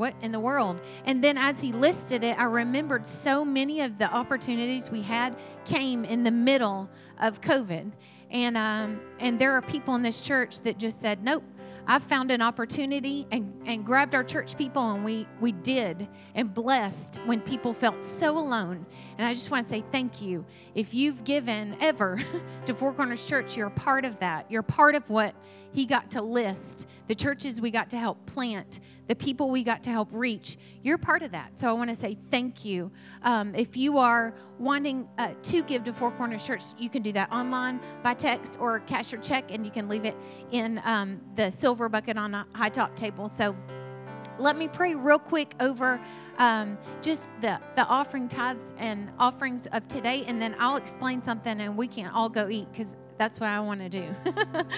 What 0.00 0.14
in 0.22 0.32
the 0.32 0.40
world? 0.40 0.80
And 1.04 1.22
then 1.22 1.36
as 1.36 1.60
he 1.60 1.72
listed 1.72 2.24
it, 2.24 2.38
I 2.38 2.44
remembered 2.44 3.06
so 3.06 3.44
many 3.44 3.82
of 3.82 3.98
the 3.98 4.10
opportunities 4.10 4.90
we 4.90 5.02
had 5.02 5.36
came 5.66 6.06
in 6.06 6.24
the 6.24 6.30
middle 6.30 6.88
of 7.18 7.42
COVID. 7.42 7.92
And, 8.30 8.56
um, 8.56 8.98
and 9.18 9.38
there 9.38 9.52
are 9.52 9.60
people 9.60 9.94
in 9.96 10.02
this 10.02 10.22
church 10.22 10.62
that 10.62 10.78
just 10.78 11.02
said, 11.02 11.22
nope, 11.22 11.44
I 11.86 11.98
found 11.98 12.30
an 12.30 12.40
opportunity 12.40 13.26
and, 13.30 13.52
and 13.66 13.84
grabbed 13.84 14.14
our 14.14 14.24
church 14.24 14.56
people, 14.56 14.92
and 14.92 15.04
we, 15.04 15.26
we 15.38 15.52
did 15.52 16.08
and 16.34 16.54
blessed 16.54 17.18
when 17.26 17.40
people 17.40 17.74
felt 17.74 18.00
so 18.00 18.38
alone. 18.38 18.86
And 19.18 19.26
I 19.26 19.34
just 19.34 19.50
want 19.50 19.66
to 19.66 19.72
say 19.72 19.84
thank 19.92 20.22
you. 20.22 20.46
If 20.74 20.94
you've 20.94 21.24
given 21.24 21.76
ever 21.80 22.22
to 22.66 22.74
Four 22.74 22.94
Corners 22.94 23.26
Church, 23.26 23.54
you're 23.56 23.66
a 23.66 23.72
part 23.72 24.06
of 24.06 24.18
that. 24.20 24.50
You're 24.50 24.62
part 24.62 24.94
of 24.94 25.08
what 25.10 25.34
he 25.72 25.84
got 25.86 26.10
to 26.12 26.22
list, 26.22 26.86
the 27.06 27.14
churches 27.14 27.60
we 27.60 27.70
got 27.70 27.90
to 27.90 27.98
help 27.98 28.24
plant, 28.26 28.80
the 29.10 29.16
people 29.16 29.50
we 29.50 29.64
got 29.64 29.82
to 29.82 29.90
help 29.90 30.08
reach. 30.12 30.56
You're 30.82 30.96
part 30.96 31.22
of 31.22 31.32
that. 31.32 31.58
So 31.58 31.68
I 31.68 31.72
want 31.72 31.90
to 31.90 31.96
say 31.96 32.16
thank 32.30 32.64
you. 32.64 32.92
Um, 33.22 33.52
if 33.56 33.76
you 33.76 33.98
are 33.98 34.32
wanting 34.60 35.08
uh, 35.18 35.34
to 35.42 35.64
give 35.64 35.82
to 35.82 35.92
Four 35.92 36.12
Corners 36.12 36.46
Church, 36.46 36.62
you 36.78 36.88
can 36.88 37.02
do 37.02 37.10
that 37.14 37.28
online 37.32 37.80
by 38.04 38.14
text 38.14 38.56
or 38.60 38.78
cash 38.78 39.10
your 39.10 39.20
check, 39.20 39.50
and 39.50 39.64
you 39.64 39.72
can 39.72 39.88
leave 39.88 40.04
it 40.04 40.14
in 40.52 40.80
um, 40.84 41.20
the 41.34 41.50
silver 41.50 41.88
bucket 41.88 42.16
on 42.16 42.32
a 42.34 42.46
high 42.52 42.68
top 42.68 42.94
table. 42.94 43.28
So 43.28 43.56
let 44.38 44.56
me 44.56 44.68
pray 44.68 44.94
real 44.94 45.18
quick 45.18 45.56
over 45.58 46.00
um, 46.38 46.78
just 47.02 47.32
the, 47.40 47.60
the 47.74 47.82
offering 47.86 48.28
tithes 48.28 48.72
and 48.78 49.10
offerings 49.18 49.66
of 49.72 49.88
today, 49.88 50.22
and 50.28 50.40
then 50.40 50.54
I'll 50.60 50.76
explain 50.76 51.20
something 51.20 51.60
and 51.60 51.76
we 51.76 51.88
can 51.88 52.12
all 52.12 52.28
go 52.28 52.48
eat 52.48 52.68
because 52.70 52.94
that's 53.18 53.40
what 53.40 53.48
I 53.48 53.58
want 53.58 53.80
to 53.80 53.88
do. 53.88 54.14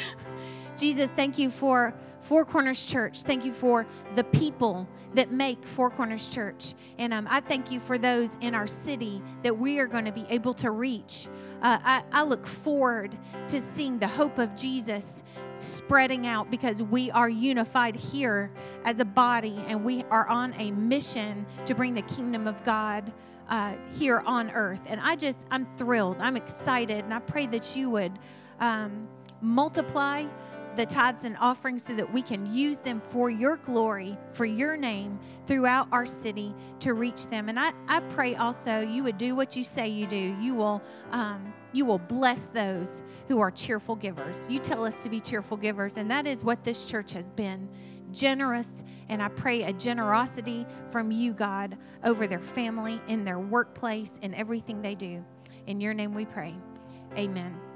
Jesus, 0.78 1.10
thank 1.16 1.38
you 1.38 1.50
for 1.50 1.94
Four 2.22 2.44
Corners 2.44 2.86
Church. 2.86 3.22
Thank 3.22 3.44
you 3.44 3.52
for 3.52 3.86
the 4.14 4.24
people 4.24 4.88
that 5.14 5.32
make 5.32 5.64
Four 5.64 5.90
Corners 5.90 6.28
Church. 6.28 6.74
And 6.98 7.12
um, 7.12 7.26
I 7.28 7.40
thank 7.40 7.70
you 7.70 7.80
for 7.80 7.98
those 7.98 8.36
in 8.40 8.54
our 8.54 8.66
city 8.66 9.20
that 9.42 9.58
we 9.58 9.78
are 9.80 9.86
going 9.86 10.04
to 10.04 10.12
be 10.12 10.24
able 10.30 10.54
to 10.54 10.70
reach. 10.70 11.28
Uh, 11.60 11.78
I, 11.82 12.02
I 12.12 12.22
look 12.22 12.46
forward 12.46 13.16
to 13.48 13.60
seeing 13.60 13.98
the 13.98 14.06
hope 14.06 14.38
of 14.38 14.54
Jesus 14.56 15.24
spreading 15.56 16.26
out 16.26 16.50
because 16.50 16.80
we 16.82 17.10
are 17.10 17.28
unified 17.28 17.96
here 17.96 18.50
as 18.84 19.00
a 19.00 19.04
body 19.04 19.62
and 19.66 19.84
we 19.84 20.04
are 20.04 20.26
on 20.28 20.54
a 20.58 20.70
mission 20.70 21.44
to 21.66 21.74
bring 21.74 21.94
the 21.94 22.02
kingdom 22.02 22.46
of 22.46 22.64
God 22.64 23.12
uh, 23.48 23.74
here 23.94 24.22
on 24.24 24.50
earth. 24.50 24.80
And 24.86 25.00
I 25.00 25.16
just, 25.16 25.44
I'm 25.50 25.66
thrilled. 25.76 26.16
I'm 26.20 26.36
excited. 26.36 27.04
And 27.04 27.12
I 27.12 27.18
pray 27.18 27.46
that 27.48 27.76
you 27.76 27.90
would 27.90 28.18
um, 28.60 29.08
multiply 29.40 30.24
the 30.76 30.86
tithes 30.86 31.24
and 31.24 31.36
offerings 31.38 31.84
so 31.84 31.94
that 31.94 32.12
we 32.12 32.22
can 32.22 32.52
use 32.52 32.78
them 32.78 33.00
for 33.10 33.30
your 33.30 33.56
glory, 33.58 34.16
for 34.32 34.44
your 34.44 34.76
name 34.76 35.18
throughout 35.46 35.86
our 35.92 36.06
city 36.06 36.54
to 36.80 36.94
reach 36.94 37.26
them. 37.28 37.48
And 37.48 37.58
I, 37.58 37.72
I 37.88 38.00
pray 38.00 38.36
also 38.36 38.80
you 38.80 39.02
would 39.02 39.18
do 39.18 39.34
what 39.34 39.56
you 39.56 39.64
say 39.64 39.88
you 39.88 40.06
do. 40.06 40.36
You 40.40 40.54
will, 40.54 40.82
um, 41.10 41.52
you 41.72 41.84
will 41.84 41.98
bless 41.98 42.46
those 42.46 43.02
who 43.28 43.40
are 43.40 43.50
cheerful 43.50 43.96
givers. 43.96 44.46
You 44.48 44.58
tell 44.58 44.84
us 44.84 45.02
to 45.02 45.08
be 45.08 45.20
cheerful 45.20 45.56
givers, 45.56 45.96
and 45.96 46.10
that 46.10 46.26
is 46.26 46.44
what 46.44 46.64
this 46.64 46.86
church 46.86 47.12
has 47.12 47.30
been 47.30 47.68
generous. 48.12 48.82
And 49.08 49.22
I 49.22 49.28
pray 49.28 49.64
a 49.64 49.72
generosity 49.72 50.66
from 50.90 51.10
you, 51.10 51.32
God, 51.32 51.76
over 52.04 52.26
their 52.26 52.40
family, 52.40 53.00
in 53.08 53.24
their 53.24 53.38
workplace, 53.38 54.18
in 54.22 54.34
everything 54.34 54.80
they 54.80 54.94
do. 54.94 55.24
In 55.66 55.80
your 55.80 55.94
name 55.94 56.14
we 56.14 56.24
pray. 56.24 56.54
Amen. 57.16 57.71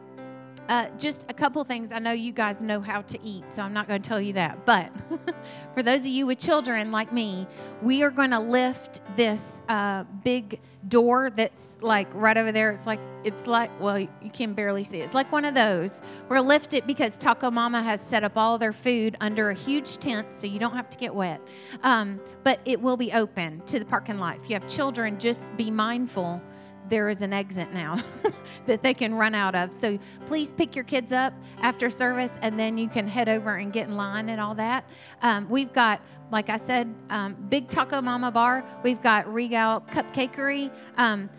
Uh, 0.68 0.88
just 0.98 1.24
a 1.28 1.34
couple 1.34 1.62
things. 1.62 1.92
I 1.92 2.00
know 2.00 2.10
you 2.10 2.32
guys 2.32 2.60
know 2.60 2.80
how 2.80 3.02
to 3.02 3.22
eat, 3.22 3.44
so 3.50 3.62
I'm 3.62 3.72
not 3.72 3.86
going 3.86 4.02
to 4.02 4.08
tell 4.08 4.20
you 4.20 4.32
that. 4.32 4.66
But 4.66 4.90
for 5.74 5.82
those 5.82 6.00
of 6.00 6.08
you 6.08 6.26
with 6.26 6.38
children 6.38 6.90
like 6.90 7.12
me, 7.12 7.46
we 7.82 8.02
are 8.02 8.10
going 8.10 8.30
to 8.30 8.40
lift 8.40 9.00
this 9.16 9.62
uh, 9.68 10.02
big 10.24 10.58
door 10.88 11.30
that's 11.30 11.76
like 11.80 12.08
right 12.14 12.36
over 12.36 12.50
there. 12.50 12.72
It's 12.72 12.86
like, 12.86 12.98
it's 13.22 13.46
like, 13.46 13.70
well, 13.80 13.98
you 13.98 14.08
can 14.32 14.54
barely 14.54 14.82
see 14.82 15.00
it. 15.00 15.04
It's 15.04 15.14
like 15.14 15.30
one 15.30 15.44
of 15.44 15.54
those. 15.54 16.00
We're 16.28 16.36
to 16.36 16.42
lift 16.42 16.74
it 16.74 16.86
because 16.86 17.16
Taco 17.16 17.50
Mama 17.50 17.82
has 17.82 18.00
set 18.00 18.24
up 18.24 18.36
all 18.36 18.58
their 18.58 18.72
food 18.72 19.16
under 19.20 19.50
a 19.50 19.54
huge 19.54 19.98
tent 19.98 20.34
so 20.34 20.48
you 20.48 20.58
don't 20.58 20.74
have 20.74 20.90
to 20.90 20.98
get 20.98 21.14
wet. 21.14 21.40
Um, 21.84 22.20
but 22.42 22.60
it 22.64 22.80
will 22.80 22.96
be 22.96 23.12
open 23.12 23.62
to 23.66 23.78
the 23.78 23.84
parking 23.84 24.18
lot. 24.18 24.36
If 24.36 24.50
you 24.50 24.54
have 24.54 24.68
children, 24.68 25.18
just 25.18 25.56
be 25.56 25.70
mindful 25.70 26.42
there 26.89 27.09
is 27.09 27.22
an 27.22 27.32
exit 27.32 27.72
now 27.72 28.03
that 28.66 28.82
they 28.82 28.95
can 28.95 29.14
run 29.14 29.34
out 29.34 29.55
of. 29.55 29.72
So 29.72 29.99
please 30.26 30.53
pick 30.53 30.74
your 30.74 30.84
kids 30.84 31.12
up 31.12 31.32
after 31.61 31.91
service 31.91 32.30
and 32.43 32.59
then 32.59 32.78
you 32.78 32.89
can 32.89 33.09
head 33.09 33.28
over 33.28 33.55
and 33.57 33.72
get 33.72 33.89
in 33.89 33.97
line 33.97 34.28
and 34.28 34.41
all 34.41 34.55
that. 34.57 34.84
Um, 35.22 35.49
we've 35.49 35.72
got, 35.72 36.01
like 36.30 36.51
I 36.51 36.59
said, 36.59 36.93
um, 37.11 37.34
Big 37.49 37.68
Taco 37.68 38.01
Mama 38.01 38.30
Bar. 38.30 38.64
We've 38.82 39.01
got 39.03 39.32
Regal 39.32 39.80
Cupcakery. 39.82 40.70
Um, 40.97 41.30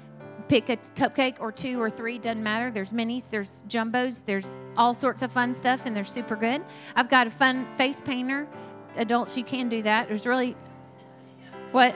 pick 0.47 0.69
a 0.69 0.77
cupcake 0.77 1.35
or 1.39 1.51
two 1.51 1.81
or 1.81 1.89
three, 1.89 2.17
doesn't 2.17 2.41
matter. 2.41 2.71
There's 2.71 2.93
minis, 2.93 3.29
there's 3.29 3.63
jumbos, 3.67 4.21
there's 4.25 4.53
all 4.77 4.93
sorts 4.93 5.21
of 5.21 5.31
fun 5.31 5.53
stuff, 5.53 5.81
and 5.85 5.93
they're 5.95 6.05
super 6.05 6.37
good. 6.37 6.63
I've 6.95 7.09
got 7.09 7.27
a 7.27 7.29
fun 7.29 7.67
face 7.77 8.01
painter. 8.01 8.47
Adults, 8.95 9.35
you 9.35 9.43
can 9.43 9.67
do 9.67 9.81
that. 9.83 10.07
There's 10.07 10.25
really, 10.25 10.55
what? 11.71 11.93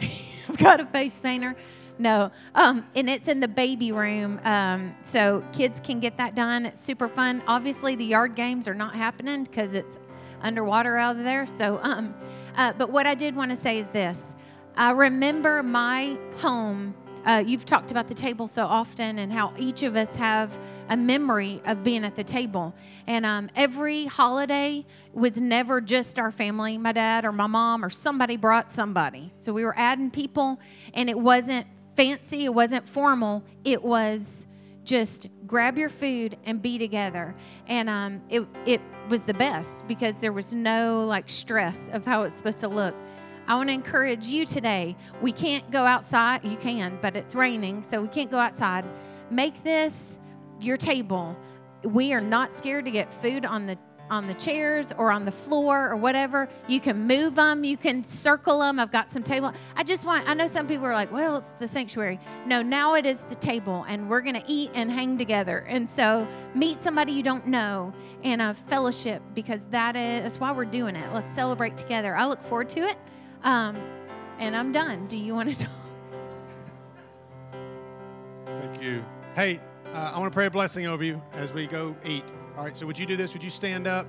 I've 0.48 0.56
got 0.56 0.80
a 0.80 0.86
face 0.86 1.20
painter 1.20 1.54
no. 1.98 2.30
Um, 2.54 2.86
and 2.94 3.08
it's 3.08 3.28
in 3.28 3.40
the 3.40 3.48
baby 3.48 3.92
room. 3.92 4.40
Um, 4.44 4.94
so 5.02 5.42
kids 5.52 5.80
can 5.80 6.00
get 6.00 6.16
that 6.18 6.34
done. 6.34 6.66
It's 6.66 6.80
super 6.80 7.08
fun. 7.08 7.42
Obviously, 7.46 7.96
the 7.96 8.04
yard 8.04 8.34
games 8.34 8.68
are 8.68 8.74
not 8.74 8.94
happening 8.94 9.44
because 9.44 9.72
it's 9.72 9.98
underwater 10.42 10.96
out 10.96 11.16
of 11.16 11.24
there. 11.24 11.46
So, 11.46 11.80
um, 11.82 12.14
uh, 12.56 12.72
but 12.74 12.90
what 12.90 13.06
I 13.06 13.14
did 13.14 13.34
want 13.34 13.50
to 13.50 13.56
say 13.56 13.78
is 13.78 13.86
this 13.88 14.34
I 14.76 14.90
remember 14.90 15.62
my 15.62 16.18
home. 16.38 16.94
Uh, 17.24 17.42
you've 17.44 17.64
talked 17.64 17.90
about 17.90 18.06
the 18.06 18.14
table 18.14 18.46
so 18.46 18.64
often 18.64 19.18
and 19.18 19.32
how 19.32 19.52
each 19.58 19.82
of 19.82 19.96
us 19.96 20.14
have 20.14 20.56
a 20.88 20.96
memory 20.96 21.60
of 21.66 21.82
being 21.82 22.04
at 22.04 22.14
the 22.14 22.22
table. 22.22 22.72
And 23.08 23.26
um, 23.26 23.48
every 23.56 24.04
holiday 24.04 24.86
was 25.12 25.36
never 25.36 25.80
just 25.80 26.20
our 26.20 26.30
family, 26.30 26.78
my 26.78 26.92
dad 26.92 27.24
or 27.24 27.32
my 27.32 27.48
mom 27.48 27.84
or 27.84 27.90
somebody 27.90 28.36
brought 28.36 28.70
somebody. 28.70 29.32
So 29.40 29.52
we 29.52 29.64
were 29.64 29.74
adding 29.76 30.08
people, 30.10 30.60
and 30.94 31.10
it 31.10 31.18
wasn't 31.18 31.66
fancy, 31.96 32.44
it 32.44 32.54
wasn't 32.54 32.88
formal, 32.88 33.42
it 33.64 33.82
was 33.82 34.46
just 34.84 35.26
grab 35.46 35.76
your 35.76 35.88
food 35.88 36.36
and 36.44 36.62
be 36.62 36.78
together. 36.78 37.34
And 37.66 37.88
um, 37.88 38.22
it, 38.28 38.46
it 38.64 38.80
was 39.08 39.24
the 39.24 39.34
best 39.34 39.86
because 39.88 40.18
there 40.18 40.32
was 40.32 40.54
no 40.54 41.04
like 41.06 41.28
stress 41.28 41.78
of 41.92 42.04
how 42.04 42.22
it's 42.22 42.36
supposed 42.36 42.60
to 42.60 42.68
look. 42.68 42.94
I 43.48 43.54
want 43.54 43.68
to 43.68 43.72
encourage 43.72 44.26
you 44.26 44.44
today. 44.44 44.96
We 45.22 45.32
can't 45.32 45.68
go 45.70 45.84
outside. 45.84 46.44
You 46.44 46.56
can, 46.56 46.98
but 47.00 47.16
it's 47.16 47.34
raining, 47.34 47.84
so 47.90 48.00
we 48.00 48.08
can't 48.08 48.30
go 48.30 48.38
outside. 48.38 48.84
Make 49.30 49.62
this 49.62 50.18
your 50.60 50.76
table. 50.76 51.36
We 51.82 52.12
are 52.12 52.20
not 52.20 52.52
scared 52.52 52.84
to 52.86 52.90
get 52.90 53.12
food 53.14 53.44
on 53.44 53.66
the 53.66 53.78
on 54.10 54.26
the 54.26 54.34
chairs 54.34 54.92
or 54.96 55.10
on 55.10 55.24
the 55.24 55.32
floor 55.32 55.90
or 55.90 55.96
whatever. 55.96 56.48
You 56.68 56.80
can 56.80 57.06
move 57.06 57.34
them, 57.34 57.64
you 57.64 57.76
can 57.76 58.04
circle 58.04 58.60
them. 58.60 58.78
I've 58.78 58.92
got 58.92 59.12
some 59.12 59.22
table. 59.22 59.52
I 59.74 59.82
just 59.82 60.04
want, 60.04 60.28
I 60.28 60.34
know 60.34 60.46
some 60.46 60.66
people 60.66 60.86
are 60.86 60.92
like, 60.92 61.12
well, 61.12 61.36
it's 61.36 61.50
the 61.58 61.68
sanctuary. 61.68 62.20
No, 62.46 62.62
now 62.62 62.94
it 62.94 63.06
is 63.06 63.20
the 63.22 63.34
table, 63.34 63.84
and 63.88 64.08
we're 64.08 64.20
going 64.20 64.34
to 64.34 64.44
eat 64.46 64.70
and 64.74 64.90
hang 64.90 65.18
together. 65.18 65.58
And 65.68 65.88
so 65.96 66.26
meet 66.54 66.82
somebody 66.82 67.12
you 67.12 67.22
don't 67.22 67.46
know 67.46 67.92
and 68.22 68.40
a 68.40 68.54
fellowship 68.54 69.22
because 69.34 69.66
that 69.66 69.96
is 69.96 70.38
why 70.38 70.52
we're 70.52 70.64
doing 70.64 70.96
it. 70.96 71.12
Let's 71.12 71.26
celebrate 71.28 71.76
together. 71.76 72.16
I 72.16 72.26
look 72.26 72.42
forward 72.42 72.68
to 72.70 72.80
it. 72.80 72.96
Um, 73.42 73.76
and 74.38 74.56
I'm 74.56 74.72
done. 74.72 75.06
Do 75.06 75.16
you 75.16 75.34
want 75.34 75.56
to 75.56 75.56
talk? 75.64 75.70
Thank 78.44 78.82
you. 78.82 79.04
Hey, 79.34 79.60
uh, 79.92 80.12
I 80.14 80.18
want 80.18 80.32
to 80.32 80.34
pray 80.34 80.46
a 80.46 80.50
blessing 80.50 80.86
over 80.86 81.04
you 81.04 81.22
as 81.32 81.52
we 81.52 81.66
go 81.66 81.94
eat. 82.04 82.24
All 82.56 82.64
right, 82.64 82.74
so 82.74 82.86
would 82.86 82.98
you 82.98 83.04
do 83.04 83.16
this? 83.16 83.34
Would 83.34 83.44
you 83.44 83.50
stand 83.50 83.86
up? 83.86 84.06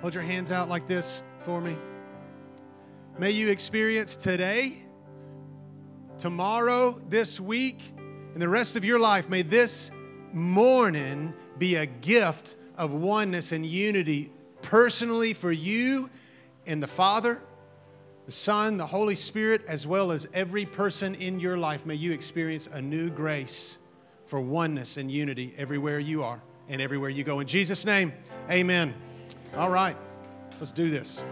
Hold 0.00 0.14
your 0.14 0.22
hands 0.22 0.50
out 0.50 0.70
like 0.70 0.86
this 0.86 1.22
for 1.40 1.60
me. 1.60 1.76
May 3.18 3.32
you 3.32 3.50
experience 3.50 4.16
today 4.16 4.82
tomorrow, 6.16 6.98
this 7.10 7.38
week, 7.38 7.92
and 7.98 8.40
the 8.40 8.48
rest 8.48 8.74
of 8.74 8.86
your 8.86 8.98
life, 8.98 9.28
may 9.28 9.42
this 9.42 9.90
morning 10.32 11.34
be 11.58 11.74
a 11.74 11.84
gift 11.84 12.56
of 12.78 12.94
oneness 12.94 13.52
and 13.52 13.66
unity 13.66 14.32
personally 14.62 15.34
for 15.34 15.52
you 15.52 16.08
and 16.66 16.82
the 16.82 16.88
Father, 16.88 17.42
the 18.24 18.32
Son, 18.32 18.78
the 18.78 18.86
Holy 18.86 19.14
Spirit, 19.14 19.62
as 19.68 19.86
well 19.86 20.10
as 20.10 20.26
every 20.32 20.64
person 20.64 21.16
in 21.16 21.38
your 21.38 21.58
life. 21.58 21.84
May 21.84 21.96
you 21.96 22.12
experience 22.12 22.66
a 22.66 22.80
new 22.80 23.10
grace 23.10 23.76
for 24.24 24.40
oneness 24.40 24.96
and 24.96 25.10
unity 25.10 25.52
everywhere 25.58 25.98
you 25.98 26.22
are 26.22 26.42
and 26.72 26.80
everywhere 26.80 27.10
you 27.10 27.22
go. 27.22 27.38
In 27.40 27.46
Jesus' 27.46 27.84
name, 27.84 28.12
amen. 28.50 28.94
All 29.56 29.70
right, 29.70 29.96
let's 30.58 30.72
do 30.72 30.88
this. 30.88 31.22